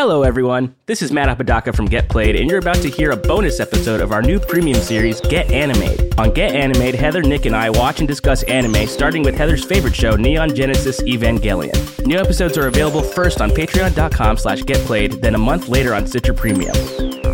[0.00, 0.74] Hello, everyone.
[0.86, 4.00] This is Matt Apodaca from Get Played, and you're about to hear a bonus episode
[4.00, 6.18] of our new premium series, Get Animated.
[6.18, 9.94] On Get Animated, Heather, Nick, and I watch and discuss anime, starting with Heather's favorite
[9.94, 12.06] show, Neon Genesis Evangelion.
[12.06, 16.32] New episodes are available first on patreon.com slash getplayed, then a month later on Stitcher
[16.32, 16.74] Premium.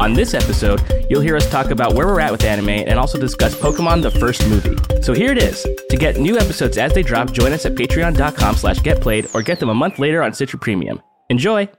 [0.00, 3.16] On this episode, you'll hear us talk about where we're at with anime and also
[3.16, 4.76] discuss Pokemon the first movie.
[5.02, 5.62] So here it is.
[5.88, 9.60] To get new episodes as they drop, join us at patreon.com slash getplayed or get
[9.60, 11.00] them a month later on Stitcher Premium.
[11.30, 11.70] Enjoy!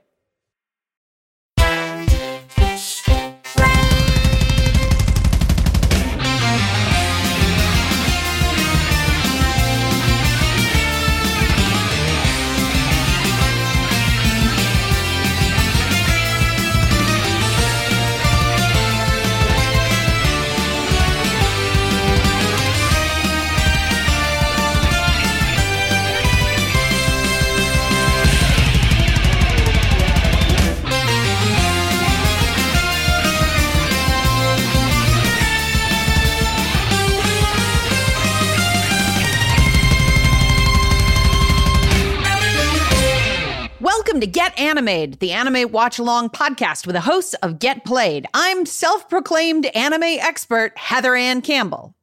[44.82, 48.28] Animated, the anime watch along podcast with the hosts of Get Played.
[48.32, 51.96] I'm self proclaimed anime expert Heather Anne Campbell.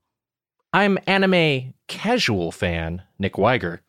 [0.73, 3.80] I'm anime casual fan Nick Weiger.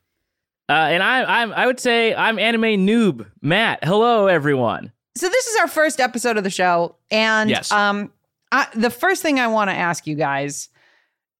[0.69, 3.83] Uh, and I, I'm, I would say I'm anime noob Matt.
[3.83, 4.93] Hello, everyone.
[5.17, 6.95] So, this is our first episode of the show.
[7.11, 7.73] And Yes.
[7.73, 8.13] um,
[8.53, 10.69] I, the first thing I want to ask you guys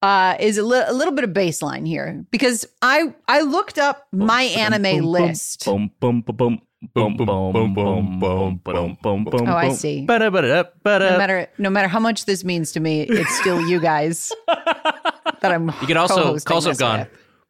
[0.01, 4.05] uh, is a, li- a little bit of baseline here because I, I looked up
[4.11, 5.63] my anime list.
[5.63, 6.61] Boom, boom, boom, boom.
[6.93, 9.47] Boom, boom, boom, boom, boom, boom, boom, boom.
[9.49, 10.05] Oh, I see.
[10.05, 14.31] Ba-da-ba-da-da, No matter no matter how much this means to me, it's still you guys
[14.47, 15.69] that I'm.
[15.81, 16.99] You can also co-hosting also have this gone.
[16.99, 17.09] with.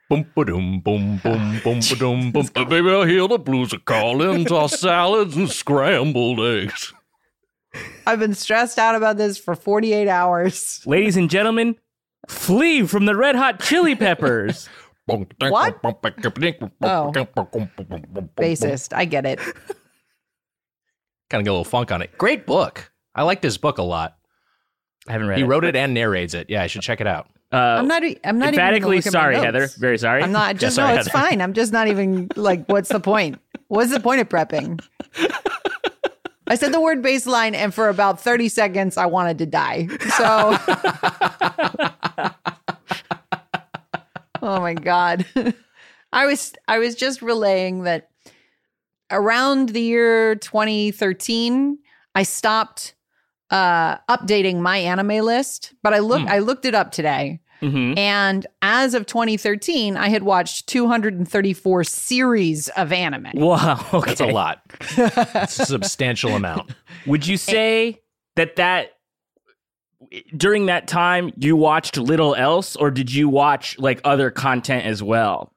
[0.09, 2.45] Boom, ba-dum, boom, boom, boom, boom.
[2.55, 4.45] Uh, Baby, I hear the blues are calling.
[4.45, 6.93] Toss salads and scrambled eggs.
[8.05, 10.81] I've been stressed out about this for 48 hours.
[10.85, 11.75] Ladies and gentlemen,
[12.29, 14.69] Flea from the red hot chili peppers.
[15.07, 15.79] What?
[15.83, 17.11] Oh.
[18.37, 19.39] Bassist, I get it.
[21.29, 22.17] Kind of get a little funk on it.
[22.17, 22.91] Great book.
[23.15, 24.17] I like this book a lot.
[25.07, 25.39] I haven't read it.
[25.39, 25.47] He it.
[25.47, 26.49] wrote it and narrates it.
[26.49, 27.29] Yeah, I should check it out.
[27.51, 28.03] Uh, I'm not.
[28.25, 29.73] I'm not emphatically even sorry, look at my Heather.
[29.79, 30.21] Very sorry.
[30.21, 30.57] I'm not.
[30.59, 30.99] Just sorry, no.
[30.99, 31.29] It's Heather.
[31.29, 31.41] fine.
[31.41, 32.65] I'm just not even like.
[32.67, 33.39] What's the point?
[33.69, 34.81] What's the point of prepping?
[36.49, 39.87] I said the word baseline, and for about 30 seconds, I wanted to die.
[40.17, 40.57] So.
[44.47, 45.25] oh my god.
[46.13, 48.09] I was I was just relaying that
[49.11, 51.77] around the year 2013,
[52.15, 52.95] I stopped
[53.49, 57.39] uh updating my anime list, but I looked I looked it up today.
[57.61, 57.97] Mhm.
[57.97, 63.31] And as of 2013, I had watched 234 series of anime.
[63.33, 63.83] Wow.
[63.93, 64.11] Okay.
[64.11, 64.61] That's a lot.
[64.97, 66.71] It's a substantial amount.
[67.07, 68.01] Would you say
[68.35, 68.91] that that
[70.35, 75.01] during that time you watched little else, or did you watch like other content as
[75.03, 75.53] well?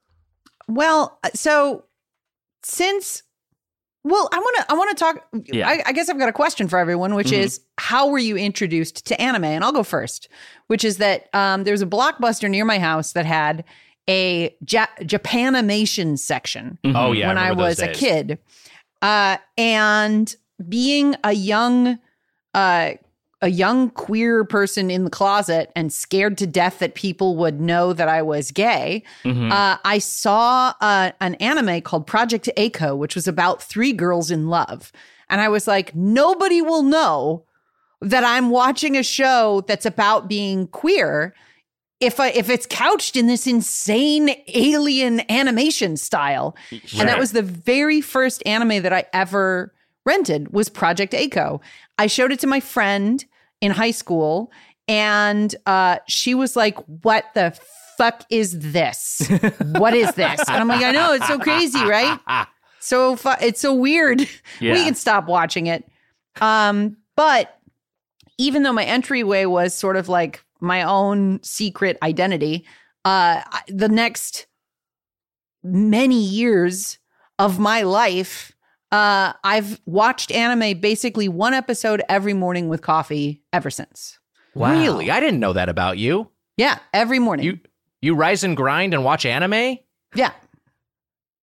[0.68, 1.84] Well, uh, so
[2.62, 3.22] since
[4.02, 5.68] well, I want to I want to talk Yeah.
[5.68, 7.38] I, I guess I've got a question for everyone, which Mhm.
[7.38, 9.44] is how were you introduced to anime?
[9.44, 10.28] And I'll go first,
[10.68, 13.62] which is that um, there's a blockbuster near my house that had
[14.08, 16.78] a ja- Japanimation section.
[16.84, 18.38] Oh yeah, when I, remember those was a kid.
[19.02, 20.34] Uh, and
[20.68, 21.98] being a young,
[22.54, 22.92] uh,
[23.42, 27.92] a young queer person in the closet and scared to death that people would know
[27.92, 29.50] that I was gay, Mhm.
[29.50, 34.48] uh, I saw uh, an anime called Project A-ko, which was about three girls in
[34.48, 34.92] love.
[35.30, 37.44] And I was like, nobody will know
[38.02, 41.34] that I'm watching a show that's about being queer
[42.00, 46.56] if I, if it's couched in this insane alien animation style.
[46.98, 49.74] And that was the very first anime that I ever
[50.06, 51.60] rented was Project A-ko.
[51.98, 53.22] I showed it to my friend
[53.60, 54.50] in high school
[54.88, 57.56] and uh, she was like, "What the
[57.96, 59.22] fuck is this?
[59.78, 62.18] what is this?" And I'm like, "I know, it's so crazy, right?
[62.80, 64.22] So fu- it's so weird.
[64.58, 64.72] Yeah.
[64.74, 65.88] We can stop watching it."
[66.40, 67.56] Um, but
[68.38, 72.66] even though my entryway was sort of like my own secret identity,
[73.04, 74.46] uh, the next
[75.62, 76.98] many years
[77.38, 78.52] of my life,
[78.92, 84.18] uh, I've watched anime basically one episode every morning with coffee ever since.
[84.54, 84.72] Wow.
[84.72, 85.10] Really?
[85.10, 86.28] I didn't know that about you.
[86.56, 87.46] Yeah, every morning.
[87.46, 87.58] You
[88.02, 89.78] you rise and grind and watch anime?
[90.14, 90.32] yeah.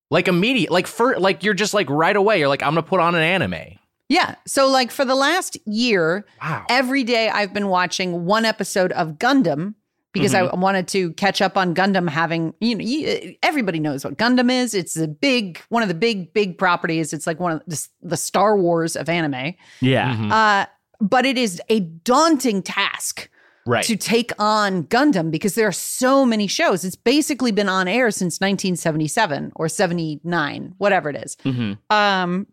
[0.09, 2.99] Like immediate like for like you're just like right away, you're like, I'm gonna put
[2.99, 3.77] on an anime.
[4.09, 4.35] Yeah.
[4.45, 6.65] So, like, for the last year, Wow.
[6.69, 9.73] every day I've been watching one episode of Gundam
[10.17, 14.17] because I wanted to catch up on Gundam having, you know, you, everybody knows what
[14.17, 14.73] Gundam is.
[14.73, 17.13] It's a big, one of the big, big properties.
[17.13, 19.53] It's like one of the, the Star Wars of anime.
[19.81, 20.15] Yeah.
[20.15, 20.31] Mhm.
[20.31, 20.65] Uh,
[20.99, 23.29] but it is a daunting task
[23.67, 23.83] right.
[23.85, 26.83] to take on Gundam because there are so many shows.
[26.83, 31.37] It's basically been on air since 1977 or 79, whatever it is.
[31.43, 32.47] hmm Um,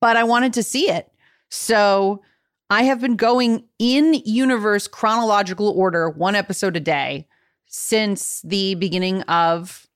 [0.00, 1.10] but I wanted to see it.
[1.50, 2.22] So
[2.70, 7.26] I have been going in universe chronological order, one episode a day
[7.66, 9.86] since the beginning of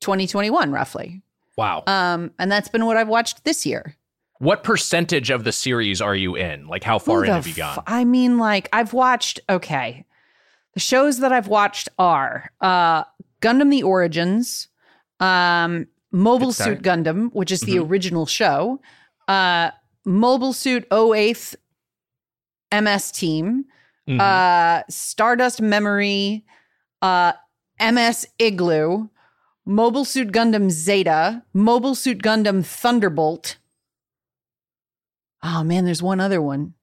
[0.00, 1.22] 2021, roughly.
[1.56, 1.82] wow.
[1.86, 3.96] Um, and that's been what I've watched this year.
[4.38, 6.66] what percentage of the series are you in?
[6.66, 7.76] Like, how far Who in have you gone?
[7.78, 10.06] f- I mean, like, I've watched, okay.
[10.72, 13.04] The shows that I've watched are uh,
[13.42, 14.68] Gundam The Origins,
[15.18, 17.90] um, Mobile Suit Gundam, which is the Mm-hmm.
[17.90, 18.80] original show,
[19.28, 19.72] uh,
[20.06, 21.56] Mobile Suit 08th
[22.72, 23.64] MS Team,
[24.08, 24.20] Mhm.
[24.20, 26.44] uh, Stardust Memory,
[27.02, 27.32] uh,
[27.78, 29.08] MS Igloo,
[29.66, 33.56] Mobile Suit Gundam Zeta, Mobile Suit Gundam Thunderbolt.
[35.42, 36.74] Oh man, there's one other one.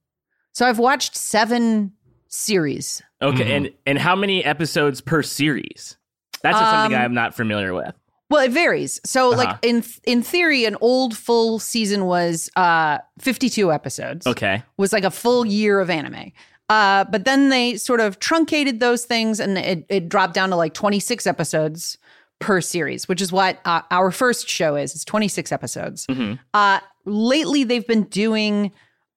[0.53, 1.93] So I've watched seven
[2.27, 3.01] series.
[3.21, 3.43] Okay.
[3.43, 3.55] Mhm.
[3.55, 5.97] And and how many episodes per series?
[6.43, 7.93] That's just something Um, I'm not familiar with.
[8.29, 8.99] Well, it varies.
[9.05, 9.37] So, Uh-huh.
[9.37, 14.27] like in in theory, an old full season was uh 52 episodes.
[14.27, 14.63] Okay.
[14.77, 16.31] was like a full year of anime.
[16.69, 20.57] Uh, but then they sort of truncated those things and it, it dropped down to
[20.57, 21.97] like 26 episodes
[22.39, 24.93] per series, which is what uh, our first show is.
[24.93, 26.05] It's 26 episodes.
[26.09, 28.73] hmm Uh, lately, they've been doing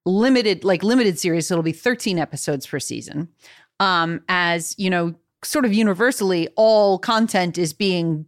[0.07, 1.49] limited, like limited series.
[1.49, 3.29] So it'll be 13 episodes per season.
[3.81, 8.27] Um, as you know, sort of universally, all content is being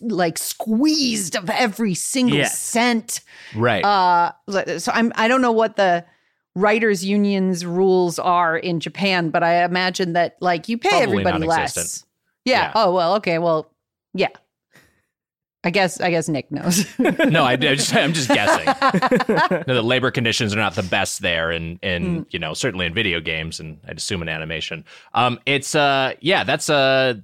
[0.00, 2.58] like squeezed of every single Yes.
[2.58, 3.20] cent
[3.54, 3.84] right.
[3.84, 4.32] uh
[4.78, 6.04] so i'm i don't know what the
[6.56, 11.46] writers unions rules are in japan but i imagine that like you pay Probably everybody
[11.46, 12.04] less
[12.44, 12.54] yeah.
[12.62, 12.72] Yeah.
[12.74, 13.70] oh well okay well
[14.14, 14.28] yeah
[15.62, 18.66] i guess i guess nick knows no, I, I just, I'm just guessing.
[19.66, 22.26] No, the labor conditions are not the best there, and and Mm.
[22.30, 24.84] you know certainly in video games, and I'd assume in animation.
[25.14, 27.14] Um, it's uh, yeah, that's uh,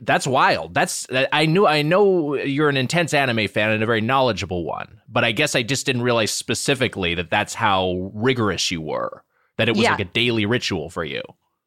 [0.00, 0.74] that's wild.
[0.74, 5.00] That's I knew I know you're an intense anime fan and a very knowledgeable one,
[5.08, 9.22] but I guess I just didn't realize specifically that that's how rigorous you were.
[9.58, 9.92] That it was Yeah.
[9.92, 11.22] like a daily ritual for you.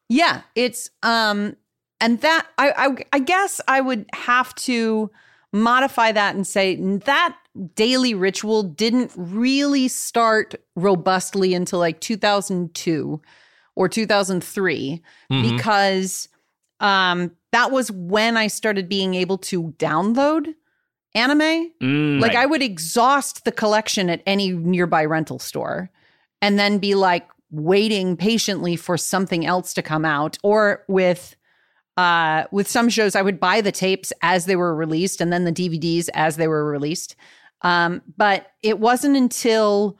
[0.08, 1.56] Yeah, it's um
[2.00, 5.10] and that I, I I guess I would have to
[5.52, 7.36] modify that and say that
[7.74, 13.20] daily ritual didn't really start robustly until like 2002
[13.74, 15.02] or 2003
[15.32, 15.56] Mhm.
[15.56, 16.28] because
[16.80, 20.54] um that was when I started being able to download
[21.14, 22.42] anime Mm, like Right.
[22.42, 25.90] I would exhaust the collection at any nearby rental store
[26.40, 31.34] and then be like waiting patiently for something else to come out or with
[31.96, 35.44] uh with some shows I would buy the tapes as they were released and then
[35.44, 37.16] the DVDs as they were released.
[37.62, 39.98] Um but it wasn't until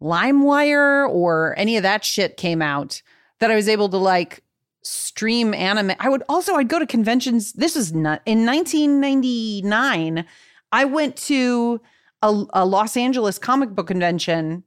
[0.00, 3.02] LimeWire or any of that shit came out
[3.40, 4.43] that I was able to like
[4.84, 5.92] stream anime.
[5.98, 7.52] I would also I'd go to conventions.
[7.54, 10.24] This is not in 1999.
[10.72, 11.80] I went to
[12.22, 14.64] a, a Los Angeles comic book convention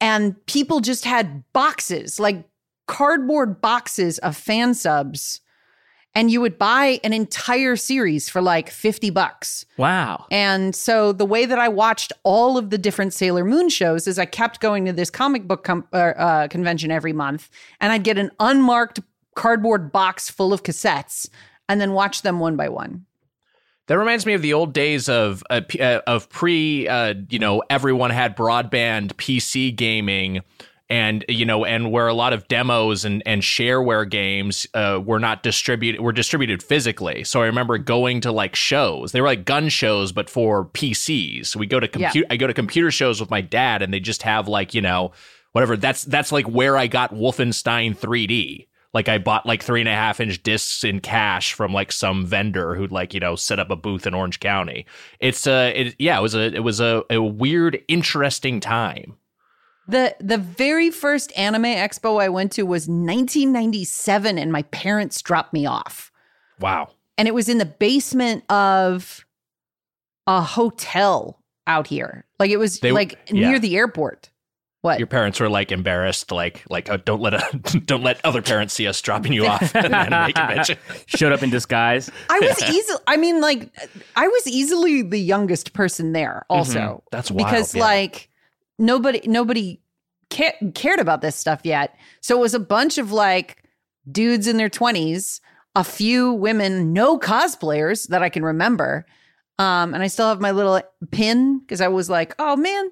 [0.00, 2.44] and people just had boxes, like
[2.86, 5.40] cardboard boxes of fan subs.
[6.16, 9.66] And you would buy an entire series for like 50 bucks.
[9.78, 10.26] wow.
[10.30, 14.16] And so the way that I watched all of the different Sailor Moon shows is
[14.16, 17.50] I kept going to this comic book com- uh, uh, convention every month,
[17.80, 19.00] and I'd get an unmarked
[19.34, 21.28] cardboard box full of cassettes,
[21.68, 23.06] and then watch them one by one.
[23.86, 27.62] That reminds me of the old days of uh, uh, of pre, uh, you know,
[27.68, 30.40] everyone had broadband PC gaming,
[30.88, 35.18] and you know, and where a lot of demos and and shareware games uh, were
[35.18, 37.24] not distributed were distributed physically.
[37.24, 39.12] So I remember going to like shows.
[39.12, 41.48] They were like gun shows, but for PCs.
[41.48, 42.08] So we go to Yeah.
[42.08, 42.26] compute.
[42.30, 45.12] I go to computer shows with my dad, and they just have like you know,
[45.52, 45.76] whatever.
[45.76, 48.66] That's that's like where I got Wolfenstein 3D.
[48.94, 52.24] Like I bought like three and a half inch discs in cash from like some
[52.24, 54.86] vendor who'd like you know set up a booth in Orange County.
[55.20, 59.16] It's uh, it, yeah, it was a it was a, a weird, interesting time.
[59.88, 65.52] The the very first anime expo I went to was 1997, and my parents dropped
[65.52, 66.10] me off.
[66.60, 66.90] Wow.
[67.18, 69.24] and it was in the basement of
[70.28, 72.24] a hotel out here.
[72.38, 73.50] Like it was They- like yeah.
[73.50, 74.30] near the airport.
[74.84, 74.98] What?
[74.98, 78.74] Your parents were like embarrassed, like like oh, don't let a, don't let other parents
[78.74, 80.76] see us dropping you off at an anime convention.
[81.06, 82.10] Showed up in disguise.
[82.28, 82.98] I was easily.
[83.06, 83.70] I mean, like
[84.14, 86.44] I was easily the youngest person there.
[86.50, 87.00] Also, Mhm.
[87.10, 87.82] That's wild, because yeah.
[87.82, 88.28] like
[88.78, 89.80] nobody nobody
[90.30, 91.96] ca- cared about this stuff yet.
[92.20, 93.62] So it was a bunch of like
[94.12, 95.40] dudes in their twenties
[95.74, 99.06] a few women, no cosplayers that I can remember.
[99.58, 102.90] Um, and I still have my little pin because I was like, oh man,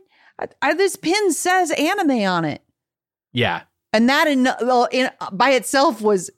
[0.63, 2.63] I, I, this pin says anime on it.
[3.33, 3.63] Yeah.
[3.93, 4.49] And that in,
[4.93, 6.31] in by itself was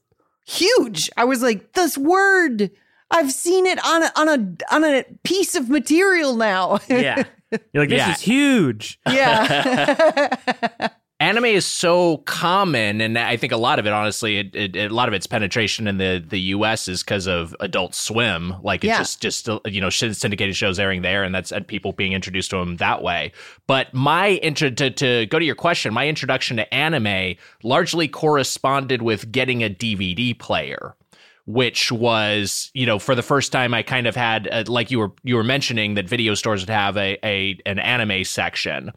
[0.46, 1.11] huge.
[1.16, 2.70] I was like, this word,
[3.11, 6.78] I've seen it on a, on a on a piece of material now.
[6.88, 7.25] yeah.
[7.73, 8.12] You're like, this Yeah.
[8.12, 8.99] is huge.
[9.06, 10.88] yeah.
[11.25, 14.88] anime is so common and i think a lot of it honestly it, it, a
[14.95, 18.88] lot of its penetration in the the us is because of adult swim like it's
[18.88, 18.99] Yeah.
[18.99, 22.50] just just uh, you know syndicated shows airing there and that's and people being introduced
[22.50, 23.33] to them that way
[23.66, 29.02] but my intro to, to go to your question my introduction to anime largely corresponded
[29.02, 30.95] with getting a dvd player
[31.47, 34.99] which was you know for the first time I kind of had uh, like you
[34.99, 38.93] were you were mentioning that video stores would have a, a an anime section.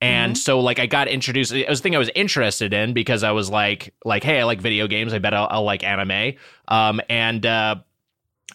[0.00, 3.22] And so like I got introduced it was a thing I was interested in because
[3.22, 5.14] I was like like hey I like video games.
[5.14, 6.34] I bet I'll, I'll like anime.
[6.68, 7.76] Um and uh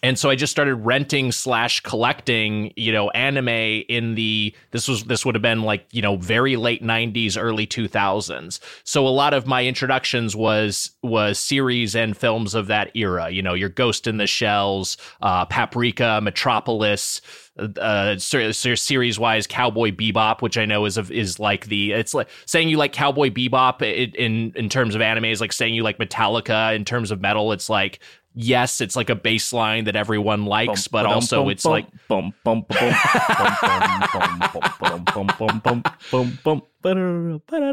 [0.02, 5.04] and so I just started renting slash collecting, you know, anime in the this was
[5.04, 8.58] this would have been like you know very late '90s, early 2000s.
[8.82, 13.30] So a lot of my introductions was was series and films of that era.
[13.30, 17.20] You know, your Ghost in the Shells, uh, Paprika, Metropolis,
[17.58, 22.28] uh, series wise, Cowboy Bebop, which I know is of is like the it's like
[22.46, 25.98] saying you like Cowboy Bebop in, in terms of anime is like saying you like
[25.98, 27.52] Metallica in terms of metal.
[27.52, 28.00] It's like
[28.34, 31.86] yes, it's like a baseline that everyone likes, but also it's like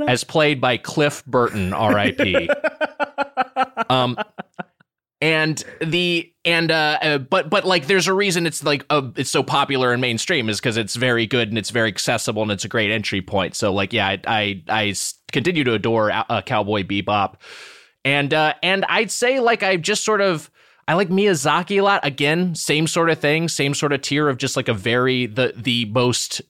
[0.08, 2.50] as played by Cliff Burton, R.I.P.
[3.90, 4.18] um,
[5.22, 9.30] and the and uh, uh, but but like there's a reason it's like uh, it's
[9.30, 12.64] so popular and mainstream is because it's very good and it's very accessible and it's
[12.64, 13.56] a great entry point.
[13.56, 14.96] So like yeah, I I, I
[15.32, 17.36] continue to adore uh, Cowboy Bebop
[18.06, 20.50] and uh, and I'd say like I just sort of.
[20.88, 22.04] I like Miyazaki a lot.
[22.04, 25.54] Again, same sort of thing, same sort of tier of just like a very the
[25.56, 26.42] the most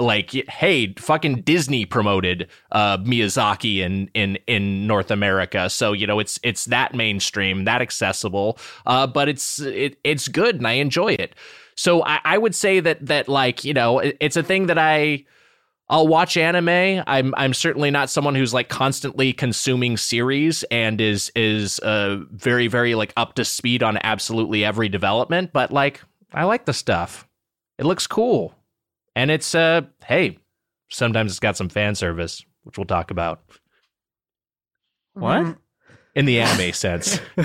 [0.00, 5.70] like hey, fucking Disney promoted uh Miyazaki in in in North America.
[5.70, 8.58] So, you know, it's it's that mainstream, that accessible.
[8.86, 11.36] Uh but it's it, it's good and I enjoy it.
[11.76, 14.78] So I, I would say that that like, you know, it, it's a thing that
[14.78, 15.26] I
[15.88, 17.02] I'll watch anime.
[17.06, 22.66] I'm I'm certainly not someone who's like constantly consuming series and is is uh very
[22.66, 26.00] very like up to speed on absolutely every development, but like
[26.34, 27.28] I like the stuff.
[27.78, 28.54] It looks cool.
[29.14, 30.38] And it's uh hey,
[30.90, 33.42] sometimes it's got some fan service, which we'll talk about
[35.14, 35.56] What?
[36.16, 37.20] in the anime sense.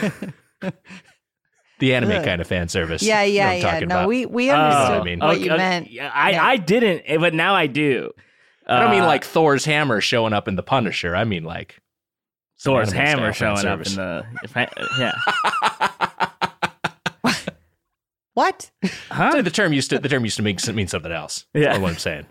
[1.79, 2.25] the anime Ugh.
[2.25, 3.03] kind of fan service.
[3.03, 3.79] Yeah, yeah, I'm yeah.
[3.81, 4.07] No, about.
[4.07, 5.19] we we Oh, understood I mean.
[5.19, 5.91] what okay, you meant.
[5.91, 6.45] Yeah, I Yeah.
[6.45, 8.11] I didn't, eh, but now I do.
[8.67, 11.15] I don't mean Uh, like Thor's hammer showing up in the Punisher.
[11.15, 11.79] I mean like
[12.59, 13.97] Thor's anime hammer style fan showing up service.
[13.97, 15.11] in the if I- yeah.
[18.33, 18.71] What?
[19.09, 19.41] Huh?
[19.41, 21.45] the term used to the term used to mean, mean something else.
[21.53, 21.77] Yeah.
[21.77, 22.25] That's what I'm saying.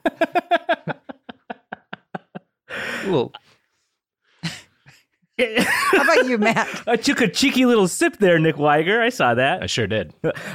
[3.07, 3.33] well,
[5.39, 6.83] How about you, Matt?
[6.87, 9.01] I took a cheeky little sip there, Nick Weiger.
[9.01, 9.63] I saw that.
[9.63, 10.13] I sure did.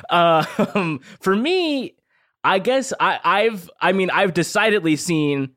[0.10, 1.96] um, for me,
[2.44, 5.51] I guess I, I've, I mean, I've decidedly seen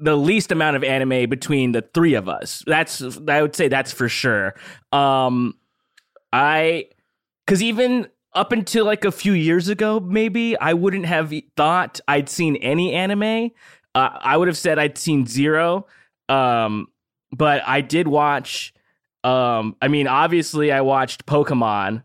[0.00, 2.62] the least amount of anime between the three of us.
[2.66, 4.54] That's, I would say that's for sure.
[4.92, 5.54] Um,
[6.32, 6.86] I,
[7.46, 12.28] because even up until like a few years ago, maybe I wouldn't have thought I'd
[12.28, 13.50] seen any anime.
[13.94, 15.86] Uh, I would have said I'd seen zero.
[16.28, 16.88] Um,
[17.32, 18.72] but I did watch.
[19.24, 22.04] Um, I mean, obviously, I watched Pokemon.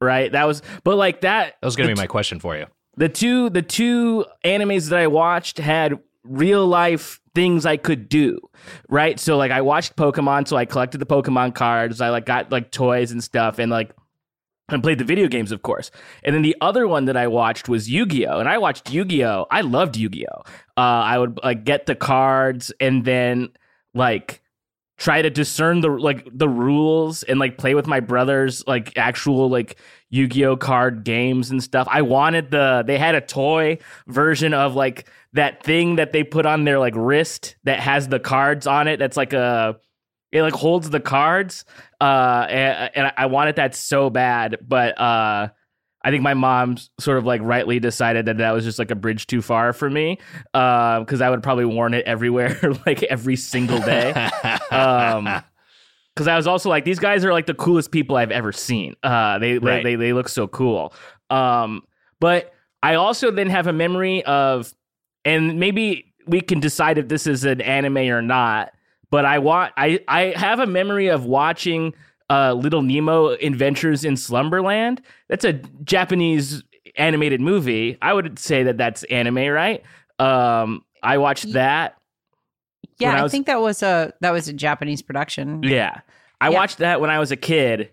[0.00, 1.54] Right, that was, but like that.
[1.60, 2.66] That was going to be my question for you.
[2.96, 8.38] the two the two animes that I watched had real life things I could do.
[8.88, 9.18] Right?
[9.18, 12.70] So like I watched Pokemon, so I collected the Pokemon cards, I like got like
[12.70, 13.92] toys and stuff and like
[14.70, 15.90] and played the video games, of course.
[16.22, 18.38] And then the other one that I watched was Yu-Gi-Oh!
[18.38, 19.46] And I watched Yu-Gi-Oh!
[19.50, 20.40] I loved Yu-Gi-Oh!
[20.76, 23.50] Uh, I would like get the cards and then
[23.92, 24.40] like
[24.96, 29.50] try to discern the like the rules and like play with my brothers like actual
[29.50, 29.76] like
[30.10, 31.86] Yu-Gi-Oh card games and stuff.
[31.90, 36.46] I wanted the they had a toy version of like that thing that they put
[36.46, 39.76] on their like wrist that has the cards on it that's like a
[40.32, 41.64] it like holds the cards
[42.00, 45.48] uh and, and I wanted that so bad but uh
[46.06, 48.94] I think my mom sort of like rightly decided that that was just like a
[48.96, 50.18] bridge too far for me
[50.52, 54.12] because I would probably worn it everywhere like every single day
[54.70, 55.24] um
[56.14, 58.94] because I was also like, these guys are like the coolest people I've ever seen.
[59.02, 59.82] Uh, they, Right.
[59.82, 60.94] they they look so cool.
[61.28, 61.82] Um,
[62.20, 62.52] but
[62.84, 64.72] I also then have a memory of,
[65.24, 68.72] and maybe we can decide if this is an anime or not.
[69.10, 71.94] But I want I I have a memory of watching
[72.30, 75.02] uh, Little Nemo Adventures in Slumberland.
[75.28, 75.52] That's a
[75.84, 76.62] Japanese
[76.96, 77.98] animated movie.
[78.02, 79.82] I would say that that's anime, right?
[80.18, 81.96] Um, I watched that.
[82.98, 85.62] Yeah, I I, think that was a that was a Japanese production.
[85.62, 86.00] Yeah.
[86.40, 86.54] I Yeah.
[86.58, 87.90] watched that when I was a kid.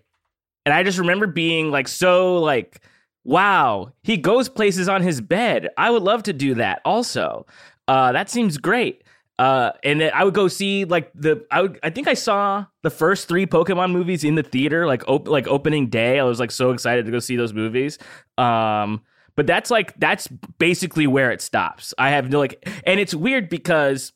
[0.64, 2.80] And I just remember being like so like
[3.24, 5.68] wow, he goes places on his bed.
[5.76, 7.46] I would love to do that also.
[7.88, 9.04] Uh that seems great.
[9.38, 12.90] Uh and I would go see like the I would I think I saw the
[12.90, 16.18] first 3 Pokemon movies in the theater like op- like opening day.
[16.18, 17.98] I was like so excited to go see those movies.
[18.38, 19.02] Um
[19.34, 21.94] but that's like that's basically where it stops.
[21.98, 24.12] I have no like and it's weird because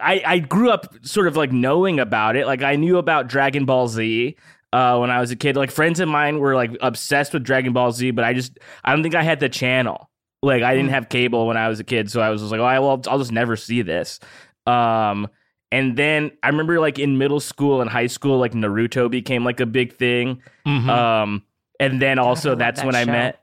[0.00, 2.46] I, I grew up sort of like knowing about it.
[2.46, 4.36] Like I knew about Dragon Ball Z
[4.72, 5.56] uh, when I was a kid.
[5.56, 8.92] Like friends of mine were like obsessed with Dragon Ball Z, but I just I
[8.92, 10.10] don't think I had the channel.
[10.42, 12.60] Like I didn't have cable when I was a kid, so I was just like,
[12.60, 14.20] oh, I, well, I'll just never see this.
[14.66, 15.28] Um,
[15.72, 19.60] and then I remember like in middle school and high school, like Naruto became like
[19.60, 20.42] a big thing.
[20.66, 20.88] Mhm.
[20.88, 21.42] Um,
[21.78, 23.42] and then also that's that when I met.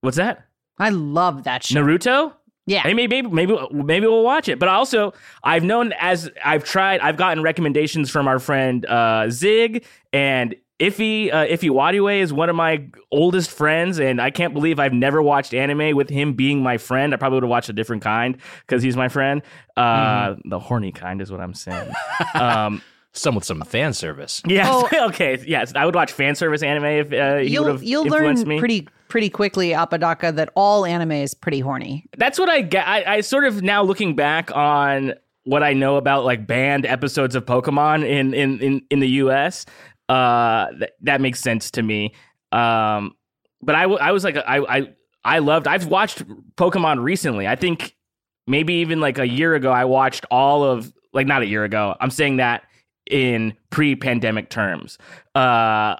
[0.00, 0.46] What's that?
[0.78, 1.80] I love that show.
[1.80, 2.32] Naruto.
[2.66, 4.58] Yeah, maybe maybe maybe maybe we'll watch it.
[4.58, 9.84] But also, I've known as I've tried, I've gotten recommendations from our friend uh, Zig
[10.12, 11.32] and Iffy.
[11.32, 15.22] Uh, Iffy Wadiwe is one of my oldest friends, and I can't believe I've never
[15.22, 17.14] watched anime with him being my friend.
[17.14, 19.42] I probably would have watched a different kind because he's my friend.
[19.76, 21.92] Uh, The horny kind is what I'm saying.
[22.34, 22.82] um,
[23.16, 24.42] some with some fan service.
[24.46, 25.06] yes, Oh.
[25.08, 28.04] okay, yes, I would watch fan service anime if uh, he would you'll have you'll
[28.04, 28.58] learn me.
[28.58, 32.04] pretty pretty quickly, Apodaca, that all anime is pretty horny.
[32.18, 32.86] that's what I get.
[32.86, 37.34] I, I sort of now looking back on what I know about like banned episodes
[37.36, 39.64] of Pokemon in in in, in the U.S.
[40.08, 42.14] Uh, th- that makes sense to me.
[42.52, 43.14] Um,
[43.62, 44.88] but I, w- I was like I I
[45.24, 45.66] I loved.
[45.66, 46.24] I've watched
[46.56, 47.46] Pokemon recently.
[47.48, 47.94] I think
[48.46, 49.70] maybe even like a year ago.
[49.72, 51.94] I watched all of like not a year ago.
[52.00, 52.62] I'm saying that
[53.10, 54.98] in pre-pandemic terms.
[55.34, 55.38] Uh,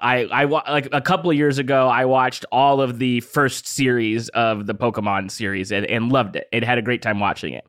[0.01, 1.87] I I wa- like a couple of years ago.
[1.87, 6.47] I watched all of the first series of the Pokemon series and, and loved it.
[6.51, 7.65] It had a great time watching it.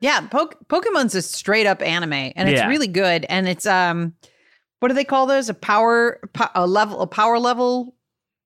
[0.00, 2.68] Yeah, po- Pokemon's a straight up anime, and it's Yeah.
[2.68, 3.26] really good.
[3.28, 4.14] And it's um,
[4.80, 5.48] what do they call those?
[5.50, 7.94] A power, po- a level, a power level,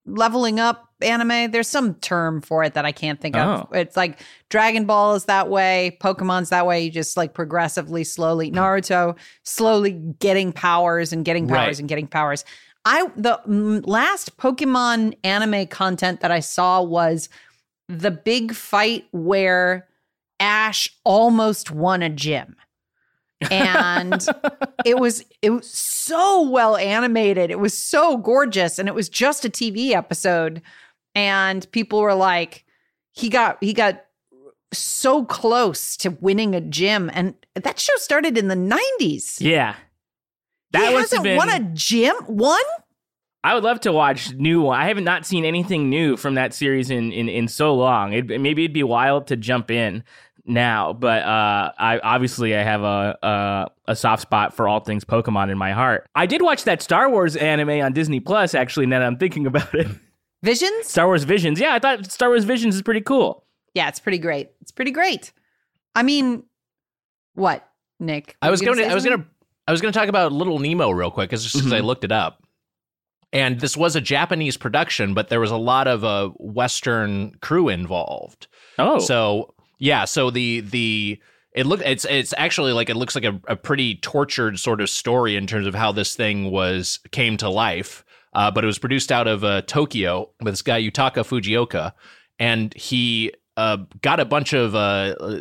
[0.06, 1.50] leveling up anime.
[1.50, 3.68] There's some term for it that I can't think of.
[3.72, 3.76] Oh.
[3.76, 6.82] It's like Dragon Ball is that way, Pokemon's that way.
[6.84, 8.48] You just like progressively, slowly.
[8.50, 8.56] Hmm.
[8.56, 11.78] Naruto slowly getting powers and getting powers Right.
[11.80, 12.44] and getting powers.
[12.84, 13.40] I the
[13.86, 17.28] last Pokemon anime content that I saw was
[17.88, 19.88] the big fight where
[20.40, 22.56] Ash almost won a gym.
[23.50, 24.26] And
[24.84, 27.50] it was it was so well animated.
[27.50, 30.62] It was so gorgeous and it was just a TV episode
[31.14, 32.64] and people were like
[33.12, 34.04] he got he got
[34.72, 39.40] so close to winning a gym and that show started in the 90s.
[39.40, 39.76] Yeah,
[40.72, 41.36] that he hasn't been.
[41.36, 42.14] won a gym?
[42.26, 42.62] One?
[43.44, 44.80] I would love to watch new one.
[44.80, 48.12] I haven't not seen anything new from that series in in, in so long.
[48.12, 50.02] It, maybe it'd be wild to jump in
[50.46, 55.04] now, but uh, I obviously I have a, a a soft spot for all things
[55.04, 56.06] Pokemon in my heart.
[56.14, 58.54] I did watch that Star Wars anime on Disney Plus.
[58.54, 59.86] Actually, now that I'm thinking about it,
[60.42, 60.86] Visions?
[60.86, 61.58] Star Wars Visions.
[61.60, 63.44] Yeah, I thought Star Wars Visions is pretty cool.
[63.74, 64.50] Yeah, it's pretty great.
[64.60, 65.32] It's pretty great.
[65.94, 66.44] I mean,
[67.34, 67.66] what,
[68.00, 68.36] Nick?
[68.42, 69.26] I was going to I was going to
[69.66, 71.84] I was going to talk about Little Nemo real quick, just because I Mhm.
[71.84, 72.42] looked it up.
[73.32, 77.68] And this was a Japanese production, but there was a lot of uh, Western crew
[77.68, 78.46] involved.
[78.78, 79.53] Oh, So
[79.84, 81.20] yeah, so the the
[81.52, 84.88] it look it's it's actually like it looks like a, a pretty tortured sort of
[84.88, 88.02] story in terms of how this thing was came to life.
[88.32, 91.92] Uh, but it was produced out of uh, Tokyo with this guy Yutaka Fujioka,
[92.38, 95.40] and he uh, got a bunch of uh, uh,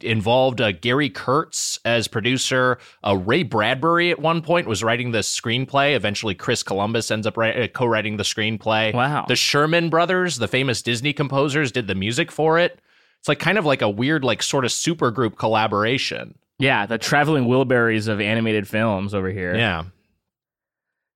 [0.00, 2.78] involved uh, Gary Kurtz as producer.
[3.06, 5.94] Uh, Ray Bradbury at one point was writing the screenplay.
[5.94, 8.94] Eventually, Chris Columbus ends up write, uh, co-writing the screenplay.
[8.94, 9.26] Wow.
[9.28, 12.80] The Sherman Brothers, the famous Disney composers, did the music for it.
[13.24, 16.34] It's like kind of like a weird, like sort of supergroup collaboration.
[16.58, 19.54] yeah, the traveling Wilburys of animated films over here.
[19.56, 19.84] Yeah.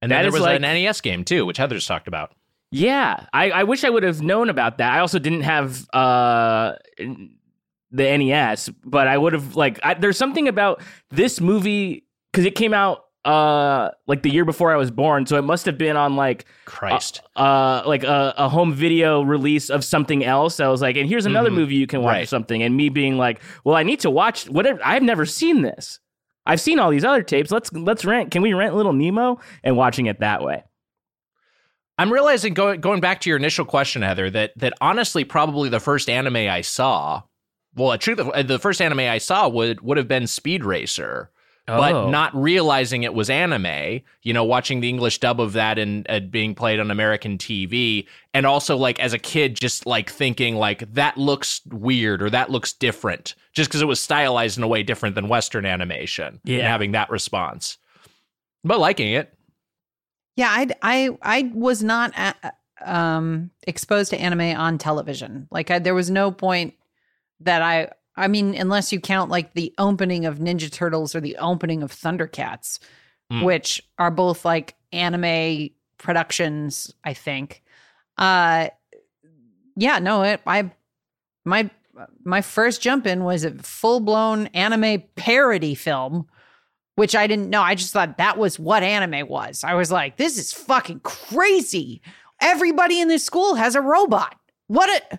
[0.01, 2.33] And That then there was like- an NES game too, which Heather's talked about.
[2.71, 4.91] Yeah, I, I wish I would have known about that.
[4.93, 6.77] I also didn't have uh
[7.91, 9.79] the NES, but I would have like.
[9.83, 14.73] I, there's something about this movie because it came out uh like the year before
[14.73, 17.21] I was born, so it must have been on like Christ.
[17.37, 20.61] uh like a, a home video release of something else.
[20.61, 21.55] I was like, and here's another Mhm.
[21.55, 22.29] movie you can watch Right.
[22.29, 24.81] something, and me being like, well, I need to watch whatever.
[24.83, 26.01] I've never seen this.
[26.47, 27.51] I've seen all these other tapes.
[27.51, 28.31] Let's let's rent.
[28.31, 30.65] Can we rent Little Nemo and watching it that way?
[31.99, 35.81] I'm realizing going going back to your initial question, Heather, that that honestly probably the
[35.81, 37.23] first anime I saw,
[37.75, 41.31] well, truth, the first anime I saw would would have been Speed Racer
[41.69, 42.11] but Oh.
[42.11, 44.01] not realizing it was anime.
[44.23, 48.07] You know, watching the English dub of that and uh, being played on American TV,
[48.35, 52.51] and also like as a kid, just like thinking like that looks weird or that
[52.51, 56.27] looks different, just because it was stylized in a way different than Western animation.
[56.27, 56.69] and Yeah.
[56.69, 57.79] having that response,
[58.65, 59.33] but liking it.
[60.37, 62.33] Yeah, I I I was not uh
[62.85, 65.49] um exposed to anime on television.
[65.51, 66.75] Like I, there was no point
[67.41, 71.37] that I I mean unless you count like the opening of Ninja Turtles or the
[71.39, 72.79] opening of Thundercats,
[73.31, 73.45] Mm.
[73.45, 77.63] which are both like anime productions, I think.
[78.17, 78.69] Uh
[79.77, 80.71] yeah, no, it, I
[81.45, 81.71] my
[82.25, 86.27] my first jump in was a full-blown anime parody film
[86.95, 87.63] which I didn't know.
[87.63, 89.63] I just thought that was what anime was.
[89.63, 92.03] I was like, this is fucking crazy.
[92.41, 94.35] Everybody in this school has a robot.
[94.67, 95.19] What a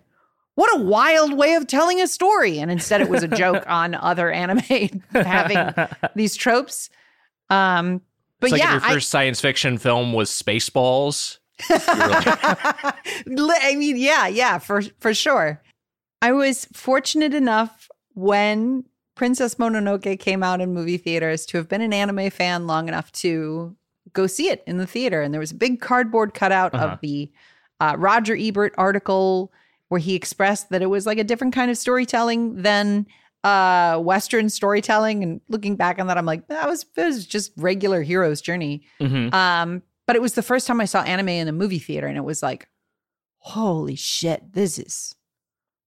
[0.60, 2.60] what a wild way of telling a story.
[2.60, 4.60] And instead it was a joke on other anime
[5.14, 6.90] having these tropes.
[7.50, 8.02] Um
[8.40, 11.38] but it's like yeah, if your first science fiction film was Spaceballs.
[11.70, 12.94] I,
[13.28, 15.62] I mean, yeah, yeah, for for sure.
[16.22, 18.84] I was fortunate enough when
[19.16, 23.12] Princess Mononoke came out in movie theaters to have been an anime fan long enough
[23.14, 23.76] to
[24.14, 25.22] go see it in the theater.
[25.22, 26.88] And there was a big cardboard cutout Uh-huh.
[26.88, 27.30] of the
[27.80, 29.52] uh, Roger Ebert article
[29.90, 33.06] where he expressed that it was like a different kind of storytelling than
[33.44, 37.52] uh western storytelling and looking back on that i'm like that was it was just
[37.58, 39.34] regular hero's journey Mhm.
[39.34, 42.18] um, but it was the first time I saw anime in a movie theater, and
[42.18, 42.68] it was like,
[43.38, 45.14] holy shit, this is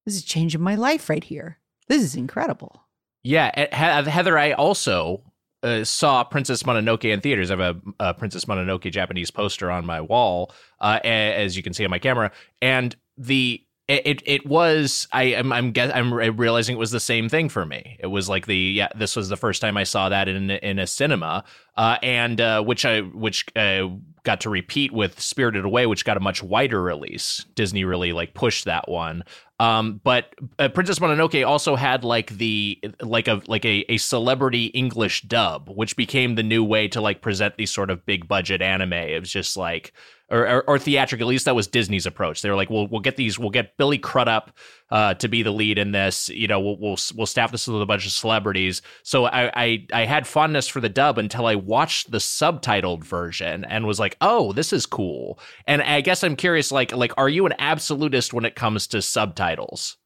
[0.06, 1.58] this is changing my life right here.
[1.88, 2.84] This is incredible.
[3.24, 5.24] Yeah, Heather, I also
[5.64, 7.50] uh, saw Princess Mononoke in theaters.
[7.50, 11.72] I have a, a Princess Mononoke Japanese poster on my wall, uh, as you can
[11.72, 16.76] see on my camera, and the it it, was I am I'm, guess, I'm realizing
[16.76, 17.98] it was the same thing for me.
[18.00, 20.78] It was like the yeah this was the first time I saw that in in
[20.78, 21.44] a cinema,
[21.76, 23.88] uh, and uh, which I which uh,
[24.22, 27.44] got to repeat with Spirited Away, which got a much wider release.
[27.54, 29.24] Disney really like pushed that one.
[29.58, 34.66] Um, but uh, Princess Mononoke also had like the like a like a, a celebrity
[34.66, 38.62] English dub, which became the new way to like present these sort of big budget
[38.62, 38.92] anime.
[38.92, 39.92] It was just like
[40.32, 41.20] or, or, or theatric.
[41.20, 42.42] At least that was Disney's approach.
[42.42, 43.38] They were like, "We'll we'll get these.
[43.38, 44.56] We'll get Billy Crudup
[44.90, 46.28] uh, to be the lead in this.
[46.30, 49.86] You know, we'll we'll we'll staff this with a bunch of celebrities." So I, I
[49.92, 54.16] I had fondness for the dub until I watched the subtitled version and was like,
[54.20, 58.32] "Oh, this is cool." And I guess I'm curious, like like, are you an absolutist
[58.32, 59.98] when it comes to subtitles,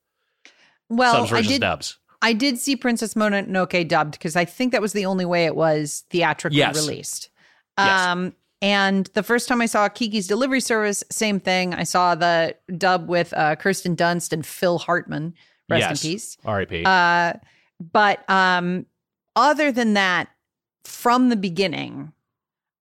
[0.89, 1.99] Well, subs I did dubs?
[2.23, 5.55] I did see Princess Mononoke dubbed because I think that was the only way it
[5.55, 6.75] was theatrically Yes.
[6.75, 7.31] released.
[7.79, 8.07] Yes.
[8.07, 8.33] Um,
[8.63, 11.75] and the first time I saw Kiki's Delivery Service, same thing.
[11.75, 15.35] I saw the dub with uh, Kirsten Dunst and Phil Hartman.
[15.69, 16.05] Rest Yes.
[16.05, 16.37] in peace.
[16.45, 16.85] R.I.P.
[16.85, 17.33] Uh,
[17.93, 18.87] but um,
[19.35, 20.29] other than that,
[20.85, 22.13] from the beginning,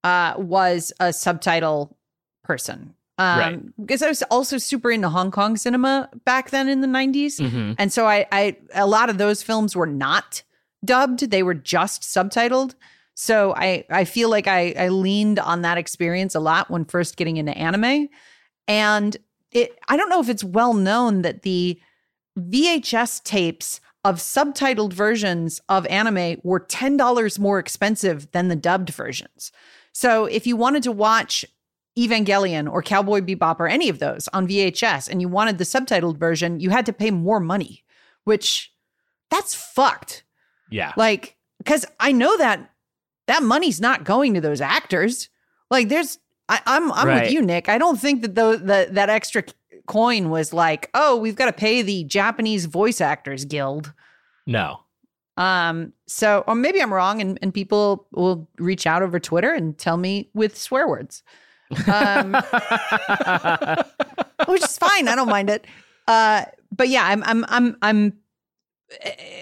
[0.03, 1.97] uh, was a subtitle
[2.43, 2.93] person.
[3.17, 3.59] Um, Right.
[3.79, 7.39] Because I was also super into Hong Kong cinema back then in the 90s.
[7.39, 7.75] Mhm.
[7.79, 10.43] And so I, I, a lot of those films were not
[10.83, 12.75] dubbed; they were just subtitled.
[13.15, 17.17] So I, I feel like I, I leaned on that experience a lot when first
[17.17, 18.09] getting into anime,
[18.67, 19.17] and
[19.51, 19.77] it.
[19.87, 21.79] I don't know if it's well known that the
[22.37, 28.89] VHS tapes of subtitled versions of anime were ten dollars more expensive than the dubbed
[28.89, 29.51] versions.
[29.93, 31.45] So if you wanted to watch
[31.97, 36.17] Evangelion or Cowboy Bebop or any of those on VHS and you wanted the subtitled
[36.17, 37.85] version, you had to pay more money,
[38.25, 38.73] which
[39.31, 40.23] that's fucked.
[40.69, 40.91] yeah.
[40.97, 42.69] Like, because I know that
[43.27, 45.29] that money's not going to those actors.
[45.71, 47.23] Like, there's, I, I'm, I'm Right.
[47.23, 47.69] with you, Nick.
[47.69, 49.43] I don't think that the, the that extra
[49.87, 53.93] coin was like, oh, we've got to pay the Japanese Voice Actors Guild.
[54.45, 54.81] No.
[55.37, 59.77] Um, so, or maybe I'm wrong, and, and people will reach out over Twitter and
[59.77, 61.23] tell me with swear words.
[61.87, 62.33] Um,
[64.47, 65.07] which is fine.
[65.07, 65.65] I don't mind it.
[66.07, 68.13] Uh, but yeah, I'm I'm I'm I'm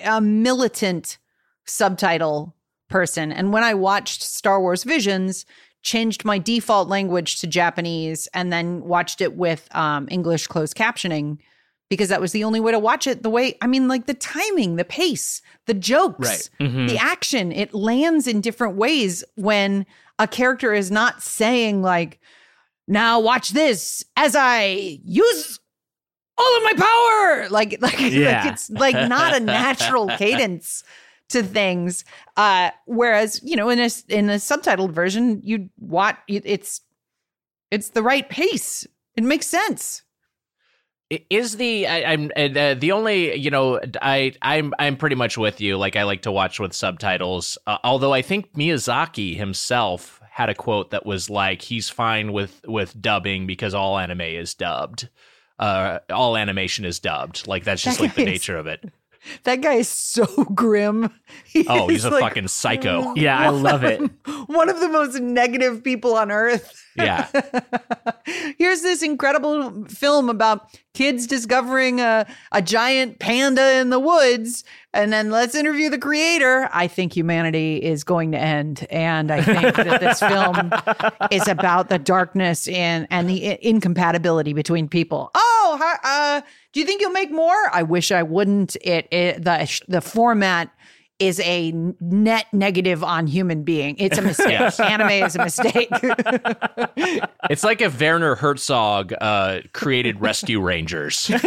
[0.06, 1.17] a militant
[1.65, 2.56] subtitle
[2.93, 5.45] person, and when I watched Star Wars Visions,
[5.82, 11.39] changed my default language to Japanese, and then watched it with um, English closed captioning
[11.89, 13.23] because that was the only way to watch it.
[13.23, 16.69] The way I mean, like the timing, the pace, the jokes, Right.
[16.69, 16.88] Mhm.
[16.88, 19.86] the action, it lands in different ways when
[20.19, 22.19] a character is not saying like,
[22.88, 25.60] "Now watch this as I use
[26.38, 28.43] all of my power." Like, like, Yeah.
[28.43, 30.84] like it's like not a natural cadence
[31.29, 32.05] to things.
[32.38, 36.81] Uh, whereas you know, in a in a subtitled version, you watch it's
[37.71, 38.86] it's the right pace.
[39.15, 40.03] It makes sense.
[41.09, 45.62] is the I, am uh, the only you know I I'm I'm pretty much with
[45.62, 45.77] you.
[45.77, 47.57] Like I like to watch with subtitles.
[47.67, 52.62] Uh, although I think Miyazaki himself had a quote that was like he's fine with
[52.67, 55.09] with dubbing because all anime is dubbed.
[55.59, 57.47] Uh, all animation is dubbed.
[57.47, 58.83] Like that's just like the nature of it.
[59.43, 61.09] That guy is so grim.
[61.45, 63.13] He oh, he's a like, fucking psycho.
[63.15, 63.99] Yeah, I love it.
[64.47, 66.79] One of the most negative people on earth.
[66.95, 67.27] Yeah.
[68.58, 74.63] Here's this incredible film about kids discovering a, a giant panda in the woods.
[74.93, 76.69] And then let's interview the creator.
[76.71, 78.86] I think humanity is going to end.
[78.91, 80.71] And I think that this film
[81.32, 85.32] is about the darkness and, and the incompatibility between people.
[85.34, 86.41] Oh, uh,
[86.73, 87.69] do you think you'll make more?
[87.71, 88.75] I wish I wouldn't.
[88.82, 90.69] It, it the the format
[91.19, 93.95] is a net negative on human being.
[93.97, 94.49] It's a mistake.
[94.49, 94.80] Yes.
[94.80, 95.89] Anime is a mistake.
[97.49, 101.32] it's like if Werner Herzog uh, created Rescue Rangers.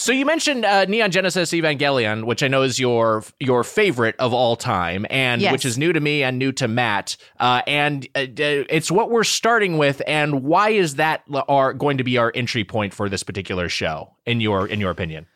[0.00, 4.32] So you mentioned uh, Neon Genesis Evangelion, which I know is your your favorite of
[4.32, 5.50] all time, and yes.
[5.50, 7.16] which is new to me and new to Matt.
[7.40, 10.00] Uh, and uh, it's what we're starting with.
[10.06, 14.14] And why is that our, going to be our entry point for this particular show,
[14.24, 15.26] in your in your opinion?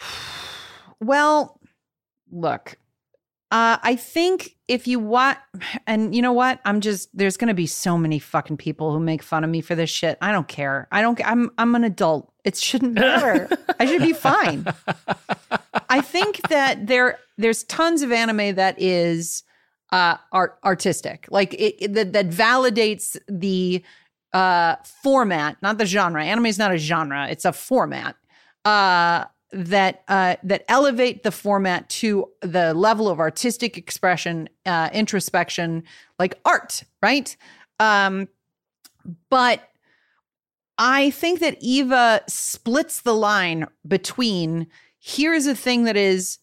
[1.00, 1.60] Well,
[2.32, 2.76] look,
[3.50, 5.38] uh, I think if you want,
[5.86, 9.00] and you know what, I'm just there's going to be so many fucking people who
[9.00, 10.18] make fun of me for this shit.
[10.20, 10.86] I don't care.
[10.92, 11.18] I don't.
[11.26, 12.32] I'm I'm an adult.
[12.44, 13.48] It shouldn't matter.
[13.80, 14.66] I should be fine.
[15.88, 19.44] I think that there there's tons of anime that is
[19.92, 23.82] uh art artistic, like it, it that, that validates the
[24.34, 26.22] uh format, not the genre.
[26.22, 28.16] Anime is not a genre; it's a format.
[28.64, 35.84] Uh, that uh, that elevate the format to the level of artistic expression, uh, introspection,
[36.18, 37.36] like art, right?
[37.80, 38.28] Um,
[39.30, 39.68] but
[40.76, 46.38] I think that Eva splits the line between here's a thing that is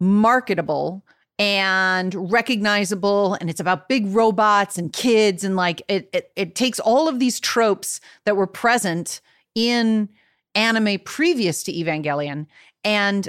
[0.00, 1.04] marketable
[1.38, 6.80] and recognizable and it's about big robots and kids and like it, it it takes
[6.80, 9.20] all of these tropes that were present
[9.54, 10.08] in
[10.56, 12.46] anime previous to Evangelion
[12.82, 13.28] and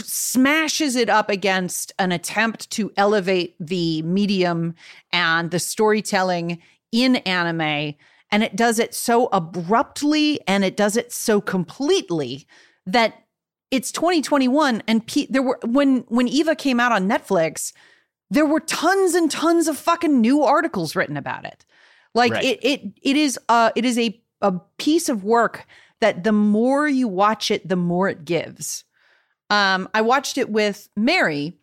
[0.00, 4.74] smashes it up against an attempt to elevate the medium
[5.12, 6.58] and the storytelling
[6.92, 7.94] in anime
[8.30, 12.46] and it does it so abruptly and it does it so completely
[12.86, 13.24] that
[13.70, 17.72] it's 2021 and P- there were when when Eva came out on Netflix
[18.30, 21.64] there were tons and tons of fucking new articles written about it
[22.14, 22.44] like right.
[22.44, 25.66] it it it is uh it is a a piece of work
[26.00, 28.84] that the more you watch it, the more it gives.
[29.50, 31.54] Um, I watched it with Mary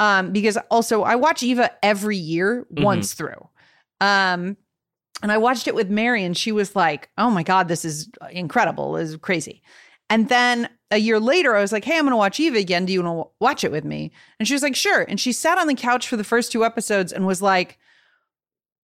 [0.00, 2.84] um, because also I watch Eva every year mm-hmm.
[2.84, 3.48] once through.
[4.00, 4.56] Um,
[5.22, 8.08] and I watched it with Mary, and she was like, "Oh my god, this is
[8.30, 8.94] incredible!
[8.94, 9.62] This is crazy."
[10.10, 12.84] And then a year later, I was like, "Hey, I'm going to watch Eva again.
[12.84, 15.32] Do you want to watch it with me?" And she was like, "Sure." And she
[15.32, 17.78] sat on the couch for the first two episodes and was like,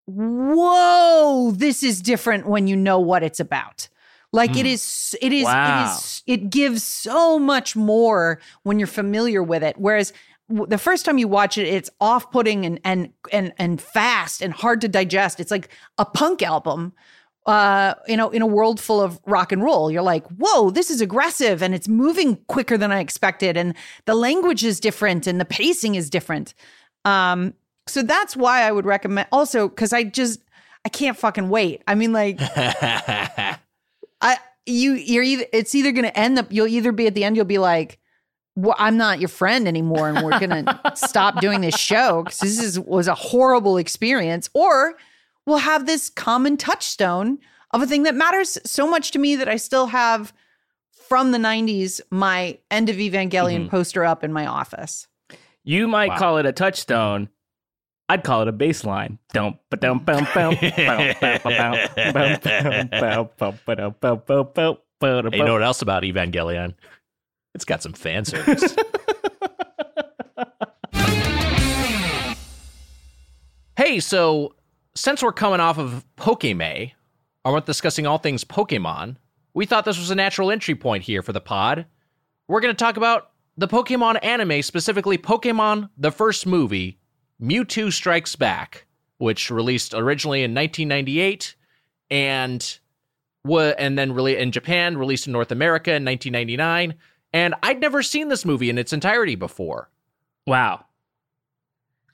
[0.05, 3.89] "Whoa, this is different when you know what it's about."
[4.31, 4.59] Like mm.
[4.59, 5.83] it is, it is, wow.
[5.83, 9.75] it is, it gives so much more when you're familiar with it.
[9.77, 10.13] Whereas
[10.49, 14.81] the first time you watch it, it's off-putting and and and and fast and hard
[14.81, 15.39] to digest.
[15.39, 16.93] It's like a punk album,
[17.45, 19.91] uh, you know, in a world full of rock and roll.
[19.91, 24.15] You're like, whoa, this is aggressive and it's moving quicker than I expected, and the
[24.15, 26.53] language is different and the pacing is different.
[27.05, 27.53] Um,
[27.87, 29.27] so that's why I would recommend.
[29.31, 30.41] Also, because I just
[30.83, 31.83] I can't fucking wait.
[31.87, 32.39] I mean, like.
[34.21, 37.23] I you you're either it's either going to end up you'll either be at the
[37.23, 37.99] end you'll be like
[38.55, 42.39] well, I'm not your friend anymore and we're going to stop doing this show cuz
[42.39, 44.95] this is was a horrible experience or
[45.45, 47.39] we'll have this common touchstone
[47.71, 50.33] of a thing that matters so much to me that I still have
[50.91, 53.69] from the 90s my end of Evangelion mm-hmm.
[53.69, 55.07] poster up in my office.
[55.63, 56.17] You might wow.
[56.17, 57.29] call it a touchstone.
[58.09, 59.19] I'd call it a baseline.
[59.33, 60.57] Don't but don't boom boom
[65.31, 66.73] You know what else about Evangelion?
[67.53, 68.75] It's got some fan service.
[73.77, 74.55] hey, so
[74.95, 76.91] since we're coming off of Pokemay,
[77.45, 79.17] I want discussing all things Pokemon.
[79.53, 81.85] We thought this was a natural entry point here for the pod.
[82.47, 86.98] We're going to talk about the Pokemon anime, specifically Pokemon the first movie,
[87.41, 88.85] Mewtwo Strikes Back,
[89.17, 91.55] which released originally in 1998
[92.11, 92.79] and
[93.49, 96.95] and then really in Japan, released in North America in 1999.
[97.31, 99.89] And I'd never seen this movie in its entirety before.
[100.45, 100.85] Wow.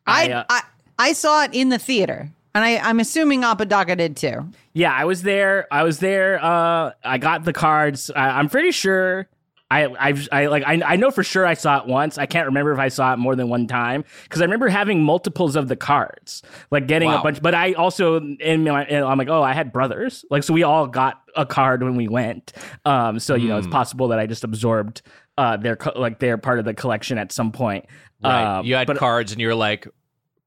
[0.05, 0.61] I I, uh, I,
[0.99, 2.29] I saw it in the theater.
[2.53, 4.47] And I, I'm assuming Apodaca did too.
[4.73, 5.67] Yeah, I was there.
[5.71, 6.41] I was there.
[6.41, 8.09] Uh, I got the cards.
[8.15, 9.27] I, I'm pretty sure.
[9.71, 12.17] I, I've, I like, I, I know for sure I saw it once.
[12.19, 15.01] I can't remember if I saw it more than one time because I remember having
[15.01, 17.19] multiples of the cards, like getting Wow.
[17.21, 17.41] a bunch.
[17.41, 20.61] But I also, in my, and I'm like, oh, I had brothers, like, so we
[20.63, 22.53] all got a card when we went.
[22.85, 25.01] Um, so you know, it's possible that I just absorbed,
[25.37, 27.85] uh, their co- like their part of the collection at some point.
[28.23, 28.59] Right.
[28.59, 29.87] Uh, you had but- cards and you were like,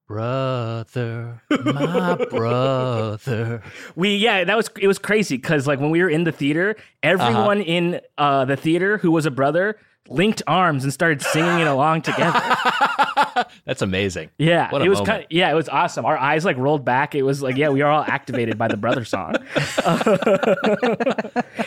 [0.09, 3.62] brother, my brother.
[3.94, 6.75] We yeah, that was it was crazy because like when we were in the theater,
[7.03, 11.66] everyone in uh, the theater who was a brother linked arms and started singing it
[11.66, 12.40] along together.
[13.66, 14.31] That's amazing.
[14.38, 16.07] Yeah, What it was kind yeah, it was awesome.
[16.07, 17.14] Our eyes like rolled back.
[17.14, 19.35] It was like yeah, we are all activated by the brother song,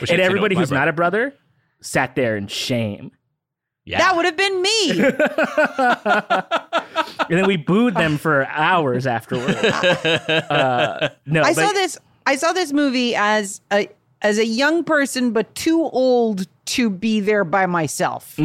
[0.09, 1.33] and everybody who's not a brother
[1.81, 3.11] sat there in shame.
[3.91, 3.99] Yeah.
[3.99, 4.91] That would have been me.
[7.29, 9.55] And then we booed them for hours afterwards.
[9.61, 11.97] Uh, no, I but- saw this.
[12.25, 13.87] I saw this movie as a
[14.21, 18.35] as a young person, but too old to be there by myself.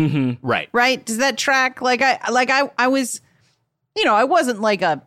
[0.43, 0.69] right.
[0.73, 1.05] Right?
[1.05, 1.83] Does that track?
[1.83, 3.21] Like I like I I was,
[3.97, 5.03] you know, I wasn't like a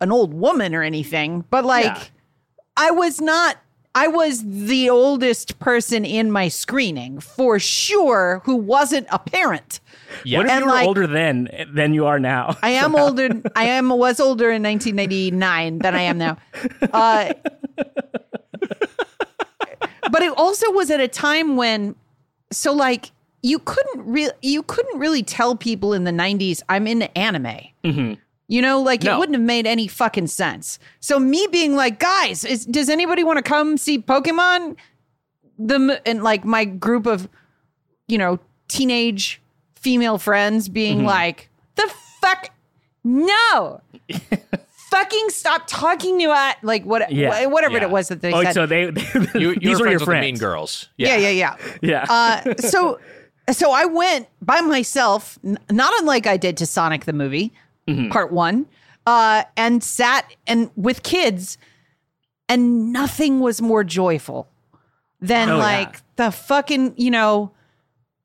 [0.00, 2.02] an old woman or anything, but like Yeah.
[2.76, 3.56] I was not.
[3.96, 9.78] I was the oldest person in my screening for sure, who wasn't a parent.
[10.24, 10.38] Yeah.
[10.38, 12.56] What if And, you were like- older then than you are now?
[12.62, 13.28] I am older.
[13.54, 16.36] I am was older in 1999 than I am now.
[16.92, 17.32] Uh,
[20.10, 21.94] but it also was at a time when,
[22.50, 23.10] so like
[23.42, 27.58] you couldn't really you couldn't really tell people in the 90s I'm into anime.
[28.46, 30.78] You know, like it wouldn't have made any fucking sense.
[31.00, 34.76] So me being like, guys, is, does anybody want to come see Pokemon?
[35.58, 37.28] The and like my group of,
[38.06, 39.40] you know, teenage
[39.76, 41.06] female friends being Mm-hmm.
[41.06, 42.50] like, the fuck,
[43.02, 43.80] no,
[44.90, 46.56] fucking stop talking to us.
[46.62, 47.46] Like what, Yeah.
[47.46, 47.84] whatever Yeah.
[47.84, 48.52] it was that they oh, said.
[48.54, 48.82] so they
[49.34, 50.24] You, you these were were your friends with the friends.
[50.24, 50.88] mean girls.
[50.96, 51.56] yeah, yeah, yeah.
[51.82, 52.06] Yeah.
[52.08, 52.98] Uh, so
[53.50, 57.52] so I went by myself, n- not unlike I did to Sonic the movie,
[57.88, 58.10] Mm-hmm.
[58.10, 58.66] part one,
[59.06, 61.58] uh, and sat and with kids,
[62.48, 64.48] and nothing was more joyful
[65.20, 65.62] than Oh, yeah.
[65.62, 67.52] like the fucking you know.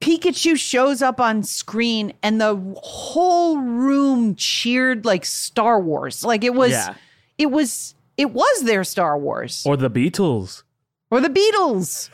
[0.01, 6.23] Pikachu shows up on screen and the whole room cheered like Star Wars.
[6.23, 6.93] Like it was Yeah.
[7.37, 10.63] it was it was their Star Wars or the Beatles.
[11.11, 12.09] or the Beatles.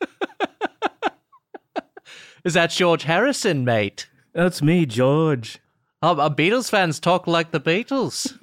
[2.44, 4.08] Is that George Harrison, mate?
[4.32, 5.58] That's me, George.
[6.02, 8.36] Um, uh, Beatles fans talk like the Beatles.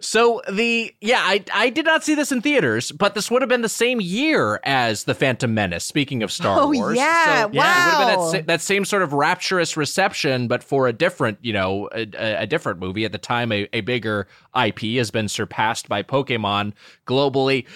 [0.00, 3.48] so the yeah, I I did not see this in theaters, but this would have
[3.48, 5.84] been the same year as the Phantom Menace.
[5.84, 8.42] Speaking of Star Oh, Wars, yeah, so, it would have been that, wow.
[8.46, 12.46] that same sort of rapturous reception, but for a different you know a, a- a
[12.46, 13.04] different movie.
[13.04, 16.74] At the time, a, a bigger IP has been surpassed by Pokemon
[17.06, 17.66] globally.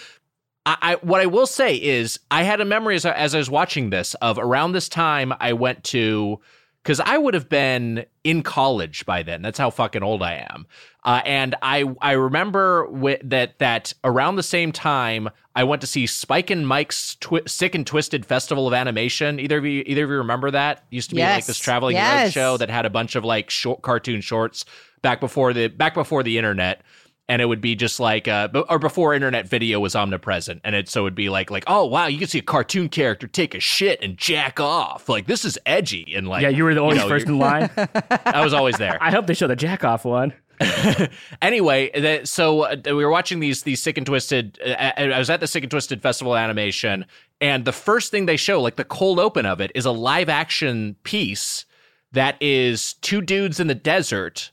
[0.67, 3.38] I, I what I will say is I had a memory as I, as I
[3.38, 6.40] was watching this of around this time I went to
[6.85, 9.40] because I would have been in college by then.
[9.42, 10.66] That's how fucking old I am.
[11.03, 12.87] Uh, and I I remember
[13.25, 17.75] that that around the same time I went to see Spike and Mike's twi- Sick
[17.75, 19.40] and Twisted Festival of Animation.
[19.40, 20.85] Either of you either of you remember that?
[20.90, 22.33] Used to be like this traveling Yes.
[22.33, 24.64] show that had a bunch of like short cartoon shorts
[25.03, 26.83] back before the back before the internet
[27.29, 30.89] and it would be just like uh or before internet video was omnipresent and it
[30.89, 33.61] so it'd be like like oh wow you can see a cartoon character take a
[33.61, 36.97] shit and jack off like this is edgy and like Yeah, you were the only
[36.99, 37.71] know, first in line.
[38.27, 40.33] i was always there I hope they show the jack off one.
[41.43, 44.59] anyway, the, so uh, we were watching these these sick and twisted.
[44.65, 47.07] Uh, I was at the sick and twisted festival animation,
[47.41, 50.29] and the first thing they show, like the cold open of it, is a live
[50.29, 51.65] action piece
[52.13, 54.53] that is two dudes in the desert,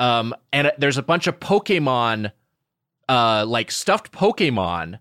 [0.00, 2.32] um, and there's a bunch of Pokemon,
[3.08, 4.98] uh, like stuffed Pokemon,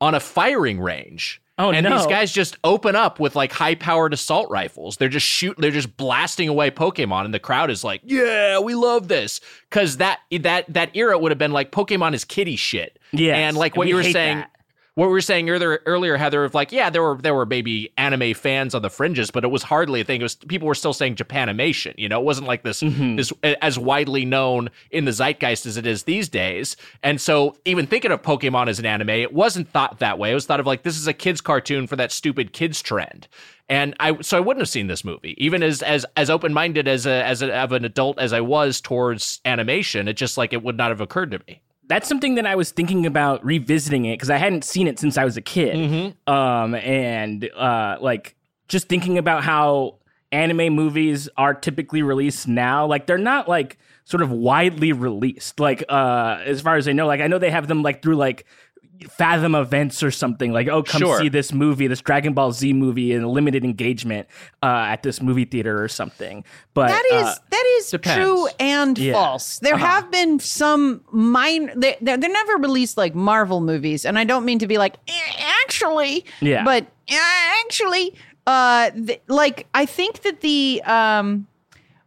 [0.00, 1.42] on a firing range.
[1.58, 1.96] Oh, and no.
[1.96, 4.98] these guys just open up with like high powered assault rifles.
[4.98, 5.56] They're just shoot.
[5.58, 9.96] They're just blasting away Pokemon, and the crowd is like, "Yeah, we love this." Because
[9.96, 12.98] that that that era would have been like Pokemon is kitty shit.
[13.12, 14.38] Yes, and like and what we you were saying.
[14.38, 14.50] that.
[14.96, 17.92] What we were saying earlier, earlier, Heather, of like, yeah, there were there were maybe
[17.98, 20.20] anime fans on the fringes, but it was hardly a thing.
[20.20, 21.92] It was people were still saying Japanimation.
[21.98, 23.16] You know, it wasn't like this Mm-hmm.
[23.16, 26.78] this as widely known in the zeitgeist as it is these days.
[27.02, 30.30] And so, even thinking of Pokemon as an anime, it wasn't thought that way.
[30.30, 33.28] It was thought of like this is a kids cartoon for that stupid kids trend.
[33.68, 36.88] And I so I wouldn't have seen this movie, even as as as open minded
[36.88, 40.08] as a as a, of an adult as I was towards animation.
[40.08, 41.60] It just like it would not have occurred to me.
[41.88, 45.16] That's something that I was thinking about revisiting it because I hadn't seen it since
[45.16, 45.76] I was a kid.
[45.76, 46.32] Mm-hmm.
[46.32, 48.34] Um, and uh, like
[48.68, 49.98] just thinking about how
[50.32, 52.86] anime movies are typically released now.
[52.86, 55.60] Like they're not like sort of widely released.
[55.60, 58.16] Like uh as far as I know, like I know they have them like through
[58.16, 58.46] like
[59.10, 61.18] Fathom events or something like, oh, come Sure.
[61.20, 64.26] see this movie, this Dragon Ball Z movie in a limited engagement
[64.62, 66.44] uh, at this movie theater or something.
[66.74, 68.24] But That is uh, that is depends.
[68.24, 69.12] true and Yeah.
[69.12, 69.58] false.
[69.58, 69.84] There Uh-huh.
[69.86, 71.72] have been some minor.
[71.76, 74.96] They, they're, they're never released like Marvel movies, and I don't mean to be like
[75.08, 75.12] "Eh,
[75.64, 76.24] actually.
[76.40, 76.64] Yeah.
[76.64, 77.18] But eh,
[77.64, 78.14] actually,
[78.46, 81.46] uh, th- like I think that the um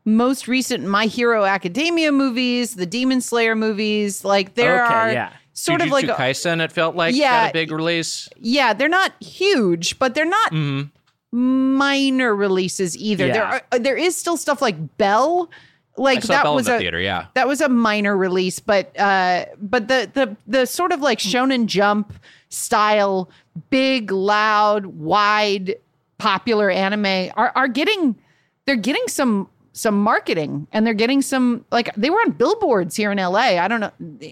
[0.05, 5.29] most recent My Hero Academia movies, the Demon Slayer movies, like there Okay, are yeah.
[5.59, 7.45] Sort of Jujutsu like a- Kaisen, it felt like Yeah.
[7.45, 8.29] got a big release.
[8.39, 10.53] yeah, they're not huge, but they're not
[11.31, 13.27] minor releases either.
[13.27, 13.33] Yeah.
[13.33, 15.49] There are there is still stuff like Bell.
[15.97, 17.25] Like that Bell was the a theater, yeah.
[17.33, 21.65] that was a minor release, but uh but the the the sort of like Shonen
[21.65, 22.13] Jump
[22.47, 23.29] style,
[23.69, 25.75] big, loud, wide,
[26.17, 28.15] popular anime are are getting
[28.65, 33.11] they're getting some some marketing and they're getting some like they were on billboards here
[33.11, 33.57] in LA.
[33.59, 33.91] I don't know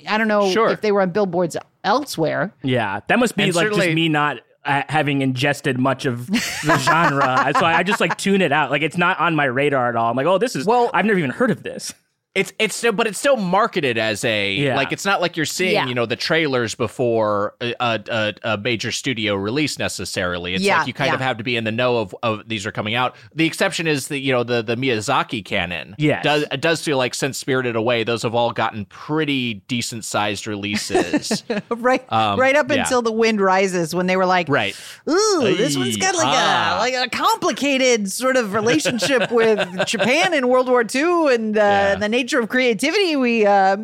[0.09, 0.69] I don't know Sure.
[0.69, 2.53] if they were on billboards elsewhere.
[2.63, 6.77] Yeah, that must be And like just me not uh, having ingested much of the
[6.83, 7.51] genre.
[7.57, 8.69] so I, I just like tune it out.
[8.71, 10.09] Like it's not on my radar at all.
[10.11, 10.65] I'm like, oh, this is.
[10.65, 11.93] Well- I've never even heard of this.
[12.37, 14.75] It's it's still, but it's still marketed as a Yeah.
[14.75, 15.87] like it's not like you're seeing Yeah.
[15.87, 20.53] you know the trailers before a, a, a, a major studio release necessarily.
[20.53, 22.65] It's Yeah, like you kind of have to be in the know of, of these
[22.65, 23.15] are coming out.
[23.35, 25.95] The exception is the you know the the Miyazaki canon.
[25.97, 30.05] Yeah, does it does feel like since Spirited Away, those have all gotten pretty decent
[30.05, 31.43] sized releases.
[31.69, 32.81] right Um, right up yeah.
[32.83, 34.75] until the wind rises when they were like right.
[35.09, 36.77] Ooh, this one's got like Ah.
[36.77, 41.61] a like a complicated sort of relationship with Japan in World War II and uh,
[41.61, 41.95] Yeah.
[41.95, 43.15] the nature of creativity.
[43.15, 43.77] We uh,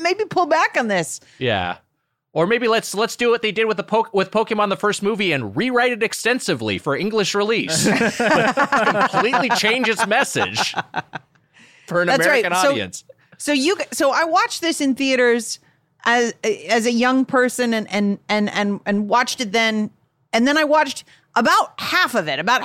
[0.00, 1.20] maybe pull back on this.
[1.38, 1.76] Yeah.
[2.32, 5.02] Or maybe let's let's do what they did with the po- with Pokemon the first
[5.02, 7.84] movie and rewrite it extensively for English release.
[8.16, 10.74] Completely change its message
[11.86, 12.24] for an That's.
[12.26, 13.04] American So- audience.
[13.38, 15.60] So you so I watched this in theaters
[16.04, 19.90] as as a young person and and and and and watched it then
[20.32, 21.04] and then I watched
[21.36, 22.62] about half of it about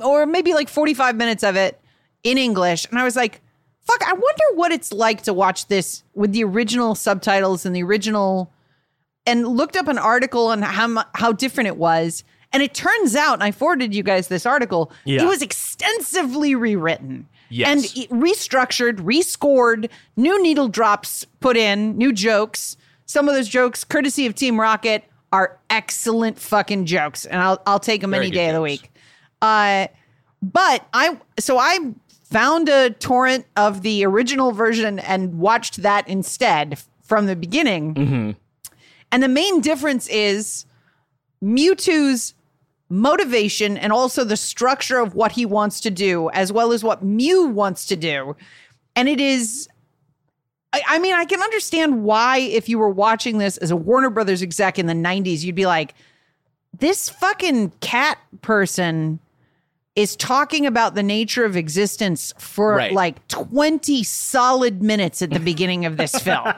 [0.00, 1.80] or maybe like 45 minutes of it
[2.24, 3.40] in English and I was like
[3.86, 7.82] fuck I wonder what it's like to watch this with the original subtitles and the
[7.82, 8.52] original
[9.26, 13.34] and looked up an article on how how different it was and it turns out
[13.34, 15.22] and I forwarded you guys this article Yeah.
[15.22, 17.68] it was extensively rewritten Yes.
[17.96, 22.76] and restructured, rescored, new needle drops put in, new jokes.
[23.04, 27.78] Some of those jokes, courtesy of Team Rocket, are excellent fucking jokes, and I'll I'll
[27.78, 28.90] take them Very any day of the week.
[29.40, 29.86] Uh,
[30.42, 31.78] but I so I
[32.30, 37.94] found a torrent of the original version and watched that instead from the beginning.
[37.94, 38.30] Mm-hmm.
[39.12, 40.66] And the main difference is
[41.42, 42.34] Mewtwo's
[42.88, 47.04] motivation and also the structure of what he wants to do, as well as what
[47.04, 48.36] Mew wants to do.
[48.94, 49.68] And it is.
[50.72, 54.10] I, I mean, I can understand why, if you were watching this as a Warner
[54.10, 55.94] Brothers exec in the 90s, you'd be like,
[56.78, 59.20] this fucking cat person
[59.96, 62.92] is talking about the nature of existence for Right.
[62.92, 66.46] like 20 solid minutes at the beginning of this film.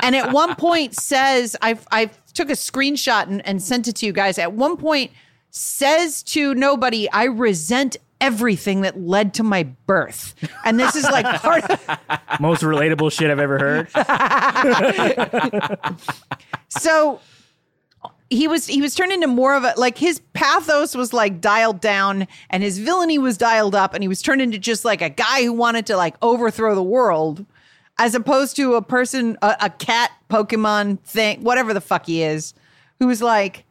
[0.00, 4.06] and at one point says, I I took a screenshot and, and sent it to
[4.06, 4.38] you guys.
[4.38, 5.10] At one point
[5.50, 10.34] says to nobody, I resent everything that led to my birth.
[10.64, 11.80] And this is like part of
[12.40, 13.88] Most relatable shit I've ever heard.
[16.68, 17.20] so
[18.30, 21.80] he was he was turned into more of a like his pathos was like dialed
[21.80, 25.10] down and his villainy was dialed up and he was turned into just like a
[25.10, 27.44] guy who wanted to like overthrow the world
[27.98, 32.54] as opposed to a person a, a cat pokemon thing whatever the fuck he is
[33.00, 33.64] who was like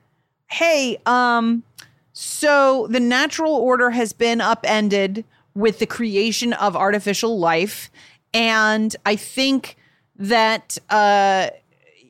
[0.51, 1.63] hey um
[2.11, 5.23] so the natural order has been upended
[5.55, 7.89] with the creation of artificial life
[8.33, 9.77] and i think
[10.17, 11.49] that uh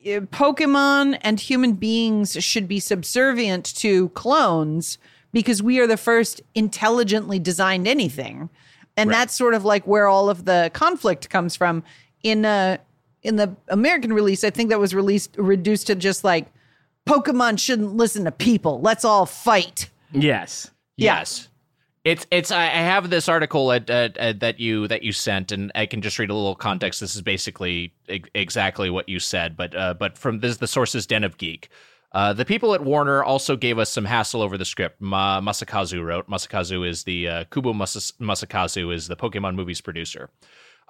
[0.04, 4.98] Pokemon and human beings should be subservient to clones
[5.32, 8.50] because we are the first intelligently designed anything.
[8.96, 11.82] And that's sort of like where all of the conflict comes from.
[12.22, 12.78] In uh
[13.22, 16.46] in the American release, I think that was released reduced to just like
[17.06, 18.80] Pokemon shouldn't listen to people.
[18.80, 19.90] Let's all fight.
[20.12, 20.70] yes.
[20.96, 21.18] Yeah.
[21.18, 21.48] Yes.
[22.02, 25.70] It's it's I have this article at, at, at that you that you sent and
[25.74, 27.00] I can just read a little context.
[27.00, 27.92] This is basically
[28.34, 31.68] exactly what you said, but uh, but from this the sources Den of Geek.
[32.12, 35.00] Uh, the people at Warner also gave us some hassle over the script.
[35.00, 36.28] Ma- Masakazu wrote.
[36.28, 40.30] Masakazu is the uh, Kubo Mas- Masakazu is the Pokemon movies producer.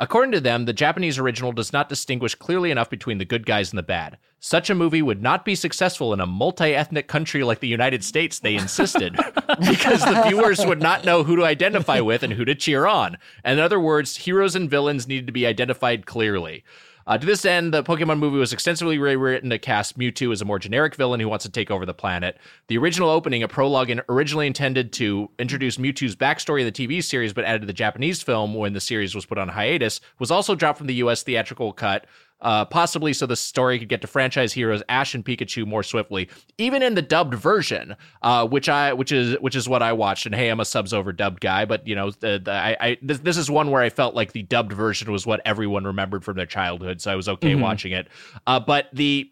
[0.02, 3.70] According to them, the Japanese original does not distinguish clearly enough between the good guys
[3.70, 4.16] and the bad.
[4.38, 8.02] Such a movie would not be successful in a multi ethnic country like the United
[8.02, 9.14] States, they insisted,
[9.60, 13.18] because the viewers would not know who to identify with and who to cheer on.
[13.44, 16.64] In other words, heroes and villains needed to be identified clearly.
[17.10, 20.44] Uh, to this end, the Pokemon movie was extensively rewritten to cast Mewtwo as a
[20.44, 22.38] more generic villain who wants to take over the planet.
[22.68, 27.02] The original opening, a prologue in, originally intended to introduce Mewtwo's backstory in the TV
[27.02, 30.30] series, but added to the Japanese film when the series was put on hiatus, was
[30.30, 31.24] also dropped from the U.S.
[31.24, 32.06] theatrical cut
[32.42, 36.28] uh, possibly so the story could get to franchise heroes Ash and Pikachu more swiftly,
[36.58, 40.26] even in the dubbed version, uh, which I which is which is what I watched.
[40.26, 42.98] And hey, I'm a subs over dubbed guy, but you know, the, the, I, I
[43.02, 46.24] this, this, is one where I felt like the dubbed version was what everyone remembered
[46.24, 47.62] from their childhood, so I was okay mm-hmm.
[47.62, 48.08] watching it.
[48.46, 49.30] Uh, but the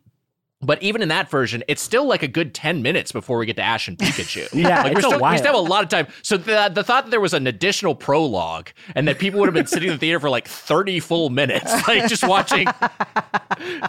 [0.61, 3.55] but even in that version, it's still like a good 10 minutes before we get
[3.57, 4.49] to Ash and Pikachu.
[4.53, 6.09] yeah, like we still, we still have a lot of time.
[6.23, 9.55] So the, the thought that there was an additional prologue and that people would have
[9.55, 12.67] been sitting in the theater for like 30 full minutes, like just watching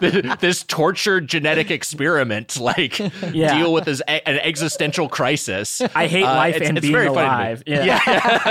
[0.40, 3.00] this tortured genetic experiment, like
[3.32, 3.58] yeah.
[3.58, 5.82] deal with this an existential crisis.
[5.96, 7.64] I hate uh, life and it's being alive.
[7.66, 8.00] Yeah.
[8.06, 8.44] yeah.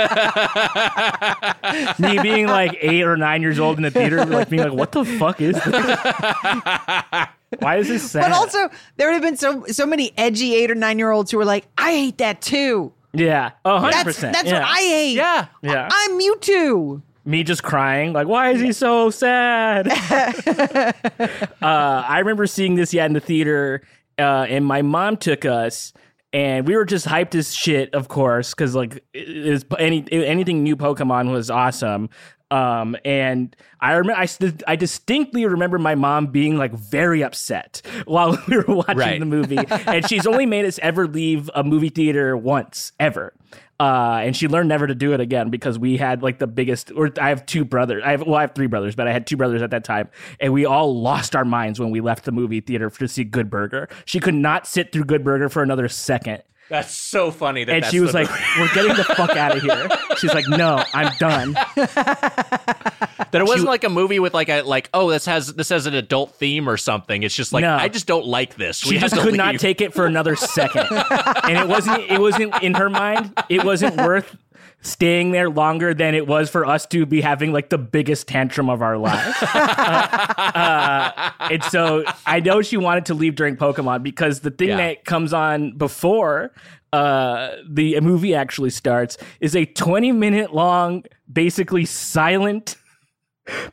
[1.98, 4.92] me being like eight or nine years old in the theater, like being like, what
[4.92, 7.26] the fuck is this?
[7.58, 8.22] Why is this sad?
[8.22, 11.30] But also, there would have been so so many edgy eight or nine year olds
[11.30, 14.32] who were like, "I hate that too." Yeah, hundred That's, percent.
[14.34, 14.60] that's yeah.
[14.60, 15.14] what I hate.
[15.14, 15.88] Yeah, yeah.
[15.90, 17.02] I'm Mewtwo.
[17.24, 19.88] Me just crying, like, why is he so sad?
[19.90, 20.94] uh,
[21.60, 23.82] I remember seeing this yeah in the theater,
[24.18, 25.92] uh, and my mom took us
[26.32, 30.62] and we were just hyped as shit, of course, because like it was any anything
[30.62, 32.08] new Pokemon was awesome.
[32.50, 34.28] Um, and I remember, I,
[34.66, 39.20] I distinctly remember my mom being like very upset while we were watching right.
[39.20, 39.58] the movie.
[39.86, 43.32] and she's only made us ever leave a movie theater once, ever.
[43.78, 46.92] Uh, and she learned never to do it again because we had like the biggest,
[46.94, 48.02] or I have two brothers.
[48.04, 50.10] I have, well, I have three brothers, but I had two brothers at that time.
[50.38, 53.48] And we all lost our minds when we left the movie theater to see Good
[53.48, 53.88] Burger.
[54.04, 56.42] She could not sit through Good Burger for another second.
[56.70, 57.64] That's so funny.
[57.64, 60.80] That and she was like, "We're getting the fuck out of here." She's like, "No,
[60.94, 65.26] I'm done." that it wasn't she, like a movie with like a like oh this
[65.26, 67.24] has this has an adult theme or something.
[67.24, 67.74] It's just like no.
[67.74, 68.78] I just don't like this.
[68.78, 69.36] She just could leave.
[69.36, 70.86] not take it for another second,
[71.42, 73.34] and it wasn't it wasn't in her mind.
[73.48, 74.36] It wasn't worth
[74.82, 78.70] staying there longer than it was for us to be having like the biggest tantrum
[78.70, 79.36] of our lives.
[79.42, 84.70] uh, uh, and so I know she wanted to leave during Pokemon because the thing
[84.70, 84.76] yeah.
[84.76, 86.52] that comes on before
[86.92, 92.76] uh, the movie actually starts is a 20 minute long, basically silent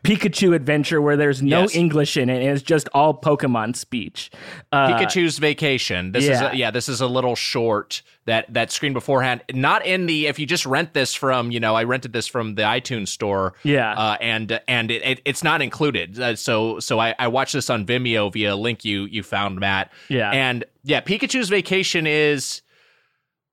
[0.03, 1.75] Pikachu adventure where there's no yes.
[1.75, 4.31] English in it and it's just all Pokemon speech.
[4.71, 6.11] Uh, Pikachu's Vacation.
[6.11, 6.31] This yeah.
[6.31, 9.41] is a, yeah, this is a little short that that screen beforehand.
[9.53, 12.55] Not in the if you just rent this from you know I rented this from
[12.55, 13.53] the iTunes store.
[13.63, 16.19] Yeah, uh, and and it, it, it's not included.
[16.19, 19.59] Uh, so so I, I watched this on Vimeo via a link you you found
[19.59, 19.91] Matt.
[20.09, 22.61] Yeah, and yeah, Pikachu's Vacation is.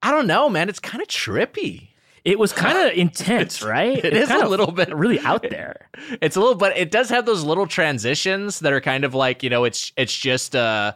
[0.03, 0.69] I don't know, man.
[0.69, 1.94] It's kind of trippy.
[2.25, 3.99] It was kind of intense, right?
[3.99, 5.89] It it's is a little bit really out there.
[6.23, 9.43] It's a little, but it does have those little transitions that are kind of like
[9.43, 10.95] you know, it's it's just uh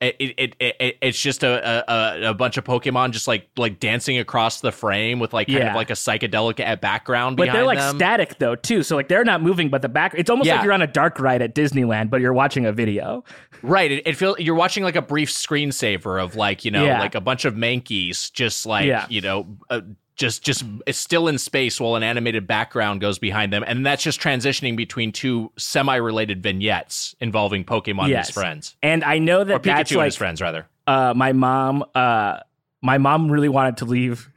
[0.00, 4.18] it, it, it, it's just a, a, a bunch of Pokemon just like like dancing
[4.18, 5.70] across the frame with like kind yeah.
[5.70, 7.36] of like a psychedelic background.
[7.36, 7.96] But they're like them.
[7.96, 10.14] static though too, so like they're not moving, but the back.
[10.16, 10.56] It's almost yeah.
[10.56, 13.24] like you're on a dark ride at Disneyland, but you're watching a video.
[13.62, 13.90] Right.
[13.90, 17.00] It, it feels you're watching like a brief screensaver of like you know yeah.
[17.00, 19.58] like a bunch of Mankeys just like you know.
[19.68, 19.80] Uh,
[20.18, 23.64] just just it's still in space while an animated background goes behind them.
[23.66, 28.16] And that's just transitioning between two semi-related vignettes involving pokemon yes.
[28.16, 28.76] and his friends.
[28.82, 30.66] And i know that or Pikachu that's like, his friends rather.
[30.86, 32.40] uh, my mom uh,
[32.82, 34.30] my mom really wanted to leave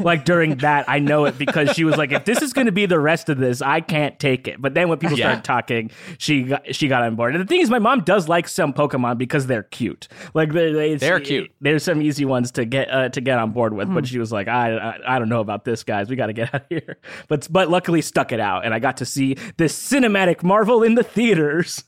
[0.00, 2.72] like during that, I know it because she was like, if this is going to
[2.72, 4.60] be the rest of this, I can't take it.
[4.60, 5.26] But then when people yeah.
[5.26, 7.34] started talking, she got, she got on board.
[7.34, 10.08] And the thing is, my mom does like some Pokemon because they're cute.
[10.34, 11.50] Like they're they, they're cute.
[11.60, 13.88] There's some easy ones to get uh, to get on board with.
[13.88, 14.08] But hmm.
[14.08, 16.08] she was like, I, I, I don't know about this, guys.
[16.08, 16.98] We got to get out of here.
[17.28, 20.94] But but luckily stuck it out, and I got to see this cinematic marvel in
[20.94, 21.84] the theaters.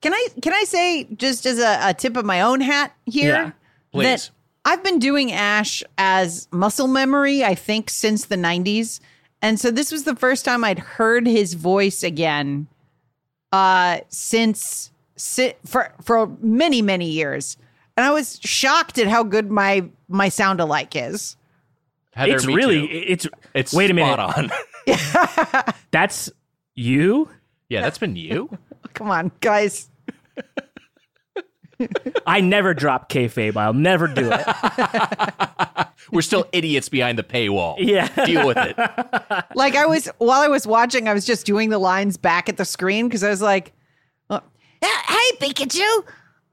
[0.00, 3.28] Can I can I say just as a, a tip of my own hat here?
[3.28, 3.50] Yeah,
[3.92, 4.04] please.
[4.04, 4.30] That
[4.68, 9.00] I've been doing Ash as muscle memory, I think, since the 90s.
[9.40, 12.66] And so this was the first time I'd heard his voice again
[13.50, 17.56] uh, since si- for for many many years.
[17.96, 21.38] And I was shocked at how good my my sound alike is.
[22.12, 23.04] Heather, it's really too.
[23.06, 24.18] it's it's wait a minute.
[24.18, 24.50] on.
[25.90, 26.30] that's
[26.74, 27.30] you?
[27.70, 28.50] Yeah, that's been you.
[28.92, 29.88] Come on, guys.
[32.26, 33.56] I never drop kayfabe.
[33.56, 35.86] I'll never do it.
[36.12, 37.76] we're still idiots behind the paywall.
[37.78, 38.08] Yeah.
[38.24, 38.76] Deal with it.
[39.54, 42.56] like I was while I was watching, I was just doing the lines back at
[42.56, 43.72] the screen because I was like,
[44.30, 44.40] uh,
[44.82, 46.04] well, "Hey Pikachu,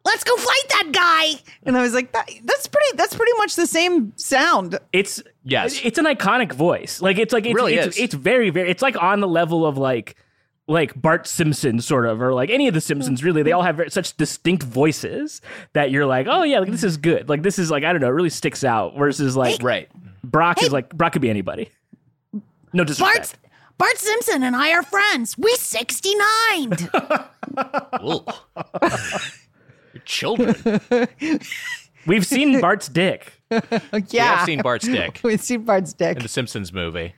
[0.05, 2.97] let's go fight that guy!" And I was like, that, "That's pretty.
[2.97, 5.79] That's pretty much the same sound." It's Yes.
[5.83, 7.01] it's an iconic voice.
[7.01, 8.03] Like it's like it's really it's, is.
[8.03, 10.15] it's very very it's like on the level of like
[10.67, 13.75] like Bart Simpson sort of or like any of the Simpsons really they all have
[13.77, 15.41] very, such distinct voices
[15.73, 18.01] that you're like oh yeah like this is good like this is like I don't
[18.01, 19.89] know it really sticks out versus like Right.
[20.23, 21.69] Brock is like Brock could be anybody
[22.73, 23.37] no disrespect
[23.77, 25.37] Bart Simpson and I are friends.
[25.37, 26.71] We sixty nine.
[27.93, 28.33] Ugh.
[29.93, 30.55] Your children.
[32.07, 33.59] we've seen Bart's dick yeah,
[33.91, 36.17] We have seen Bart's dick We've seen Bart's dick.
[36.17, 37.13] in the Simpsons movie.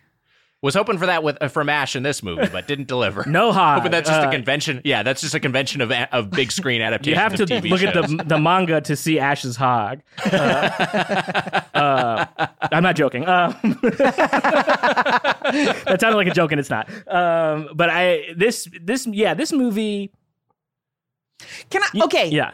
[0.64, 3.24] Was hoping for that with uh, from Ash in this movie, but didn't deliver.
[3.28, 4.82] no hog But that's just Uh, a convention.
[4.84, 7.14] Yeah, that's just a convention of of big screen adaptation.
[7.14, 10.02] you have to TV look at the the manga to see Ash's hog.
[10.26, 12.26] Uh, uh,
[12.72, 13.28] I'm not joking.
[13.28, 13.56] Um,
[14.72, 16.90] that sounded like a joke, and it's not.
[17.08, 20.12] Um, but I this this yeah this movie.
[21.70, 21.90] Can I?
[22.06, 22.30] Okay.
[22.30, 22.54] Yeah.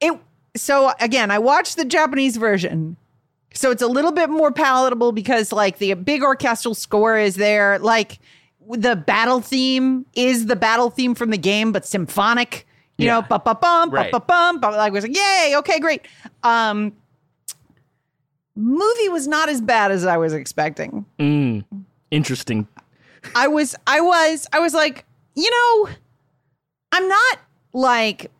[0.00, 0.18] It.
[0.56, 2.96] So again, I watched the Japanese version.
[3.54, 7.78] So it's a little bit more palatable because like the big orchestral score is there.
[7.78, 8.18] Like
[8.70, 12.66] the battle theme is the battle theme from the game, but symphonic.
[12.98, 13.14] You Yeah.
[13.20, 14.12] know, ba ba bum, ba Right.
[14.12, 14.60] ba bum.
[14.60, 16.02] ba- Like was like, yay, okay, great.
[16.42, 16.92] Um,
[18.54, 21.04] movie was not as bad as I was expecting.
[21.18, 21.64] Mm,
[22.10, 22.68] interesting.
[23.34, 25.88] I was, I was, I was like, you know,
[26.92, 27.38] I'm not
[27.72, 28.30] like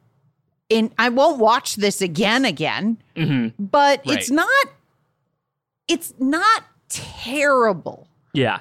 [0.69, 0.93] in.
[0.99, 2.99] I won't watch this again, again.
[3.17, 4.49] hmm But it's not.
[5.93, 8.61] It's not terrible, Yeah.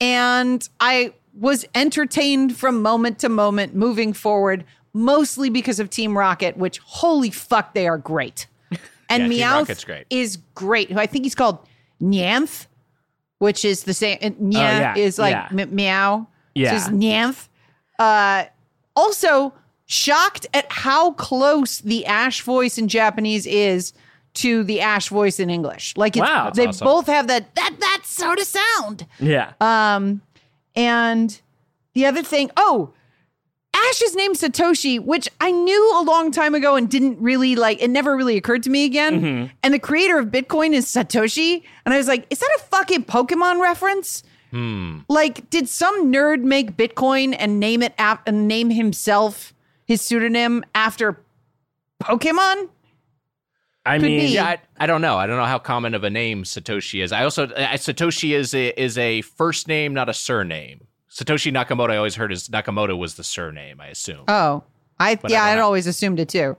[0.00, 6.56] and I was entertained from moment to moment, moving forward, mostly because of Team Rocket.
[6.56, 8.46] Which holy fuck, they are great.
[9.08, 10.06] And Yeah, Meowth great.
[10.08, 10.90] is great.
[10.90, 11.58] Who I think he's called
[12.00, 12.66] Nyanth,
[13.38, 14.16] which is the same.
[14.22, 15.48] Oh, yeah, is like yeah.
[15.60, 16.28] m- meow.
[16.54, 16.78] Yeah.
[16.78, 17.48] So Nyanth.
[17.98, 18.44] Uh,
[18.96, 19.52] also,
[19.84, 23.92] shocked at how close the Ash voice in Japanese is
[24.34, 25.94] to the Ash voice in English.
[25.96, 26.50] Like, it's, Wow.
[26.50, 26.84] They awesome.
[26.84, 29.06] both have that that that sort of sound.
[29.20, 29.52] Yeah.
[29.60, 30.22] Um,
[30.74, 31.40] and
[31.94, 32.92] the other thing, oh,
[33.74, 37.82] Ash is named Satoshi, which I knew a long time ago and didn't really like.
[37.82, 39.20] It never really occurred to me again.
[39.20, 39.46] Mm-hmm.
[39.62, 43.04] And the creator of Bitcoin is Satoshi, and I was like, is that a fucking
[43.04, 44.22] Pokemon reference?
[44.50, 44.98] Hmm.
[45.08, 49.54] Like, did some nerd make Bitcoin and name it ap- and name himself
[49.86, 51.18] his pseudonym after
[52.02, 52.68] Pokemon?
[53.84, 54.26] I could mean, be.
[54.26, 55.16] Yeah, I, I don't know.
[55.16, 57.12] I don't know how common of a name Satoshi is.
[57.12, 60.86] I also uh, Satoshi is a is a first name, not a surname.
[61.10, 61.90] Satoshi Nakamoto.
[61.90, 63.80] I always heard is Nakamoto was the surname.
[63.80, 64.24] I assume.
[64.28, 64.62] Oh,
[64.98, 65.64] I But yeah, I I'd know.
[65.64, 66.56] always assumed it too.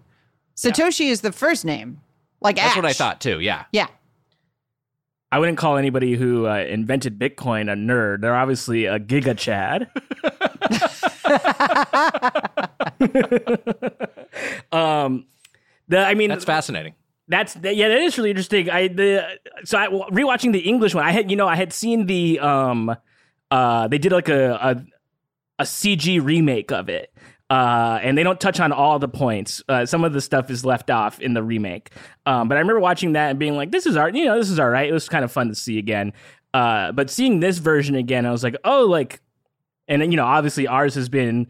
[0.56, 2.02] Satoshi is the first name,
[2.42, 3.40] like That's what I thought too.
[3.40, 3.66] Yeah.
[3.72, 3.88] Yeah.
[5.32, 8.22] I wouldn't call anybody who uh, invented Bitcoin a nerd.
[8.22, 9.90] They're obviously a giga chad.
[14.72, 15.26] um,
[15.88, 16.94] the I mean, That's fascinating.
[17.28, 18.70] That's yeah, that is really interesting.
[18.70, 19.26] I the
[19.64, 21.06] so I rewatching the English one.
[21.06, 22.96] I had you know I had seen the um
[23.50, 24.86] uh they did like a a,
[25.60, 27.14] a CG remake of it.
[27.50, 29.62] Uh, and they don't touch on all the points.
[29.70, 31.92] Uh, some of the stuff is left off in the remake.
[32.26, 34.16] Um, but I remember watching that and being like, "This is art.
[34.16, 36.14] You know, this is all right." It was kind of fun to see again.
[36.54, 39.22] Uh, but seeing this version again, I was like, "Oh, like,"
[39.88, 41.48] and you know, obviously ours has been,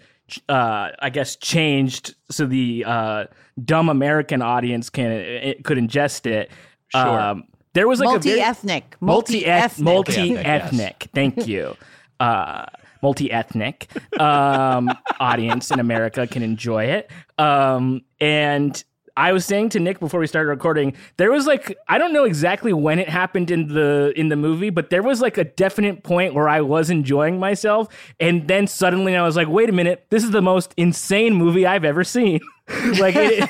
[0.49, 3.26] uh, I guess, changed so the uh,
[3.63, 6.51] dumb American audience can it could ingest it.
[6.89, 7.41] Sure.
[7.74, 9.84] there was like a very- multi-ethnic, multi multi-ethnic.
[9.86, 11.09] multi Multi-ethnic, ethnic.
[11.13, 11.76] Thank you.
[12.19, 12.65] Uh,
[13.01, 17.11] multi ethnic um, audience in America can enjoy it.
[17.38, 18.82] Um, and
[19.16, 22.24] I was saying to Nick before we started recording, there was like I don't know
[22.24, 26.03] exactly when it happened in the in the movie, but there was like a definite
[26.03, 27.88] point where I was enjoying myself,
[28.20, 31.66] and then suddenly I was like, wait a minute, this is the most insane movie
[31.66, 32.39] I've ever seen.
[32.99, 33.49] like it.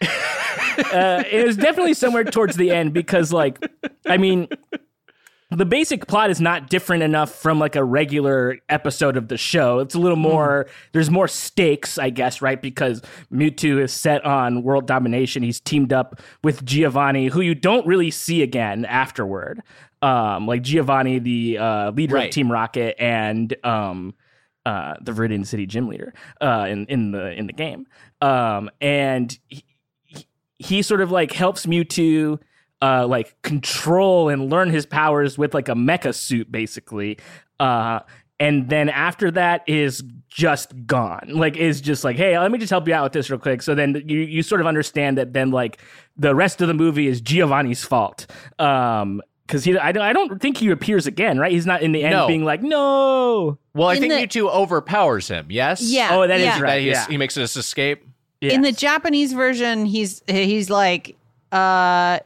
[0.92, 3.64] uh, it was definitely somewhere towards the end because, like,
[4.06, 4.48] I mean,
[5.50, 9.78] the basic plot is not different enough from like a regular episode of the show.
[9.78, 12.60] It's a little more, there's more stakes, I guess, right?
[12.60, 13.00] Because
[13.32, 15.42] Mewtwo is set on world domination.
[15.44, 19.62] He's teamed up with Giovanni, who you don't really see again afterward.
[20.02, 22.28] Um, like Giovanni, the uh, leader Right.
[22.28, 24.14] of Team Rocket, and um,
[24.66, 27.86] uh, the Viridian City gym leader uh, in in the in the game.
[28.20, 29.64] Um, and he-
[30.58, 32.40] he sort of like helps Mewtwo
[32.82, 37.18] uh, like control and learn his powers with like a mecha suit, basically.
[37.58, 38.00] Uh,
[38.38, 41.30] and then after that is just gone.
[41.32, 43.62] Like is just like, hey, let me just help you out with this real quick.
[43.62, 45.78] So then you you sort of understand that then like
[46.18, 48.26] the rest of the movie is Giovanni's fault.
[48.58, 51.52] Um because he, I don't, I don't think he appears again, right?
[51.52, 52.26] He's not in the end No.
[52.26, 53.56] being like, no.
[53.74, 55.46] Well, I In think the- Mewtwo overpowers him.
[55.50, 55.80] Yes.
[55.82, 56.08] Yeah.
[56.16, 56.60] Oh, that is yeah.
[56.60, 56.66] right.
[56.70, 57.06] That he's, yeah.
[57.06, 58.04] he makes this escape.
[58.40, 61.16] In the Japanese version, he's he's like
[61.52, 62.18] uh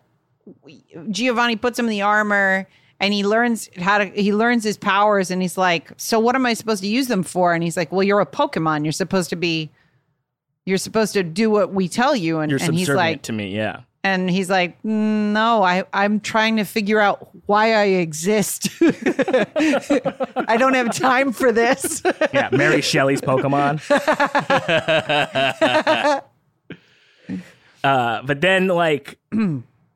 [1.10, 2.66] Giovanni puts him in the armor
[3.00, 6.46] and he learns how to he learns his powers and he's like, "So what am
[6.46, 8.84] I supposed to use them for?" And he's like, "Well, you're a Pokemon.
[8.84, 9.70] You're supposed to be
[10.66, 13.56] you're supposed to do what we tell you." And, You're and he's like to me,
[13.56, 13.80] yeah.
[14.04, 18.68] and he's like, "Mm, "No, I I'm trying to figure out why I exist.
[18.80, 23.80] I don't have time for this." Yeah, Mary Shelley's Pokemon.
[27.84, 29.18] uh, but then, like,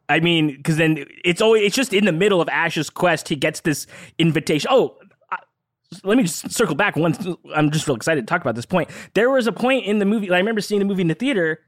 [0.08, 3.28] I mean, because then it's always it's just in the middle of Ash's quest.
[3.28, 3.86] He gets this
[4.18, 4.68] invitation.
[4.70, 4.96] Oh,
[5.30, 5.38] I,
[6.02, 6.96] let me just circle back.
[6.96, 7.26] once.
[7.54, 8.90] I'm just real excited to talk about this point.
[9.14, 10.30] There was a point in the movie.
[10.30, 11.60] I remember seeing the movie in the theater.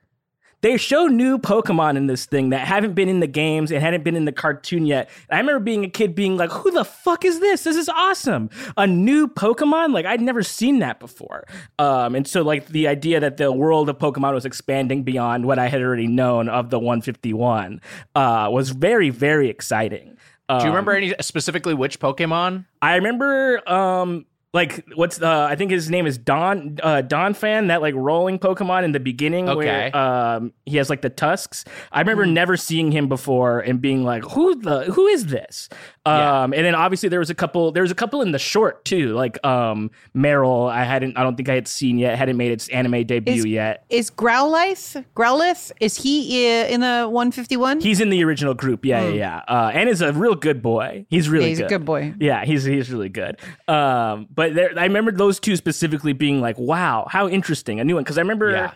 [0.62, 4.04] They show new Pokemon in this thing that haven't been in the games and hadn't
[4.04, 5.11] been in the cartoon yet.
[5.28, 7.64] And I remember being a kid being like, who the fuck is this?
[7.64, 8.50] This is awesome.
[8.76, 9.92] A new Pokemon?
[9.92, 11.46] Like, I'd never seen that before.
[11.78, 15.59] Um, and so, like, the idea that the world of Pokemon was expanding beyond what
[15.59, 17.80] I had already known of the 151
[18.14, 20.16] uh, was very, very exciting.
[20.48, 22.66] Do you remember any specifically which Pokemon?
[22.80, 25.26] I remember, um, like what's the?
[25.28, 27.68] I think his name is Don uh, Donphan.
[27.68, 29.90] That like rolling Pokemon in the beginning, Okay.
[29.92, 31.64] where um, he has like the tusks.
[31.92, 34.84] I remember never seeing him before and being like, "Who the?
[34.84, 35.68] Who is this?"
[36.07, 36.44] Yeah.
[36.44, 37.72] Um, and then obviously there was a couple.
[37.72, 40.70] There was a couple in the short too, like um, Marill.
[40.70, 41.18] I hadn't.
[41.18, 42.16] I don't think I had seen yet.
[42.16, 43.84] Hadn't made its anime debut Is- yet.
[43.90, 45.05] Is Growlithe?
[45.14, 45.72] Growlithe?
[45.80, 47.80] Is he uh, in the 151?
[47.80, 48.84] He's in the original group.
[48.84, 49.36] Yeah, yeah, yeah.
[49.49, 51.05] Uh, and is a real good boy.
[51.11, 51.49] He's really Hmm.
[51.49, 51.66] he's good.
[51.66, 52.14] a good boy.
[52.20, 53.38] Yeah, he's he's really good.
[53.68, 57.94] Um, but there, I remember those two specifically being like, "Wow, how interesting!" A new
[57.94, 58.72] one because I remember Yeah.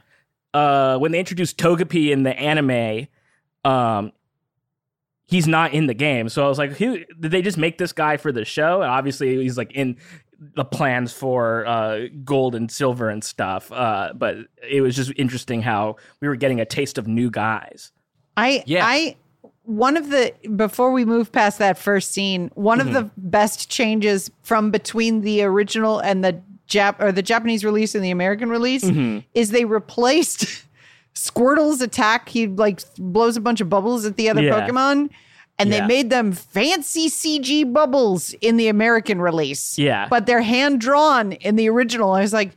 [0.54, 3.06] uh, when they introduced Togepi in the anime.
[3.64, 4.12] Um,
[5.26, 7.92] he's not in the game, so I was like, who, "Did they just make this
[7.92, 9.96] guy for the show?" And obviously, he's like in
[10.54, 13.70] the plans for uh, gold and silver and stuff.
[13.70, 17.92] Uh, but it was just interesting how we were getting a taste of new guys.
[18.36, 18.86] I Yeah.
[18.86, 19.16] I
[19.70, 23.28] one of the before we move past that first scene, one of the mm-hmm.
[23.28, 28.10] best changes from between the original and the Jap or the Japanese release and the
[28.10, 29.20] American release mm-hmm.
[29.34, 30.64] is they replaced
[31.14, 32.28] Squirtle's attack.
[32.28, 34.68] He like blows a bunch of bubbles at the other Yeah.
[34.68, 35.10] Pokemon.
[35.58, 35.86] And they Yeah.
[35.86, 39.78] made them fancy CG bubbles in the American release.
[39.78, 40.06] Yeah.
[40.08, 42.12] But they're hand drawn in the original.
[42.12, 42.56] I was like,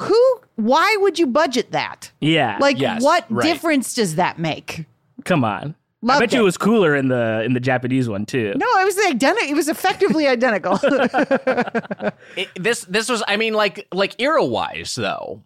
[0.00, 2.10] who why would you budget that?
[2.20, 3.42] Yeah, Like Yes, what right.
[3.44, 4.84] difference does that make?
[5.24, 5.74] come on.
[6.06, 6.42] I Loved bet you it.
[6.42, 8.52] it was cooler in the in the Japanese one too.
[8.56, 9.50] No, it was identical.
[9.50, 10.78] It was effectively identical.
[12.36, 15.42] It, this this was I mean like like era wise though.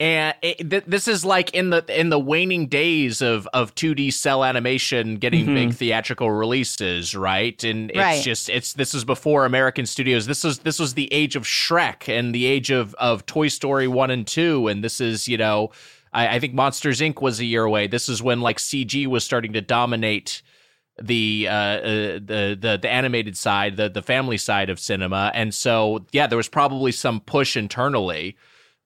[0.00, 4.12] And it, th- this is like in the in the waning days of of 2D
[4.12, 5.54] cel animation getting Mhm.
[5.54, 7.62] big theatrical releases, right?
[7.62, 8.22] And it's Right.
[8.22, 10.26] just it's this is before American studios.
[10.26, 13.86] This was this was the age of Shrek and the age of of Toy Story
[13.86, 15.70] 1 and 2 and this is, you know,
[16.12, 17.86] I, I think Monsters Inc was a year away.
[17.86, 20.42] This is when like CG was starting to dominate
[21.02, 21.80] the uh, uh
[22.14, 26.36] the the the animated side, the the family side of cinema, and so yeah, there
[26.36, 28.36] was probably some push internally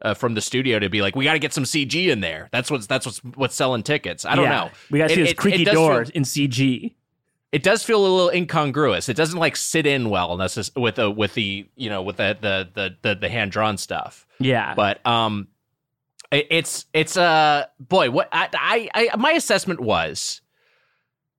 [0.03, 2.49] uh, from the studio to be like, we got to get some CG in there.
[2.53, 4.25] That's what's that's what's what's selling tickets.
[4.25, 4.51] I don't Yeah.
[4.67, 4.71] know.
[4.91, 6.95] We got to see this it- creaky it door feel- in CG.
[7.51, 9.09] it does feel a little incongruous.
[9.09, 12.37] It doesn't like sit in well necess- with the with the you know with the
[12.41, 14.27] the the the, the hand drawn stuff.
[14.39, 15.49] Yeah, But um,
[16.33, 18.49] it's it's uh boy, what I,
[18.95, 20.41] I I my assessment was,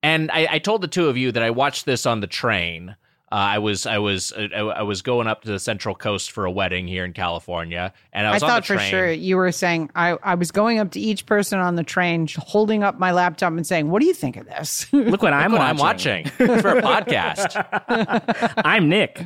[0.04, 2.96] and I, I told the two of you that I watched this on the train.
[3.30, 6.46] Uh, I was I was I, I was going up to the Central Coast for
[6.46, 9.36] a wedding here in California, and I I was on thought the for sure you
[9.36, 13.00] were saying I, I was going up to each person on the train, holding up
[13.00, 16.24] my laptop and saying, "What do you think of this?" look what I'm Look watching.
[16.30, 18.54] what I'm watching for a podcast.
[18.64, 19.26] I'm Nick.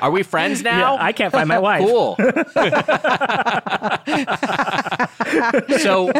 [0.00, 0.94] Are we friends now?
[0.94, 1.86] Yeah, I can't find my wife.
[1.86, 2.16] Cool.
[5.78, 6.12] so,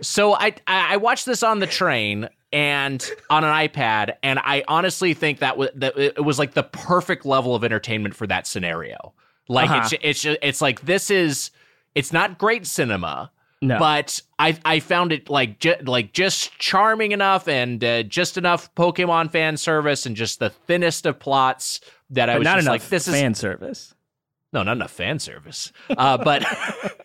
[0.00, 5.14] so I I watched this on the train and on an iPad, and I honestly
[5.14, 9.12] think that was that it was like the perfect level of entertainment for that scenario.
[9.48, 9.88] Like Uh-huh.
[10.02, 11.50] it's it's it's like this is
[11.94, 13.30] it's not great cinema.
[13.62, 13.78] No.
[13.78, 18.72] But I I found it like ju- like just charming enough and uh, just enough
[18.74, 21.80] Pokemon fan service and just the thinnest of plots
[22.10, 23.94] that I But was not just enough like this is fan service.
[24.52, 25.72] no, not enough fan service.
[25.88, 26.44] Uh, but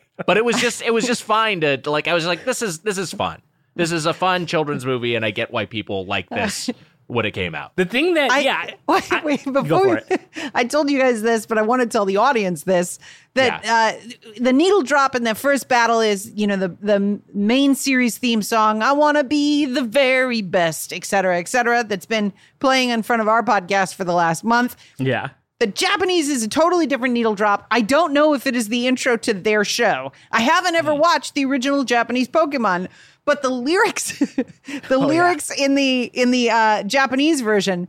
[0.28, 2.62] but it was just it was just fine to, to, like I was like this
[2.62, 3.42] is this is fun.
[3.76, 6.70] This is a fun children's movie, and I get why people like this
[7.12, 7.76] when it came out.
[7.76, 10.22] The thing that I, yeah, wait, I- wait, go before for it.
[10.56, 13.00] I told you guys this, but I want to tell the audience this
[13.34, 13.94] that uh,
[14.40, 18.42] the needle drop in the first battle is, you know, the the main series theme
[18.42, 18.82] song.
[18.82, 21.84] I want to be the very best, et cetera, et cetera.
[21.84, 24.76] That's been playing in front of our podcast for the last month.
[24.98, 25.30] yeah.
[25.60, 27.68] The Japanese is a totally different needle drop.
[27.70, 30.12] I don't know if it is the intro to their show.
[30.32, 32.88] I haven't ever watched the original Japanese Pokemon,
[33.32, 34.20] but the lyrics,
[34.90, 37.88] the lyrics in the in the uh, Japanese version,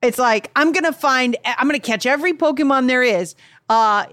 [0.00, 3.34] it's like I'm gonna find, I'm gonna catch every Pokemon there is,
[3.68, 4.06] uh,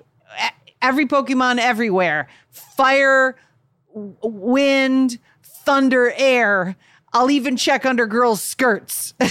[0.82, 3.36] every Pokemon everywhere, fire,
[3.94, 6.76] wind, thunder, air.
[7.16, 9.14] I'll even check under girls' skirts.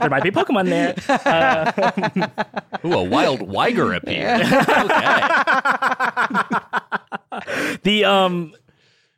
[0.00, 0.94] There might be Pokemon there.
[2.86, 4.46] Ooh, a wild Weiger appeared.
[4.46, 5.20] okay.
[7.82, 8.52] the um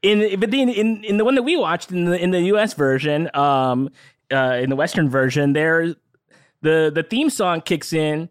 [0.03, 2.75] in but the, in in the one that we watched in the in the US
[2.75, 3.91] version um
[4.33, 5.95] uh in the western version there
[6.63, 8.29] the the theme song kicks in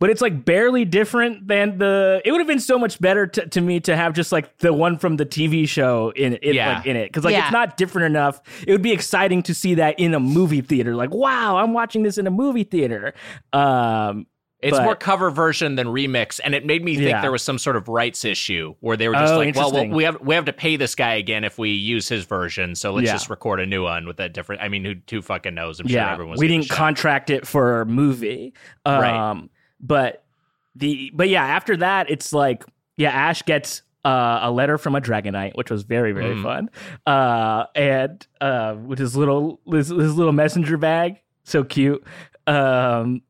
[0.00, 3.46] but it's like barely different than the it would have been so much better to,
[3.46, 6.78] to me to have just like the one from the TV show in in, Yeah.
[6.78, 7.44] like, in it cuz like Yeah.
[7.44, 10.96] it's not different enough it would be exciting to see that in a movie theater
[10.96, 13.14] like wow I'm watching this in a movie theater
[13.52, 14.26] um
[14.62, 17.20] It's But- more cover version than remix, and it made me think Yeah.
[17.20, 20.04] there was some sort of rights issue where they were just Oh, like, "Well, we
[20.04, 23.06] have we have to pay this guy again if we use his version, so let's
[23.08, 23.12] Yeah.
[23.14, 25.80] just record a new one with a different." I mean, who who fucking knows?
[25.80, 26.40] I'm sure yeah, everyone was.
[26.40, 28.54] we didn't contract it for a movie.
[28.86, 29.42] Um, Right.
[29.80, 30.22] But
[30.76, 32.64] the but yeah, after that, it's like
[32.96, 36.42] yeah, Ash gets uh, a letter from a Dragonite, which was very very Mm.
[36.42, 36.70] fun,
[37.06, 42.02] uh, and uh, with his little his, his little messenger bag, so cute.
[42.46, 43.22] Um,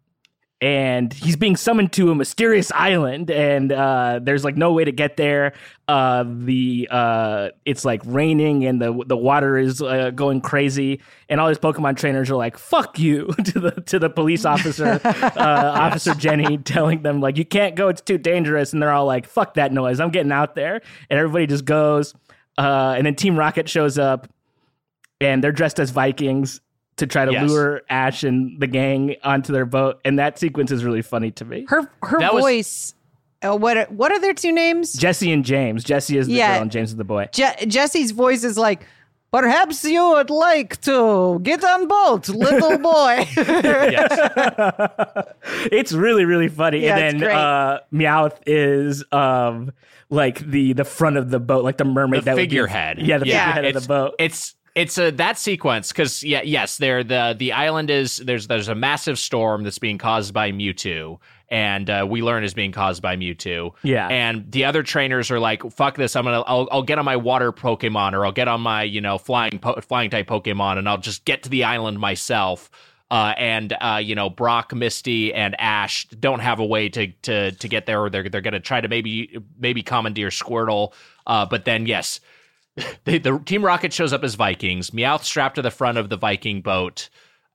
[0.63, 4.93] and he's being summoned to a mysterious island and uh, there's like no way to
[4.93, 5.55] get there.
[5.89, 11.41] Uh, the uh, it's like raining and the the water is uh, going crazy and
[11.41, 15.33] all these pokemon trainers are like fuck you to the to the police officer uh,
[15.37, 19.27] officer jenny telling them like you can't go it's too dangerous and they're all like
[19.27, 22.15] fuck that noise i'm getting out there and everybody just goes
[22.57, 24.29] uh, and then team rocket shows up
[25.21, 26.62] and they're dressed as vikings
[26.97, 27.49] to try to Yes.
[27.51, 31.45] lure Ash and the gang onto their boat, and that sequence is really funny to
[31.45, 31.67] me.
[31.69, 32.95] Her her That was- voice.
[33.43, 34.93] uh, what are, what are their two names?
[34.93, 35.83] Jesse and James.
[35.85, 36.55] Jesse is the Yeah.
[36.55, 37.29] girl, and James is the boy.
[37.33, 38.87] Je- Jesse's voice is like,
[39.33, 43.27] perhaps you would like to get on boat, little boy.
[43.37, 44.13] Yes.
[45.73, 46.81] It's really really funny.
[46.85, 47.35] Yeah, and it's then great.
[47.37, 49.73] uh, Meowth is um
[50.11, 52.99] like the the front of the boat, like the mermaid the that would be- figurehead.
[53.01, 53.47] yeah, the Yeah.
[53.55, 54.15] figurehead of the boat.
[54.19, 58.69] It's it's a that sequence because yeah yes there the the island is there's there's
[58.69, 61.19] a massive storm that's being caused by Mewtwo
[61.51, 64.09] and uh, we learn is being caused by Mewtwo Yeah.
[64.09, 67.17] and the other trainers are like fuck this I'm gonna I'll, I'll get on my
[67.17, 70.89] water Pokemon or I'll get on my you know flying po- flying type Pokemon and
[70.89, 72.71] I'll just get to the island myself.
[73.11, 77.53] Uh, and uh, you know Brock, Misty, and Ash don't have a way to to
[77.53, 80.95] to get there, or they're they're gonna try to maybe maybe commandeer Squirtle.
[81.27, 82.21] Uh, but then yes,
[83.05, 86.17] the, the Team Rocket shows up as Vikings, Meowth strapped to the front of the
[86.17, 87.09] Viking boat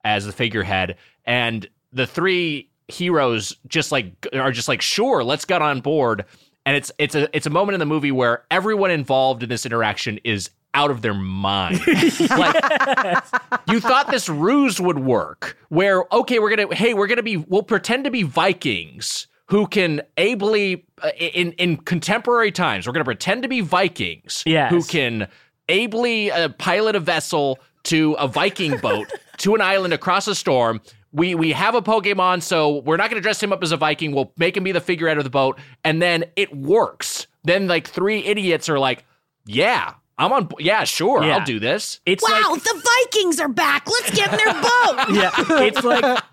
[0.04, 5.62] as the figurehead, and the three heroes just like are just like, sure, let's get
[5.62, 6.26] on board.
[6.66, 9.66] And it's it's a it's a moment in the movie where everyone involved in this
[9.66, 11.80] interaction is out of their mind.
[12.30, 13.24] like
[13.68, 17.64] you thought this ruse would work, where okay, we're gonna hey, we're gonna be we'll
[17.64, 23.06] pretend to be Vikings who can ably uh, in in contemporary times we're going to
[23.06, 24.72] pretend to be Vikings Yes.
[24.72, 25.28] who can
[25.70, 30.82] ably uh, pilot a vessel to a Viking boat to an island across a storm.
[31.14, 33.78] We we have a Pokemon, so we're not going to dress him up as a
[33.78, 34.12] Viking.
[34.12, 37.28] We'll make him be the figurehead of the boat, and then it works.
[37.44, 39.06] Then like three idiots are like,
[39.46, 40.50] "Yeah, I'm on.
[40.60, 41.38] Yeah, sure, Yeah.
[41.38, 43.88] I'll do this." It's wow, like the Vikings are back.
[43.90, 45.06] Let's get in their boat.
[45.12, 45.32] yeah,
[45.64, 46.24] it's like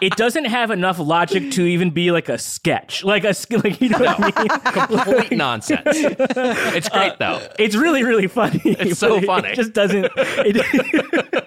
[0.00, 3.88] it doesn't have enough logic to even be like a sketch, like a like you
[3.90, 4.96] know what I mean.
[5.04, 5.82] Complete nonsense.
[5.86, 7.46] It's uh, great though.
[7.58, 8.60] It's really really funny.
[8.64, 9.48] It's so but it- funny.
[9.50, 10.06] It just doesn't.
[10.16, 10.56] It,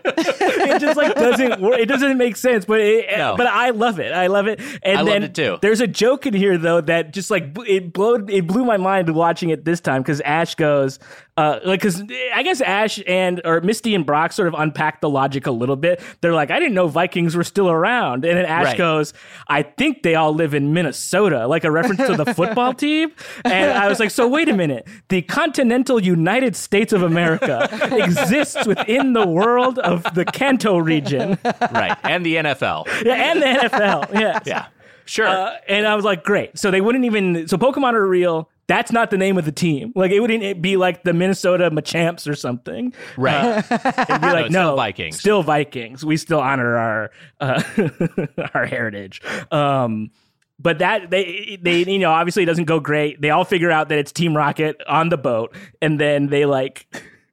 [0.06, 1.80] it just like doesn't work.
[1.80, 2.66] It doesn't make sense.
[2.66, 3.36] But it, No.
[3.38, 4.12] but I love it.
[4.14, 4.60] I love it.
[4.84, 5.58] And I loved then it too.
[5.62, 9.14] There's a joke in here though that just like it blowed it blew my mind
[9.14, 11.00] watching it this time because Ash goes
[11.36, 12.04] uh like because
[12.34, 15.76] I guess Ash and or Misty and Brock sort of unpack the logic a little
[15.76, 16.02] bit.
[16.22, 18.78] They're like I didn't know Vikings were still around, and then Ash Right.
[18.78, 19.14] goes
[19.48, 23.12] I think they all live in Minnesota, like a reference to the football team.
[23.46, 28.68] And I was like, so wait a minute, the continental United States of America exists
[28.68, 31.38] within the world of the Kanto region
[31.72, 31.98] right.
[32.04, 32.86] And the NFL.
[33.04, 34.14] yeah, and the NFL.
[34.14, 34.44] Yes.
[34.46, 34.66] Yeah.
[35.06, 35.28] Sure.
[35.28, 36.58] Uh, and I was like, great.
[36.58, 37.48] So they wouldn't even.
[37.50, 38.50] So Pokemon are real.
[38.68, 39.92] That's not the name of the team.
[39.96, 42.94] Like it wouldn't be like the Minnesota Machamps or something.
[43.18, 43.36] Right.
[43.36, 43.62] Uh,
[44.10, 45.20] it'd be like it's no, still Vikings.
[45.20, 46.06] Still Vikings.
[46.06, 47.64] We still honor our uh,
[48.54, 49.22] our heritage.
[49.52, 50.12] Um,
[50.60, 53.22] but that they they you know obviously it doesn't go great.
[53.22, 56.88] They all figure out that it's Team Rocket on the boat, and then they like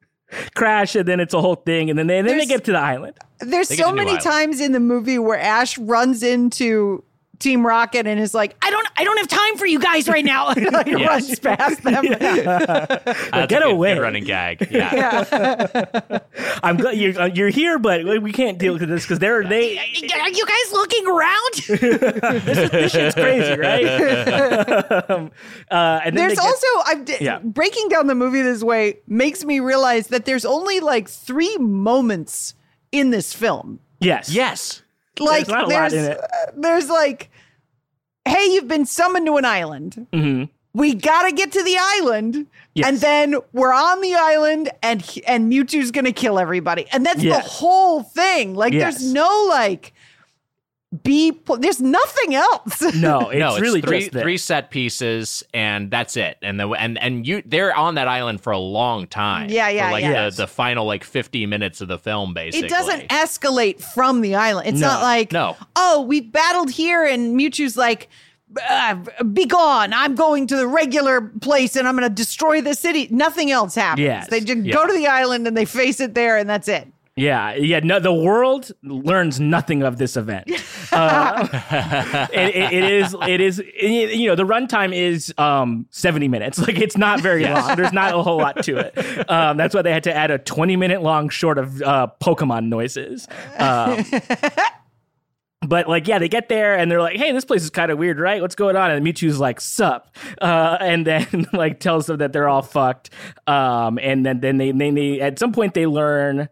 [0.57, 2.73] crash, and then it's a whole thing, and then they, and then they get to
[2.73, 3.17] the island.
[3.41, 4.25] There's They so many Island.
[4.25, 7.05] times in the movie where Ash runs into
[7.41, 10.25] Team Rocket and is like, "I don't, I don't have time for you guys right
[10.25, 12.05] now." like runs past them.
[12.21, 13.95] That's a Get good- away.
[13.95, 14.69] good running gag.
[14.71, 15.25] Yeah.
[16.63, 19.79] I'm glad you're uh, you're here, but we can't deal with this because they're they
[19.79, 21.55] Are you guys looking around?
[22.45, 25.11] this is, this shit's crazy, right?
[25.11, 25.31] um,
[25.71, 27.39] uh, and then There's get- also I'm d- Yeah.
[27.41, 32.55] breaking down the movie this way makes me realize that there's only like three moments
[32.93, 33.81] in this film.
[34.01, 34.83] yes, yes.
[35.19, 37.31] Like lot there's uh, there's like,
[38.27, 40.07] hey, you've been summoned to an island.
[40.13, 40.49] Mhm.
[40.73, 42.87] We gotta get to the island, Yes.
[42.89, 47.41] and then we're on the island, and and Mewtwo's gonna kill everybody, and that's the
[47.41, 48.55] whole thing.
[48.55, 48.99] Like, Yes.
[49.01, 49.93] there's no like,
[51.05, 52.83] be pl- there's nothing else.
[53.01, 56.37] No, it's no, it's really three just three set pieces, and that's it.
[56.43, 59.49] And the and and you they're on that island for a long time.
[59.51, 60.29] Yeah, yeah, for like yeah.
[60.31, 62.67] the the final like fifty minutes of the film, basically.
[62.67, 64.69] It doesn't escalate from the island.
[64.69, 65.57] It's No, not like, no.
[65.77, 68.09] oh, we battled here, and Mewtwo's like,
[68.69, 68.97] uh,
[69.33, 69.93] be gone.
[69.93, 73.07] I'm going to the regular place, and I'm going to destroy the city.
[73.11, 74.05] Nothing else happens.
[74.05, 74.29] Yes.
[74.29, 74.75] They just Yeah.
[74.75, 76.89] go to the island and they face it there, and that's it.
[77.21, 77.81] Yeah, yeah.
[77.81, 80.51] No, the world learns nothing of this event.
[80.93, 81.47] Uh,
[82.33, 83.59] it, it- it is, it is.
[83.81, 86.59] You know, the runtime is um, seventy minutes.
[86.59, 87.77] Like it's not very long.
[87.77, 89.31] There's not a whole lot to it.
[89.31, 92.69] Um, that's why they had to add a twenty minute long short of uh, Pokemon
[92.69, 93.27] noises.
[93.59, 94.05] Um,
[95.67, 97.99] But like, yeah, they get there and they're like, "Hey, this place is kind of
[97.99, 98.41] weird, right?
[98.41, 100.09] What's going on?" And Mewtwo's like, "Sup,"
[100.41, 103.11] uh, and then like tells them that they're all fucked.
[103.47, 106.49] Um, and then then they, they they at some point they learn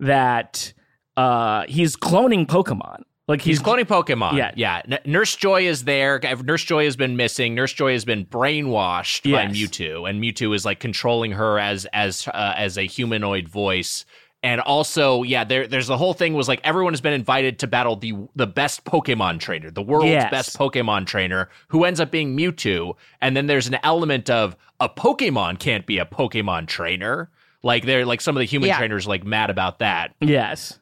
[0.00, 0.72] that
[1.16, 3.02] uh, he's cloning Pokemon.
[3.28, 4.36] Like he's, He's cloning Pokemon.
[4.36, 4.50] Yeah.
[4.56, 4.82] yeah.
[4.90, 6.18] N- Nurse Joy is there.
[6.42, 7.54] Nurse Joy has been missing.
[7.54, 9.52] Nurse Joy has been brainwashed by Yes.
[9.56, 14.04] Mewtwo, and Mewtwo is like controlling her as as uh, as a humanoid voice.
[14.42, 17.68] And also, yeah, there, there's the whole thing was like everyone has been invited to
[17.68, 20.30] battle the the best Pokemon trainer, the world's Yes.
[20.30, 22.94] best Pokemon trainer, who ends up being Mewtwo.
[23.20, 27.30] And then there's an element of a Pokemon can't be a Pokemon trainer.
[27.62, 28.78] Like they're like some of the human Yeah.
[28.78, 30.14] trainers like mad about that.
[30.20, 30.78] yes,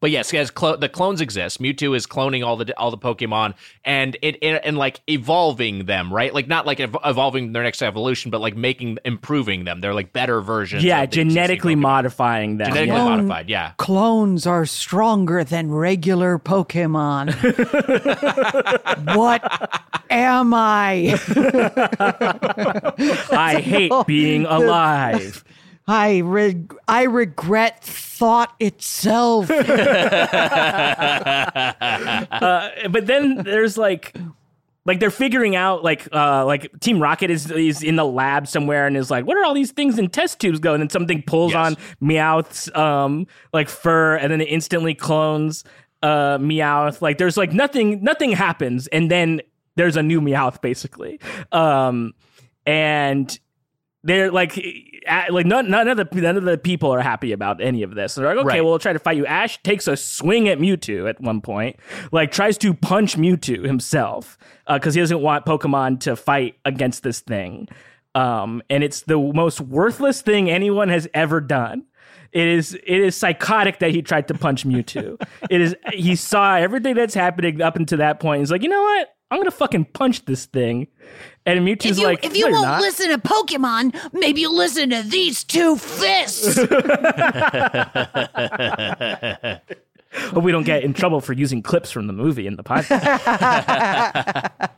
[0.00, 3.54] But yes, as clo- the clones exist, Mewtwo is cloning all the all the Pokemon
[3.84, 6.34] and it, it and like evolving them, right?
[6.34, 9.80] Like not like ev- evolving their next evolution, but like making improving them.
[9.80, 10.82] They're like better versions.
[10.82, 12.68] yeah, of genetically modifying them.
[12.68, 13.04] genetically yeah.
[13.04, 13.48] Modified.
[13.48, 17.30] Yeah, Clones are stronger than regular Pokemon.
[19.16, 21.18] what am I?
[23.36, 25.44] I hate being alive.
[25.86, 29.50] I reg- I regret thought itself.
[29.60, 29.62] uh,
[32.90, 34.14] but then there's like
[34.84, 38.86] like they're figuring out like uh like team rocket is is in the lab somewhere
[38.86, 41.22] and is like what are all these things in test tubes going and then something
[41.22, 41.66] pulls Yes.
[41.66, 45.62] on meowth's um like fur and then it instantly clones
[46.02, 49.40] uh meowth like there's like nothing nothing happens and then
[49.76, 51.20] there's a new meowth basically
[51.52, 52.12] um
[52.66, 53.38] and
[54.04, 54.91] they're like, a-
[55.30, 58.14] like none, none of the none of the people are happy about any of this.
[58.14, 58.60] They're like, okay, Right.
[58.62, 59.26] well, we'll try to fight you.
[59.26, 61.76] Ash takes a swing at Mewtwo at one point,
[62.12, 64.38] like tries to punch Mewtwo himself
[64.68, 67.68] because he doesn't want Pokemon to fight against this thing.
[68.14, 71.84] Um, and it's the most worthless thing anyone has ever done.
[72.30, 75.20] It is it is psychotic that he tried to punch Mewtwo.
[75.50, 78.40] it is he saw everything that's happening up until that point.
[78.40, 79.08] He's like, you know what?
[79.32, 80.88] I'm gonna fucking punch this thing.
[81.46, 84.54] And Mewtwo's If you, like, if you "No, won't not." listen to Pokemon, maybe you
[84.54, 86.58] listen to these two fists.
[90.32, 93.00] But we don't get in trouble for using clips from the movie in the podcast.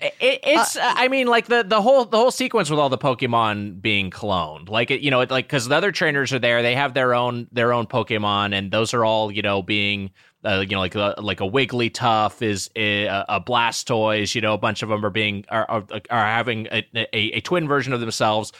[0.00, 0.76] it, it's.
[0.76, 4.12] uh, I mean, like the the whole the whole sequence with all the Pokemon being
[4.12, 6.94] cloned, like it, you know, it, like because the other trainers are there, they have
[6.94, 10.10] their own their own Pokemon, and those are all you know being.
[10.44, 14.34] Uh, you know, like a, like a Wigglytuff is a, a Blastoise.
[14.34, 17.40] You know, a bunch of them are being are are, are having a, a, a
[17.40, 18.52] twin version of themselves.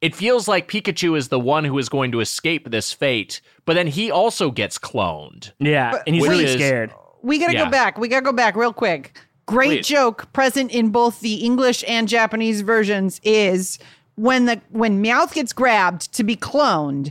[0.00, 3.74] It feels like Pikachu is the one who is going to escape this fate, but
[3.74, 5.52] then he also gets cloned.
[5.58, 6.92] yeah, and he's really is- scared.
[7.22, 7.64] We gotta Yeah.
[7.64, 7.98] go back.
[7.98, 9.18] We gotta go back real quick.
[9.46, 9.86] Great Please.
[9.88, 13.78] joke present in both the English and Japanese versions is
[14.16, 17.10] when the when Meowth gets grabbed to be cloned,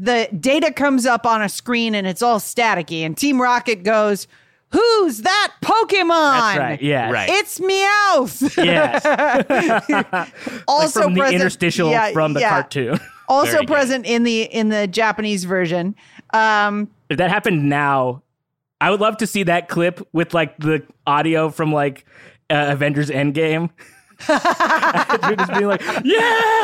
[0.00, 4.26] the data comes up on a screen and it's all staticky, and Team Rocket goes,
[4.74, 6.32] Who's that Pokemon?
[6.32, 6.82] That's right.
[6.82, 7.10] Yeah.
[7.10, 7.28] Right.
[7.30, 8.56] It's Meowth.
[8.56, 9.04] Yes.
[10.68, 12.50] also from the interstitial yeah, from the yeah.
[12.50, 12.98] cartoon.
[13.26, 13.72] Also Very good.
[13.72, 15.94] present in the in the Japanese version.
[16.34, 18.22] Um, if that happened now,
[18.82, 22.04] I would love to see that clip with like the audio from like
[22.50, 23.70] uh, Avengers Endgame.
[24.28, 26.54] You're just being like, yeah.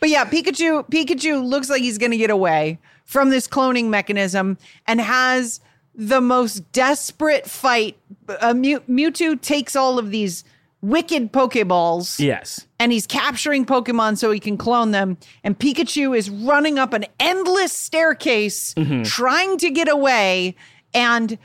[0.00, 4.58] But yeah, Pikachu Pikachu looks like he's going to get away from this cloning mechanism
[4.86, 5.60] and has
[5.94, 7.96] the most desperate fight.
[8.28, 10.44] Uh, Mew- Mewtwo takes all of these
[10.82, 12.66] wicked Pokeballs yes.
[12.78, 15.16] and he's capturing Pokemon so he can clone them.
[15.42, 18.74] And Pikachu is running up an endless staircase
[19.04, 20.54] trying to get away.
[20.92, 21.38] And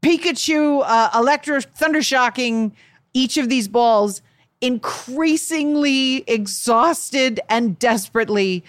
[0.00, 2.72] Pikachu, uh, Electro Thundershocking
[3.14, 4.22] each of these balls
[4.60, 8.64] increasingly exhausted and desperately.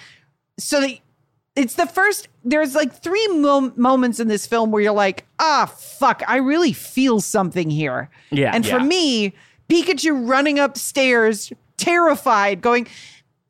[0.58, 1.00] So that
[1.56, 5.66] it's the first, there's like three mo- moments in this film where you're like, ah,
[5.66, 8.10] fuck, I really feel something here.
[8.32, 8.52] Yeah.
[8.54, 9.34] And for me,
[9.68, 12.88] Pikachu running upstairs, terrified, going,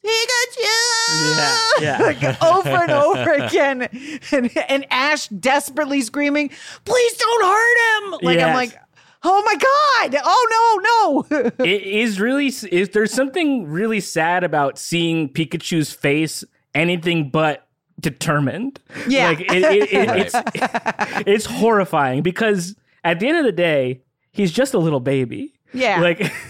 [0.05, 1.37] Pikachu!
[1.37, 1.97] Yeah, yeah.
[2.21, 3.87] like over and over again.
[4.31, 6.51] And, and Ash desperately screaming,
[6.85, 8.19] please don't hurt him.
[8.21, 8.77] Like, I'm like,
[9.24, 10.22] oh my God.
[10.24, 11.45] Oh, no, oh, no.
[11.65, 16.43] it is really is there's something really sad about seeing Pikachu's face
[16.74, 17.67] anything but
[17.99, 18.80] determined.
[19.07, 19.28] Yeah.
[19.30, 24.01] like it, it, it, it's it's horrifying because at the end of the day,
[24.32, 25.53] he's just a little baby.
[25.74, 26.01] Yeah.
[26.01, 26.32] like.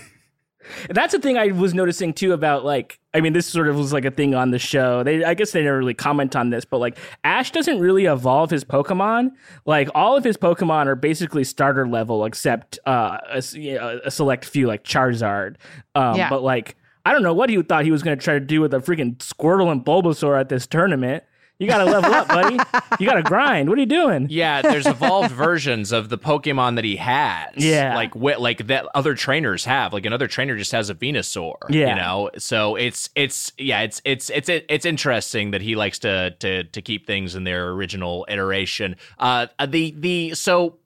[0.89, 3.91] That's the thing I was noticing too about like I mean this sort of was
[3.93, 5.03] like a thing on the show.
[5.03, 8.49] They I guess they never really comment on this, but like Ash doesn't really evolve
[8.49, 9.31] his Pokemon.
[9.65, 14.67] Like all of his Pokemon are basically starter level except uh, a, a select few
[14.67, 15.55] like Charizard.
[15.95, 16.29] Um, Yeah.
[16.29, 18.61] But like I don't know what he thought he was going to try to do
[18.61, 21.23] with a freaking Squirtle and Bulbasaur at this tournament.
[21.59, 22.57] You got to level up, buddy.
[22.99, 23.67] You got to grind.
[23.67, 24.27] What are you doing?
[24.29, 27.53] Yeah, there's evolved versions of the Pokemon that he has.
[27.57, 27.95] Yeah.
[27.95, 29.91] like wi- like that other trainers have.
[29.91, 31.55] Like another trainer just has a Venusaur.
[31.69, 31.89] Yeah.
[31.89, 32.29] you know.
[32.37, 36.81] So it's it's yeah it's it's it's it's interesting that he likes to to to
[36.81, 38.95] keep things in their original iteration.
[39.17, 40.77] Uh, the the so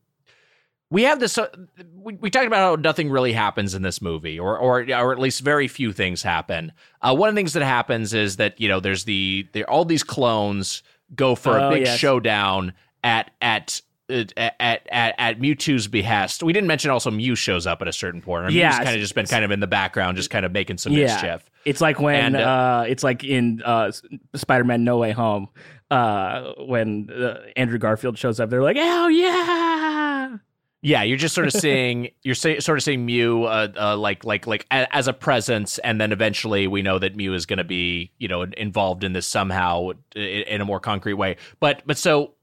[0.93, 1.37] we have this.
[1.37, 1.47] Uh,
[1.95, 5.19] we, we talked about how nothing really happens in this movie, or or or at
[5.19, 6.71] least very few things happen.
[7.01, 9.83] Uh, one of the things that happens is that you know there's the there all
[9.85, 10.83] these clones
[11.15, 11.97] go for a Oh, big yes.
[11.99, 12.73] showdown
[13.03, 13.81] at at.
[14.09, 18.21] At, at at Mewtwo's behest, we didn't mention also Mew shows up at a certain
[18.21, 18.43] point.
[18.43, 18.83] Or Mew's Yeah.
[18.83, 21.05] kind of just been kind of in the background, just kind of making some Yeah.
[21.05, 21.49] mischief.
[21.63, 23.91] It's like when And, uh, uh, it's like in uh,
[24.35, 25.47] Spider-Man: No Way Home
[25.89, 28.49] uh, when uh, Andrew Garfield shows up.
[28.49, 30.37] They're like, "Oh yeah!"
[30.83, 34.25] Yeah, you're just sort of seeing you're say, sort of seeing Mew uh, uh, like
[34.25, 37.57] like like a, as a presence, and then eventually we know that Mew is going
[37.57, 41.37] to be you know involved in this somehow in, in a more concrete way.
[41.61, 42.33] But but so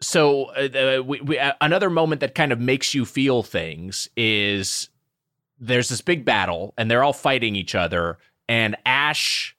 [0.00, 4.08] so uh, uh, we, we, uh, another moment that kind of makes you feel things
[4.16, 4.88] is
[5.60, 9.56] there's this big battle, and they're all fighting each other, and Ash.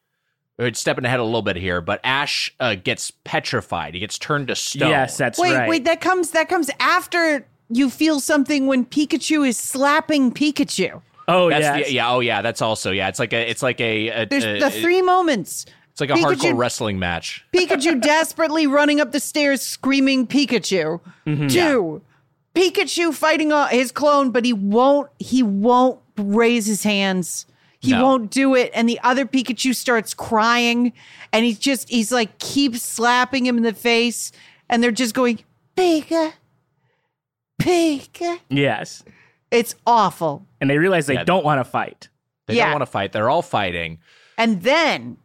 [0.73, 3.95] Stepping ahead a little bit here, but Ash uh, gets petrified.
[3.95, 4.87] He gets turned to stone.
[4.87, 5.67] Yes, that's wait, right.
[5.67, 11.01] wait, that comes that comes after you feel something when Pikachu is slapping Pikachu.
[11.27, 11.87] oh That's yes.
[11.87, 12.09] the, yeah.
[12.11, 12.41] Oh yeah.
[12.41, 13.07] That's also yeah.
[13.09, 13.49] It's like a.
[13.49, 14.09] It's like a.
[14.09, 15.65] a- There's a- the three moments.
[15.91, 17.45] It's like a Pikachu- hardcore wrestling match.
[17.53, 20.99] Pikachu desperately running up the stairs screaming Pikachu.
[21.27, 21.47] Mm-hmm.
[21.47, 22.01] Two,
[22.55, 27.45] Pikachu fighting his clone, but he won't he won't raise his hands.
[27.79, 28.03] He No.
[28.03, 28.71] won't do it.
[28.73, 30.93] And the other Pikachu starts crying
[31.33, 34.31] and he's just he's like keeps slapping him in the face.
[34.69, 35.43] And they're just going,
[35.75, 36.33] Pika,
[37.63, 38.39] Pika.
[38.49, 39.03] Yes,
[39.51, 40.45] It's awful.
[40.61, 41.23] and they realize they Yeah.
[41.23, 42.09] don't want to fight.
[42.47, 42.65] They Yeah.
[42.65, 43.11] don't want to fight.
[43.11, 43.99] They're all fighting,
[44.37, 45.17] And then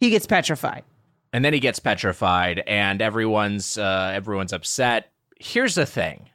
[0.00, 0.84] he gets petrified.
[1.32, 5.10] and then he gets petrified, and everyone's uh, everyone's upset.
[5.40, 6.28] Here's the thing: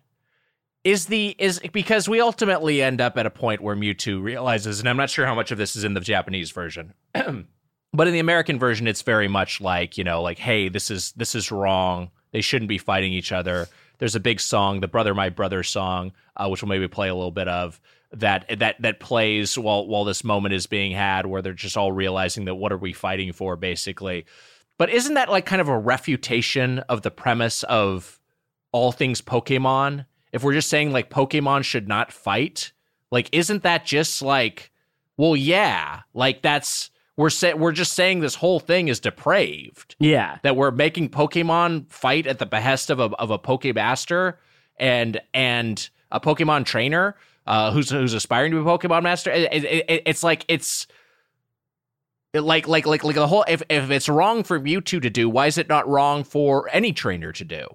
[0.83, 4.87] is the is because we ultimately end up at a point where Mewtwo realizes, and
[4.89, 6.93] I'm not sure how much of this is in the Japanese version.
[7.95, 11.11] But in the American version, it's very much like you know, like, hey, this is
[11.11, 12.09] this is wrong.
[12.31, 13.67] They shouldn't be fighting each other.
[14.03, 17.15] There's a big song, the "Brother My Brother" song, uh, which we'll maybe play a
[17.15, 17.79] little bit of
[18.11, 21.93] that that that plays while while this moment is being had, where they're just all
[21.93, 24.25] realizing that what are we fighting for, basically.
[24.77, 28.19] But isn't that like kind of a refutation of the premise of
[28.73, 30.05] all things Pokemon?
[30.33, 32.73] If we're just saying like Pokemon should not fight,
[33.09, 34.73] like isn't that just like,
[35.15, 40.37] well, yeah, like that's we're say, we're just saying this whole thing is depraved Yeah,
[40.43, 44.35] that we're making Pokemon fight at the behest of a of a Pokemaster
[44.77, 47.15] and and a Pokemon trainer
[47.45, 49.31] uh, who's who's aspiring to be a Pokemon master.
[49.31, 50.87] It, it, it, it's like it's
[52.33, 55.47] like like like like the whole if if it's wrong for Mewtwo to do, why
[55.47, 57.67] is it not wrong for any trainer to do?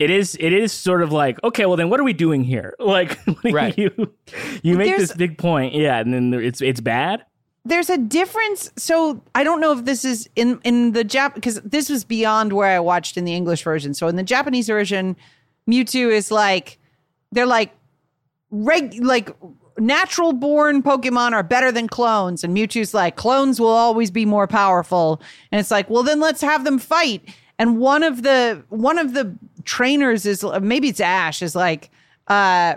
[0.00, 0.36] It is.
[0.40, 1.66] It is sort of like okay.
[1.66, 2.74] Well, then what are we doing here?
[2.80, 3.78] Like, Right.
[3.78, 3.90] you
[4.64, 7.24] you make this big point, yeah, and then it's it's bad.
[7.64, 8.70] There's a difference.
[8.76, 12.52] So I don't know if this is in in the Jap because this was beyond
[12.52, 13.94] where I watched in the English version.
[13.94, 15.16] So in the Japanese version,
[15.68, 16.78] Mewtwo is like
[17.32, 17.72] they're like
[18.50, 19.34] reg like
[19.78, 24.46] natural born Pokemon are better than clones, and Mewtwo's like clones will always be more
[24.46, 25.20] powerful.
[25.50, 27.22] And it's like, well, then let's have them fight.
[27.58, 31.90] And one of the one of the trainers is maybe it's Ash is like,
[32.28, 32.74] uh,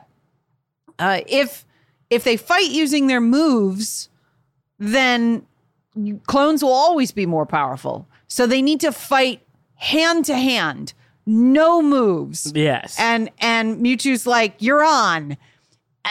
[0.98, 1.66] uh, if
[2.10, 4.10] if they fight using their moves,
[4.80, 5.46] then
[6.28, 8.08] clones will always be more powerful.
[8.28, 9.42] So they need to fight
[9.76, 10.94] hand to hand,
[11.26, 12.52] no moves.
[12.54, 15.38] Yes, And and Mewtwo's like, "You're on."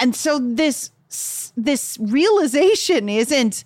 [0.00, 0.90] And so this
[1.56, 3.64] this realization isn't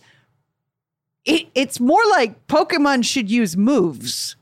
[1.24, 4.36] it, it's more like Pokemon should use moves.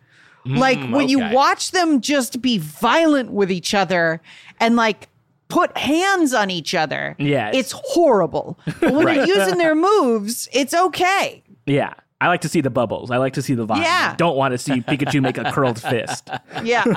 [0.44, 4.20] like hmm, when you watch them just be violent with each other
[4.60, 5.08] and like
[5.48, 7.16] put hands on each other.
[7.18, 7.54] Yes.
[7.54, 8.58] It's horrible.
[8.80, 11.42] But when they're using their moves, it's okay.
[11.66, 11.94] yeah.
[12.20, 13.12] I like to see the bubbles.
[13.12, 13.86] I like to see the violence.
[13.86, 14.10] Yeah.
[14.12, 16.28] I don't want to see Pikachu make a curled fist.
[16.64, 16.82] Yeah.
[16.84, 16.96] well,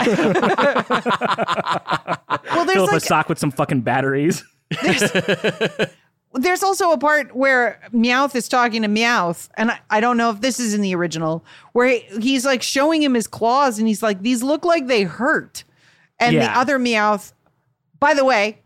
[2.66, 4.44] there's Fill up a sock with some fucking batteries.
[6.34, 10.30] there's also a part where Meowth is talking to Meowth, and I, I don't know
[10.32, 13.88] if this is in the original, where he, he's like showing him his claws, and
[13.88, 15.64] he's like, "These look like they hurt."
[16.20, 17.34] And the other Meowth,
[18.02, 18.60] by the way,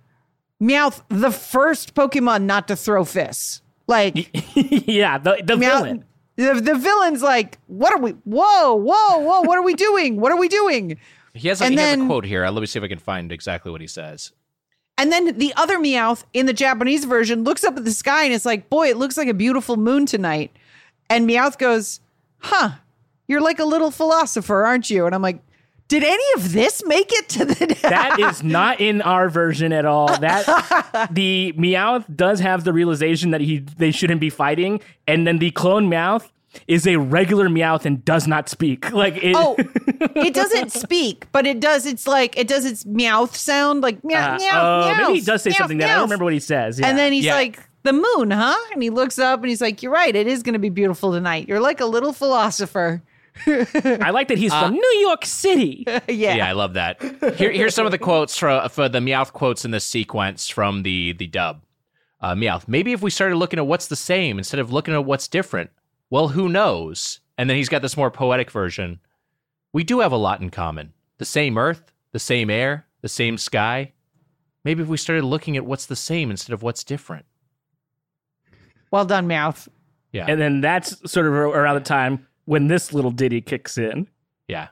[0.59, 4.15] Meowth, the first Pokemon not to throw fists, like
[4.55, 5.59] yeah, the the Meowth.
[5.59, 6.05] villain.
[6.37, 8.11] The, the villain's like, what are we?
[8.11, 9.41] Whoa, whoa, whoa!
[9.41, 10.19] What are we doing?
[10.19, 10.97] What are we doing?
[11.33, 12.43] He has a, And he has a quote here.
[12.43, 14.31] Uh, Let me see if I can find exactly what he says.
[14.97, 18.33] And then the other Meowth in the Japanese version looks up at the sky and
[18.33, 20.55] it's like, boy, it looks like a beautiful moon tonight.
[21.09, 21.99] And Meowth goes,
[22.39, 22.71] huh,
[23.27, 25.05] you're like a little philosopher, aren't you?
[25.05, 25.41] And I'm like,
[25.87, 27.77] did any of this make it to the.
[27.83, 30.07] That is not in our version at all.
[30.17, 35.37] That the Meowth does have the realization that he they shouldn't be fighting, and then
[35.39, 36.29] the clone Meowth
[36.67, 38.89] is a regular Meowth and does not speak.
[38.91, 41.85] Like it, Oh, it doesn't speak, but it does.
[41.85, 44.97] It's like it does its Meowth sound, like meow, uh, meow, oh, meow.
[45.07, 46.79] maybe he does say something that I don't remember what he says.
[46.79, 46.87] Yeah.
[46.87, 47.35] And then he's Yeah.
[47.35, 48.55] like, the moon, huh?
[48.73, 50.15] And he looks up and he's like, you're right.
[50.15, 51.47] It is going to be beautiful tonight.
[51.47, 53.03] You're like a little philosopher.
[53.47, 55.83] I like that he's from New York City.
[55.87, 56.35] yeah.
[56.35, 57.01] Yeah, I love that.
[57.35, 60.83] Here, here's some of the quotes for, for the Meowth quotes in this sequence from
[60.83, 61.61] the the dub.
[62.21, 65.05] Uh, Meowth, maybe if we started looking at what's the same instead of looking at
[65.05, 65.69] what's different.
[66.09, 67.19] Well, who knows?
[67.37, 68.99] And then he's got this more poetic version.
[69.73, 73.37] We do have a lot in common: the same Earth, the same air, the same
[73.37, 73.91] sky.
[74.63, 77.25] Maybe if we started looking at what's the same instead of what's different.
[78.89, 79.67] Well done, Meowth.
[80.11, 84.07] Yeah, And then that's sort of around the time when this little ditty kicks in.
[84.47, 84.67] yeah.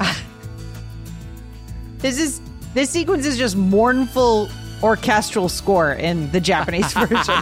[1.98, 2.40] This is
[2.74, 4.48] this sequence is just mournful
[4.84, 7.34] orchestral score in the Japanese version.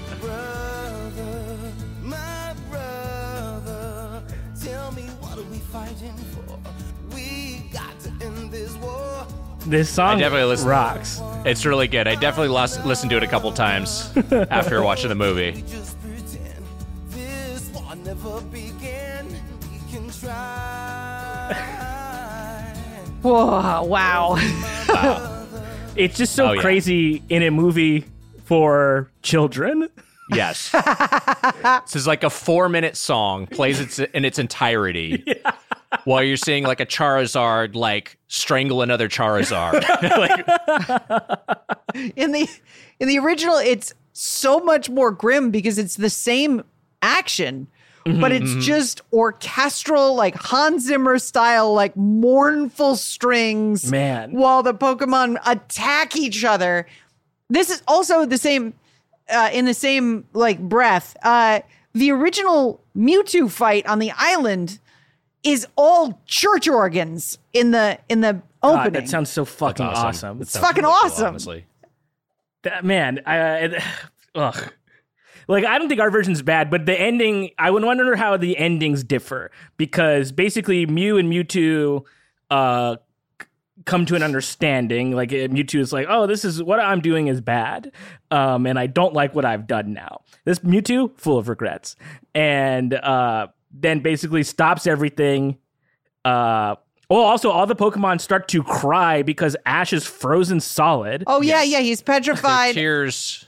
[9.69, 11.21] This song I definitely listen- rocks.
[11.45, 12.09] It's really good.
[12.09, 14.11] I definitely lost, listened to it a couple times
[14.51, 15.63] after watching the movie.
[15.69, 16.65] Just pretend
[17.11, 19.27] this war never began.
[19.29, 21.55] We can try.
[23.23, 24.37] Whoa, wow.
[25.97, 26.61] It's just so Oh, yeah.
[26.63, 28.05] crazy in a movie
[28.45, 29.89] for children.
[30.33, 30.71] Yes.
[31.85, 35.25] this is like a four minute song, plays its in its entirety.
[36.05, 39.83] While you're seeing like a Charizard like strangle another Charizard.
[41.95, 42.49] like, In the
[43.01, 46.63] in the original, it's so much more grim because it's the same
[47.01, 47.69] action,
[48.05, 53.91] but it's just orchestral, like Hans Zimmer style, like mournful strings.
[53.91, 54.33] Man.
[54.33, 56.87] while the Pokemon attack each other.
[57.51, 58.75] This is also the same
[59.31, 61.17] uh, in the same like breath.
[61.23, 61.61] Uh,
[61.95, 64.79] the original Mewtwo fight on the island
[65.45, 68.93] is all church organs in the in the God, opening.
[68.95, 70.39] that sounds so fucking That's awesome.
[70.39, 71.27] That It's sounds fucking really cool, awesome.
[71.29, 71.67] honestly.
[72.63, 73.83] That man, I, it-
[74.35, 74.73] ugh.
[75.47, 78.59] Like I don't think our version's bad, but the ending, I would wonder how the
[78.59, 82.05] endings differ because basically Mew and Mewtwo
[82.51, 82.97] uh
[83.87, 85.13] come to an understanding.
[85.13, 87.93] Like uh, Mewtwo is like, "Oh, this is what I'm doing is bad,
[88.31, 91.97] um, and I don't like what I've done now." This Mewtwo, full of regrets,
[92.35, 93.47] and uh,
[93.81, 95.59] then basically stops everything.
[96.25, 96.77] Uh,
[97.11, 101.25] Oh, also, all the Pokemon start to cry because Ash is frozen solid.
[101.27, 102.75] Oh yeah, yeah, he's petrified.
[102.75, 103.47] Tears.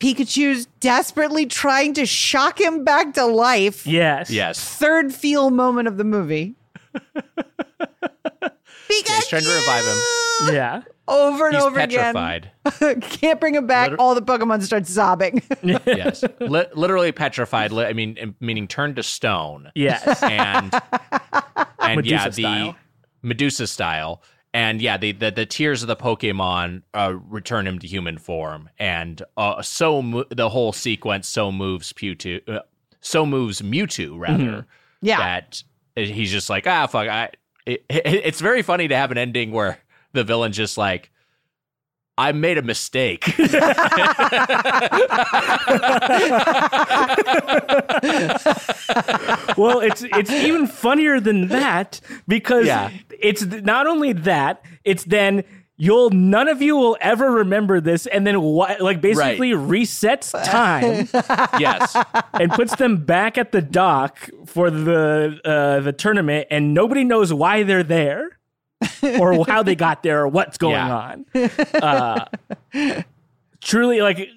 [0.00, 3.86] Pikachu's desperately trying to shock him back to life.
[3.86, 4.28] Yes.
[4.28, 4.58] Yes.
[4.76, 6.56] Third feel moment of the movie.
[6.94, 8.50] Pikachu!
[8.88, 10.54] He's trying to revive him.
[10.54, 10.82] Yeah.
[11.08, 12.50] Over and He's over petrified.
[12.64, 13.00] again.
[13.00, 13.90] Can't bring him back.
[13.90, 15.42] Liter- All the Pokemon start sobbing.
[15.62, 16.24] yes.
[16.40, 17.72] Li- literally petrified.
[17.72, 19.70] Li- I mean, meaning turned to stone.
[19.74, 20.22] Yes.
[20.22, 20.72] And
[21.78, 22.76] and yeah, Medusa the style.
[23.22, 24.22] Medusa style.
[24.52, 28.70] And yeah, the, the the tears of the Pokemon uh, return him to human form,
[28.78, 32.60] and uh, so mo- the whole sequence so moves Mewtwo, uh,
[33.00, 34.64] so moves Mewtwo rather
[35.02, 35.18] yeah.
[35.18, 35.64] that
[35.96, 37.08] he's just like ah fuck.
[37.08, 37.30] I
[37.66, 39.78] it, it- it's very funny to have an ending where
[40.14, 41.10] the villain just like,
[42.16, 43.34] I made a mistake.
[49.56, 52.90] well, it's it's even funnier than that because Yeah.
[53.18, 55.44] it's not only that, it's then
[55.76, 58.80] you'll none of you will ever remember this, and then what?
[58.80, 61.08] Like basically resets time
[61.60, 61.96] yes.
[62.34, 67.32] and puts them back at the dock for the uh, the tournament, and nobody knows
[67.32, 68.38] why they're there.
[69.20, 71.14] or how they got there or what's going Yeah.
[71.34, 71.50] on.
[71.82, 72.24] Uh,
[73.60, 74.28] truly, like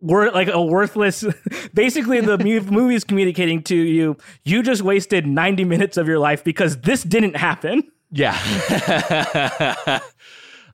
[0.00, 1.24] we're like a worthless.
[1.74, 2.38] Basically, the
[2.70, 7.02] movie is communicating to you: you just wasted ninety minutes of your life because this
[7.02, 7.90] didn't happen.
[8.12, 8.36] Yeah.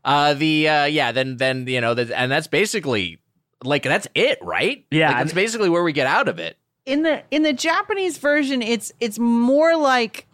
[0.05, 3.19] uh the uh yeah, then then you know, the, and that's basically
[3.65, 4.85] like that's it, right?
[4.91, 6.57] Yeah, Like, that's basically where we get out of it.
[6.85, 10.27] in the in the Japanese version, it's it's more like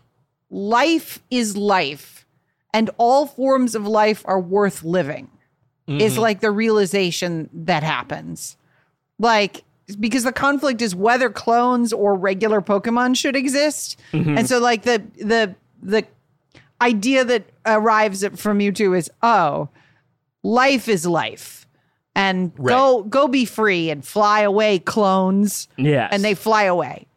[0.51, 2.18] life is life,
[2.73, 5.31] and all forms of life are worth living.
[5.87, 6.21] Is mm-hmm.
[6.21, 8.59] like the realization that happens,
[9.19, 9.65] like
[9.99, 14.37] because the conflict is whether clones or regular Pokemon should exist, mm-hmm.
[14.37, 16.07] and so like the the the
[16.83, 19.71] idea that arrives at- from two is oh,
[20.43, 21.67] life is life.
[22.15, 26.09] And go go be free and fly away, clones Yeah.
[26.11, 27.08] and they fly away.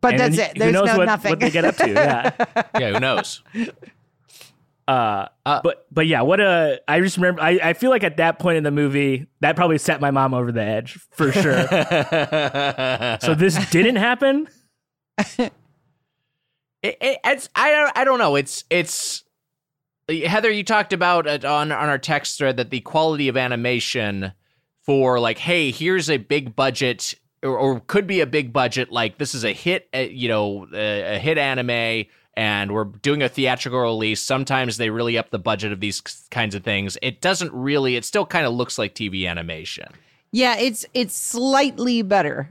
[0.00, 0.56] But And that's then it.
[0.56, 1.30] who There's knows no what, nothing.
[1.30, 1.88] what they get up to.
[1.88, 2.62] Yeah.
[2.78, 3.42] Yeah, who knows?
[4.86, 7.42] Uh, Uh, but but yeah, what a I just remember.
[7.42, 10.32] I, I feel like at that point in the movie, that probably set my mom
[10.34, 11.66] over the edge for sure.
[13.20, 14.48] so this didn't happen.
[16.80, 18.36] It, it, it's I don't I don't know.
[18.36, 19.24] It's it's
[20.08, 20.48] Heather.
[20.48, 24.32] You talked about it on on our text thread that the quality of animation
[24.86, 28.90] for like, hey, here's a big budget or, or could be a big budget.
[28.92, 33.22] Like this is a hit, uh, you know, a, a hit anime, and we're doing
[33.22, 34.20] a theatrical release.
[34.22, 36.00] Sometimes they really up the budget of these
[36.30, 36.96] kinds of things.
[37.02, 37.96] It doesn't really.
[37.96, 39.86] It still kind of looks like TV animation.
[40.32, 42.50] yeah, it's it's slightly better.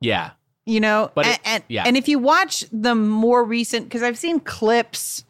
[0.00, 0.30] Yeah.
[0.68, 1.84] You know, But and, it- and, yeah.
[1.86, 5.22] and if you watch the more recent, because I've seen clips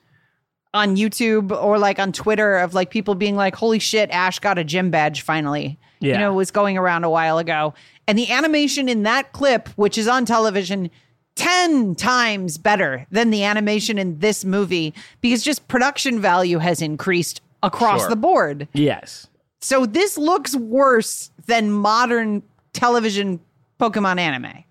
[0.73, 4.59] on YouTube or like on Twitter of like people being like, "Holy shit, Ash got
[4.59, 6.15] a gym badge finally." Yeah.
[6.15, 7.75] You know, it was going around a while ago,
[8.09, 10.91] and the animation in that clip, which is on television,
[11.37, 17.41] 10 times better than the animation in this movie because just production value has increased
[17.63, 18.09] across Sure.
[18.11, 18.69] the board.
[18.73, 19.27] Yes.
[19.61, 22.43] So this looks worse than modern
[22.73, 23.41] television
[23.81, 24.65] Pokemon anime.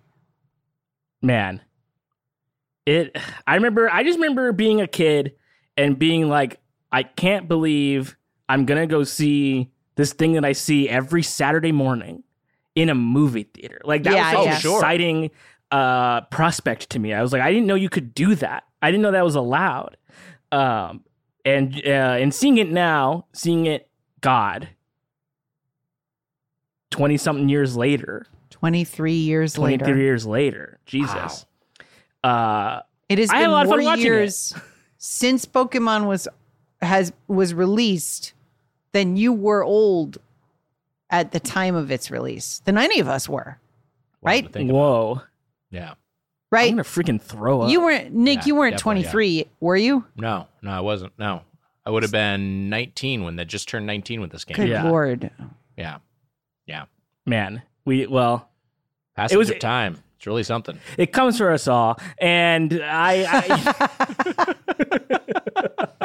[1.21, 1.61] man
[2.85, 3.15] it
[3.47, 5.33] i remember i just remember being a kid
[5.77, 6.59] and being like
[6.91, 8.15] i can't believe
[8.47, 12.21] i'm gonna go see this thing that i see every saturday morning
[12.75, 13.79] in a movie theater.
[13.83, 14.77] Like that Yeah, was such an Sure.
[14.79, 15.31] exciting
[15.71, 17.11] uh prospect to me.
[17.13, 18.63] I was like i didn't know you could do that.
[18.81, 19.97] I didn't know that was allowed.
[20.51, 21.03] Um
[21.43, 21.89] and uh
[22.19, 23.89] and seeing it now seeing it
[24.21, 24.69] god
[26.91, 28.25] 20 something years later.
[28.51, 29.97] 23 years 23 later.
[30.01, 30.79] years later.
[30.85, 31.45] Jesus.
[32.23, 34.07] Uh It has I had been a lot of more fun watching it.
[34.07, 34.53] years
[34.97, 36.27] since Pokemon was
[36.81, 38.33] has was released
[38.93, 40.19] than you were old
[41.19, 43.57] at the time of its release than any of us were.
[44.21, 44.51] Wild Right?
[44.53, 44.77] think about.
[44.79, 45.21] Whoa.
[45.71, 45.93] Yeah.
[46.51, 46.71] Right.
[46.71, 46.83] I'm Right?
[46.83, 47.69] gonna freaking throw up.
[47.71, 50.05] You weren't Nick, Yeah, you weren't definitely, 23, were you?
[50.15, 51.13] No, no, I wasn't.
[51.19, 51.41] No,
[51.85, 54.55] I would have been 19 when they just turned 19 with this game.
[54.57, 54.83] Good Yeah.
[54.83, 55.29] lord.
[55.77, 55.97] Yeah.
[56.65, 56.85] Yeah.
[57.25, 57.61] man.
[57.85, 58.49] We well,
[59.15, 60.01] Passage was- of time.
[60.17, 60.79] It's really something.
[60.97, 63.25] it comes for us all, and I.
[63.29, 64.55] I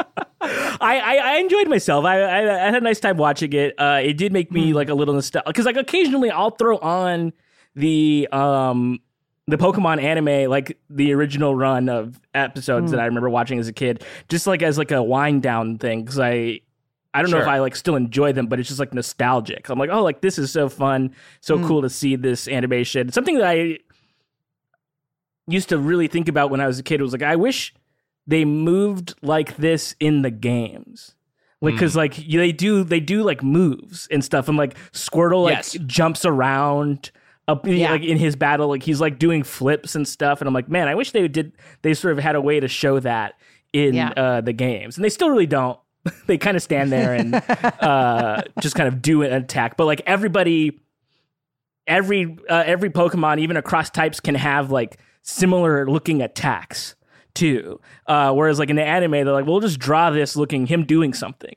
[0.81, 2.05] I, I, I enjoyed myself.
[2.05, 3.73] I, I I had a nice time watching it.
[3.79, 4.55] Uh, it did make Hmm.
[4.55, 7.33] me like a little nostalgic because like occasionally I'll throw on
[7.75, 8.99] the um
[9.47, 12.91] the Pokemon anime, like the original run of episodes Hmm.
[12.97, 16.03] that I remember watching as a kid, just like as like a wind down thing.
[16.03, 16.61] Because I
[17.13, 19.67] I don't know if I like still enjoy them, but it's just like nostalgic.
[19.69, 21.67] I'm like, oh, like this is so fun, so Hmm.
[21.67, 23.11] cool to see this animation.
[23.11, 23.79] Something that I
[25.47, 27.73] used to really think about when I was a kid was like, I wish
[28.27, 31.15] they moved like this in the games.
[31.63, 35.57] Like, cause like they do, they do like moves and stuff, and like Squirtle like
[35.57, 35.77] Yes.
[35.85, 37.11] jumps around
[37.47, 37.91] up, Yeah.
[37.91, 40.87] like in his battle, like he's like doing flips and stuff, and I'm like, man,
[40.87, 41.51] I wish they did,
[41.83, 43.35] they sort of had a way to show that
[43.73, 44.09] in Yeah.
[44.17, 45.79] uh, the games, and they still really don't.
[46.25, 47.35] they kind of stand there and
[47.81, 50.79] uh, just kind of do an attack, but like everybody
[51.87, 56.95] every uh, every Pokemon, even across types, can have like similar looking attacks
[57.33, 57.79] too.
[58.07, 61.13] Uh, whereas like in the anime, they're like, we'll just draw this looking him doing
[61.13, 61.55] something.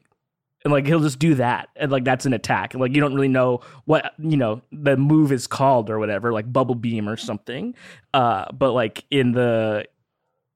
[0.64, 2.72] And like he'll just do that, and like that's an attack.
[2.72, 6.32] And like you don't really know what you know the move is called or whatever,
[6.32, 7.74] like bubble beam or something.
[8.14, 9.84] Uh, but like in the,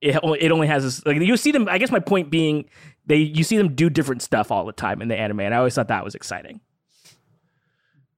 [0.01, 1.05] it only, it only has this.
[1.05, 1.69] Like you see them.
[1.69, 2.65] I guess my point being,
[3.05, 5.59] they you see them do different stuff all the time in the anime, and I
[5.59, 6.59] always thought that was exciting.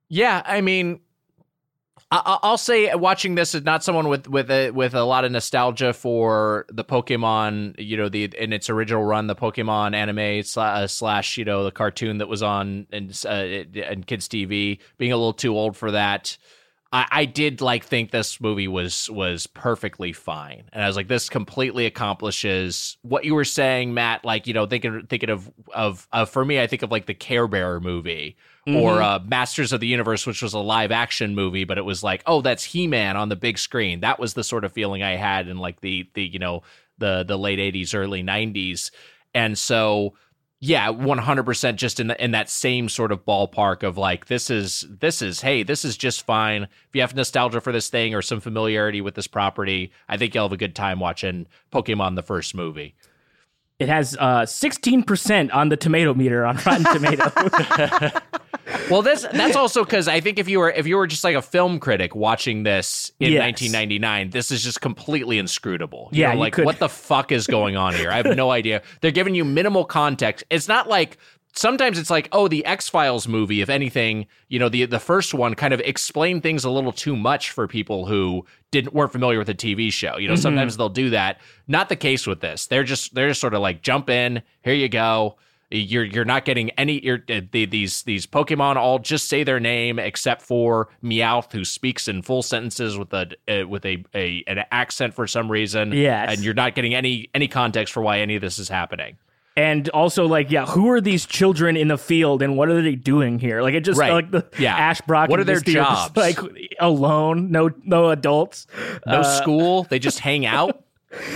[0.07, 1.01] Yeah, I mean,
[2.11, 5.23] I- I- I'll say watching this is not someone with with a with a lot
[5.23, 10.43] of nostalgia for the Pokemon, you know, the in its original run, the Pokemon anime
[10.43, 14.79] slash, slash you know the cartoon that was on and uh, and kids TV.
[14.97, 16.37] Being a little too old for that.
[16.93, 21.07] I, I did like think this movie was was perfectly fine, and I was like,
[21.07, 24.25] this completely accomplishes what you were saying, Matt.
[24.25, 27.13] Like you know, thinking thinking of of, of for me, I think of like the
[27.13, 28.35] Care Bear movie
[28.67, 32.03] or uh, Masters of the Universe, which was a live action movie, but it was
[32.03, 34.01] like, oh, that's He Man on the big screen.
[34.01, 36.63] That was the sort of feeling I had in like the the you know
[36.97, 38.91] the the late '80s, early '90s,
[39.33, 40.13] and so
[40.63, 44.85] yeah 100% just in the, in that same sort of ballpark of like this is
[44.87, 46.63] this is hey this is just fine.
[46.63, 50.35] If you have nostalgia for this thing or some familiarity with this property i think
[50.35, 52.93] you'll have a good time watching pokemon the first movie
[53.81, 57.31] It has uh, 16% on the tomato meter on Rotten Tomatoes.
[58.91, 61.35] well that's that's also because i think if you were if you were just like
[61.35, 63.41] a film critic watching this in Yes.
[63.41, 66.09] 1999 this is just completely inscrutable.
[66.13, 68.11] Yeah, You're you like what the fuck is going on here?
[68.11, 68.81] I have no idea.
[69.01, 70.45] They're giving you minimal context.
[70.49, 71.17] It's not like
[71.53, 75.53] sometimes it's like oh the x-files movie if anything you know the the first one
[75.53, 79.47] kind of explained things a little too much for people who didn't weren't familiar with
[79.47, 80.41] the tv show you know Mm-hmm.
[80.41, 83.61] sometimes they'll do that not the case with this they're just they're just sort of
[83.61, 85.35] like jump in here you go
[85.73, 89.59] you're you're not getting any you're, uh, the, these these Pokemon all just say their
[89.59, 94.43] name except for Meowth who speaks in full sentences with a uh, with a, a
[94.47, 95.93] an accent for some reason.
[95.93, 96.35] Yes.
[96.35, 99.17] and you're not getting any any context for why any of this is happening.
[99.61, 102.95] And also, like, yeah, who are these children in the field and what are they
[102.95, 103.61] doing here?
[103.61, 104.11] Like, it just, Right.
[104.13, 104.75] like, the Yeah.
[104.75, 106.17] Ash Brock What and are their Misty just, jobs?
[106.17, 106.39] like,
[106.79, 108.65] alone, no no adults.
[109.05, 110.83] No Uh, school, they just hang out.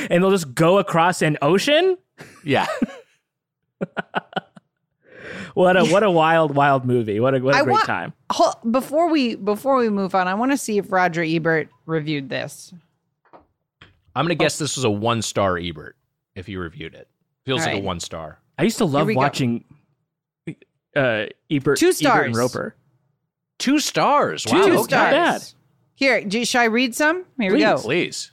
[0.10, 1.98] and they'll just go across an ocean?
[2.44, 2.66] Yeah,
[5.54, 7.20] What a what a wild, wild movie.
[7.22, 8.14] What a, what a I great want- time.
[8.32, 12.28] Hol- Before we before we move on, I want to see if Roger Ebert reviewed
[12.30, 12.74] this.
[14.16, 15.96] I'm gonna guess this was a one star Ebert
[16.36, 17.08] if you reviewed it.
[17.46, 17.84] Feels All like right.
[17.84, 18.40] a one star.
[18.58, 19.20] I used to love we go.
[19.20, 19.66] watching
[20.96, 22.36] uh Ebert, Two Ebert and.
[22.36, 22.76] Roeper.
[23.60, 24.46] Two stars.
[24.48, 24.54] Wow.
[24.54, 24.70] Two okay.
[24.78, 25.12] Two stars.
[25.12, 25.44] bad.
[25.96, 27.26] Here, do, should I read some?
[27.40, 27.78] Here we go.
[27.78, 28.32] Please.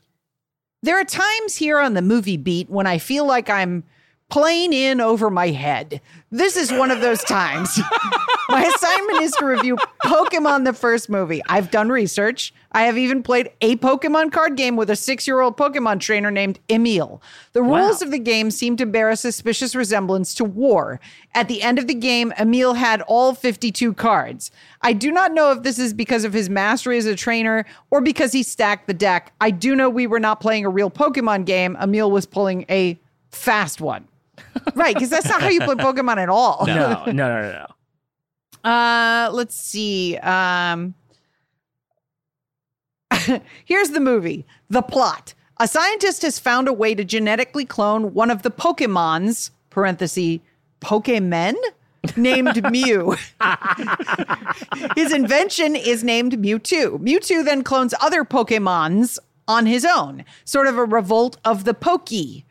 [0.82, 3.84] There are times here on the movie beat when I feel like I'm
[4.32, 6.00] playing in over my head.
[6.30, 7.78] This is one of those times.
[8.48, 9.76] my assignment is to review
[10.06, 11.42] Pokemon the first movie.
[11.50, 12.54] I've done research.
[12.72, 16.30] I have even played a Pokemon card game with a six year old Pokemon trainer
[16.30, 17.20] named Emil.
[17.52, 20.98] The rules of the game seem to bear a suspicious resemblance to war.
[21.34, 24.50] At the end of the game, Emil had all 52 cards.
[24.80, 28.00] I do not know if this is because of his mastery as a trainer or
[28.00, 29.34] because he stacked the deck.
[29.42, 31.76] I do know we were not playing a real Pokemon game.
[31.78, 32.98] Emil was pulling a
[33.28, 34.08] fast one.
[34.74, 36.64] right, because that's not how you play Pokemon at all.
[36.66, 37.66] No, no, no, no,
[38.64, 38.70] no.
[38.70, 40.16] Uh, let's see.
[40.18, 40.94] Um,
[43.64, 44.46] here's the movie.
[44.70, 49.50] The plot: A scientist has found a way to genetically clone one of the Pokemons
[49.70, 50.38] (parenthesis
[50.80, 51.54] Pokemen)
[52.16, 53.16] named Mew.
[54.96, 56.98] his invention is named Mewtwo.
[56.98, 62.44] Mewtwo then clones other Pokemons on his own, sort of a revolt of the Pokey.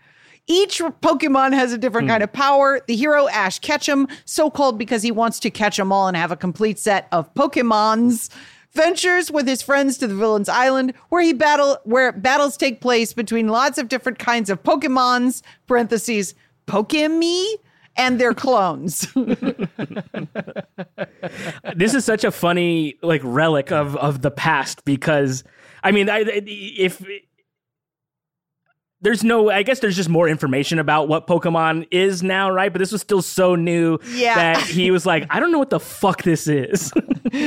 [0.51, 2.11] Each Pokemon has a different hmm.
[2.11, 2.81] kind of power.
[2.85, 6.29] The hero Ash Ketchum, so called because he wants to catch them all and have
[6.29, 8.29] a complete set of Pokemons,
[8.73, 13.13] ventures with his friends to the villain's island, where he battle where battles take place
[13.13, 16.35] between lots of different kinds of Pokemons (parentheses
[16.67, 17.45] Pokemi)
[17.95, 19.07] and their clones.
[21.75, 25.45] this is such a funny like relic of of the past because
[25.83, 27.03] I mean, I, if
[29.01, 32.71] there's no, I guess there's just more information about what Pokemon is now, right?
[32.71, 34.35] But this was still so new Yeah.
[34.35, 36.91] that he was like, I don't know what the fuck this is.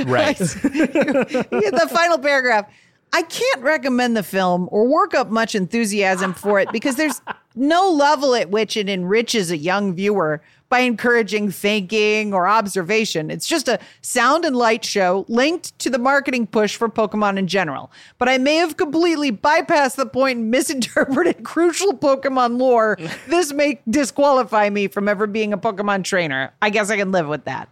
[0.07, 0.39] Right.
[0.39, 2.71] the final paragraph.
[3.13, 7.21] I can't recommend the film or work up much enthusiasm for it because there's
[7.55, 10.43] no level at which it enriches a young viewer
[10.75, 13.31] by encouraging thinking or observation.
[13.31, 17.47] It's just a sound and light show linked to the marketing push for Pokemon in
[17.47, 17.93] general.
[18.19, 22.99] But I may have completely bypassed the point and misinterpreted crucial Pokemon lore.
[23.29, 26.53] this may disqualify me from ever being a Pokemon trainer.
[26.61, 27.69] I guess I can live with that.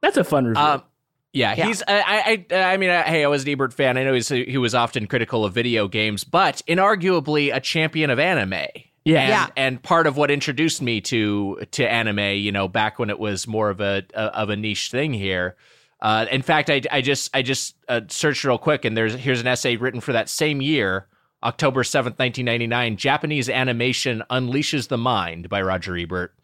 [0.00, 0.62] That's a fun review.
[0.62, 0.84] Um,
[1.32, 1.66] yeah, Yeah.
[1.66, 1.82] he's.
[1.88, 2.44] I.
[2.48, 2.54] I.
[2.54, 3.98] I mean, hey, I was an Ebert fan.
[3.98, 4.28] I know he's.
[4.28, 8.66] He was often critical of video games, but inarguably a champion of anime.
[9.08, 9.20] Yeah.
[9.20, 9.46] and, Yeah.
[9.56, 13.46] and part of what introduced me to to anime, you know, back when it was
[13.46, 15.56] more of a, a of a niche thing here.
[16.00, 19.40] Uh, in fact, I, I just I just uh, searched real quick, and there's here's
[19.40, 21.08] an essay written for that same year,
[21.42, 22.96] October seventh, nineteen ninety nine.
[22.96, 26.34] Japanese animation unleashes the mind by Roger Ebert.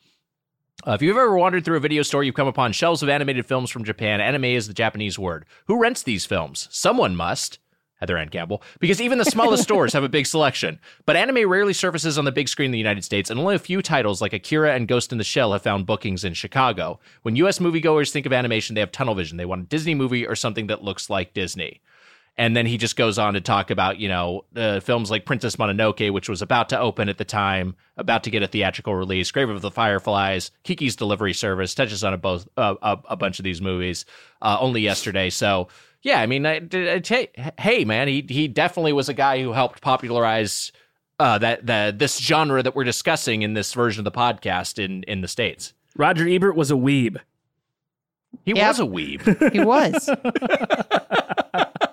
[0.87, 3.47] Uh, if you've ever wandered through a video store, you've come upon shelves of animated
[3.47, 4.21] films from Japan.
[4.21, 5.47] Anime is the Japanese word.
[5.67, 6.67] Who rents these films?
[6.71, 7.59] Someone must.
[8.05, 10.79] Heather Anne Campbell, because even the smallest stores have a big selection.
[11.07, 13.59] But anime rarely surfaces on the big screen in the United States, and only a
[13.59, 17.01] few titles like Akira and Ghost in the Shell have found bookings in Chicago.
[17.23, 17.61] When U.S.
[17.61, 19.39] moviegoers think of animation, they have tunnel vision.
[19.39, 21.81] They want a Disney movie or something that looks like Disney.
[22.37, 25.57] And then he just goes on to talk about, you know, uh, films like Princess
[25.57, 29.31] Mononoke, which was about to open at the time, about to get a theatrical release,
[29.31, 33.39] Grave of the Fireflies, Kiki's Delivery Service, touches on a, both, uh, a, a bunch
[33.39, 34.05] of these movies
[34.43, 35.31] uh, only yesterday.
[35.31, 35.69] So,
[36.05, 39.53] yeah, I mean, I, I, I- hey, man, he, he definitely was a guy who
[39.53, 40.71] helped popularize
[41.19, 45.03] uh, that the this genre that we're discussing in this version of the podcast in,
[45.05, 45.73] in the States.
[45.97, 47.19] Roger Ebert was a weeb.
[48.45, 48.67] He Yep.
[48.69, 49.53] was a weeb.
[49.53, 50.09] He was.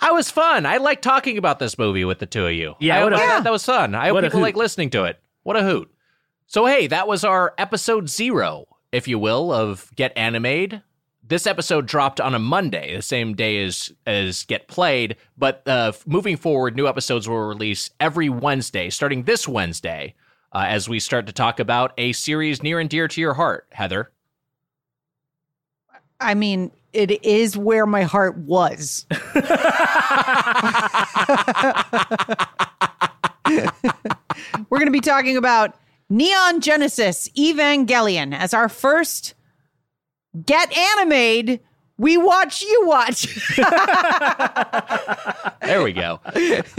[0.00, 0.64] I was fun.
[0.64, 2.76] I like talking about this movie with the two of you.
[2.78, 3.28] Yeah, I, what a- I Yeah.
[3.30, 3.94] thought that was fun.
[3.94, 5.20] I hope What a people like listening to it.
[5.42, 5.90] What a hoot!
[6.46, 10.82] So hey, that was our episode zero, if you will, of Get Animated.
[11.28, 15.16] This episode dropped on a Monday, the same day as as Get Played.
[15.36, 20.14] But uh, moving forward, new episodes will release every Wednesday, starting this Wednesday,
[20.52, 23.66] uh, as we start to talk about a series near and dear to your heart,
[23.72, 24.10] Heather.
[26.18, 29.04] I mean, it is where my heart was.
[34.70, 35.76] We're going to be talking about
[36.08, 39.34] Neon Genesis Evangelion as our first
[40.46, 41.60] Get Animated.
[41.96, 43.26] We watch, you watch.
[45.62, 46.18] There we go.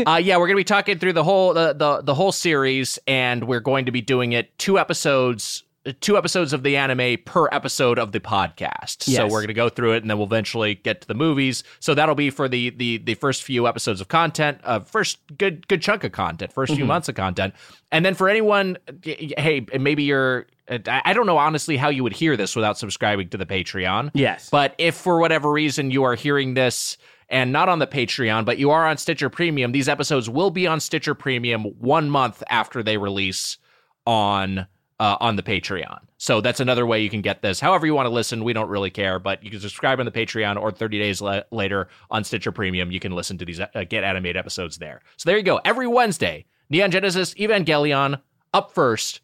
[0.08, 3.44] uh, yeah, we're gonna be talking through the whole the, the the whole series, and
[3.44, 5.64] we're going to be doing it two episodes.
[6.02, 9.04] Two episodes of the anime per episode of the podcast.
[9.04, 11.64] So we're going to go through it, and then we'll eventually get to the movies.
[11.80, 15.68] So that'll be for the the the first few episodes of content, uh, first good
[15.70, 17.54] good chunk of content, 1st few months of content,
[17.94, 20.48] and then for anyone, hey, maybe you're.
[20.70, 24.12] I I don't know honestly how you would hear this without subscribing to the Patreon.
[24.14, 24.50] Yes.
[24.50, 26.98] But if for whatever reason you are hearing this
[27.30, 30.68] and not on the Patreon, but you are on Stitcher Premium, these episodes will be
[30.68, 33.58] on Stitcher Premium one month after they release
[34.06, 34.68] on
[35.00, 36.00] uh, on the Patreon.
[36.18, 37.60] So that's another way you can get this.
[37.60, 40.12] However, you want to listen, we don't really care, but you can subscribe on the
[40.12, 42.92] Patreon or 30 days le- later on Stitcher Premium.
[42.92, 45.02] You can listen to these uh, Get Animate episodes there.
[45.18, 45.62] So there you go.
[45.64, 48.22] Every Wednesday, Neon Genesis, Evangelion,
[48.54, 49.22] up first.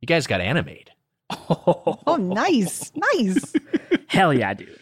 [0.00, 0.90] You guys got animate.
[1.30, 2.92] Oh, oh nice.
[2.94, 3.52] Nice.
[4.08, 4.78] Hell yeah, dude.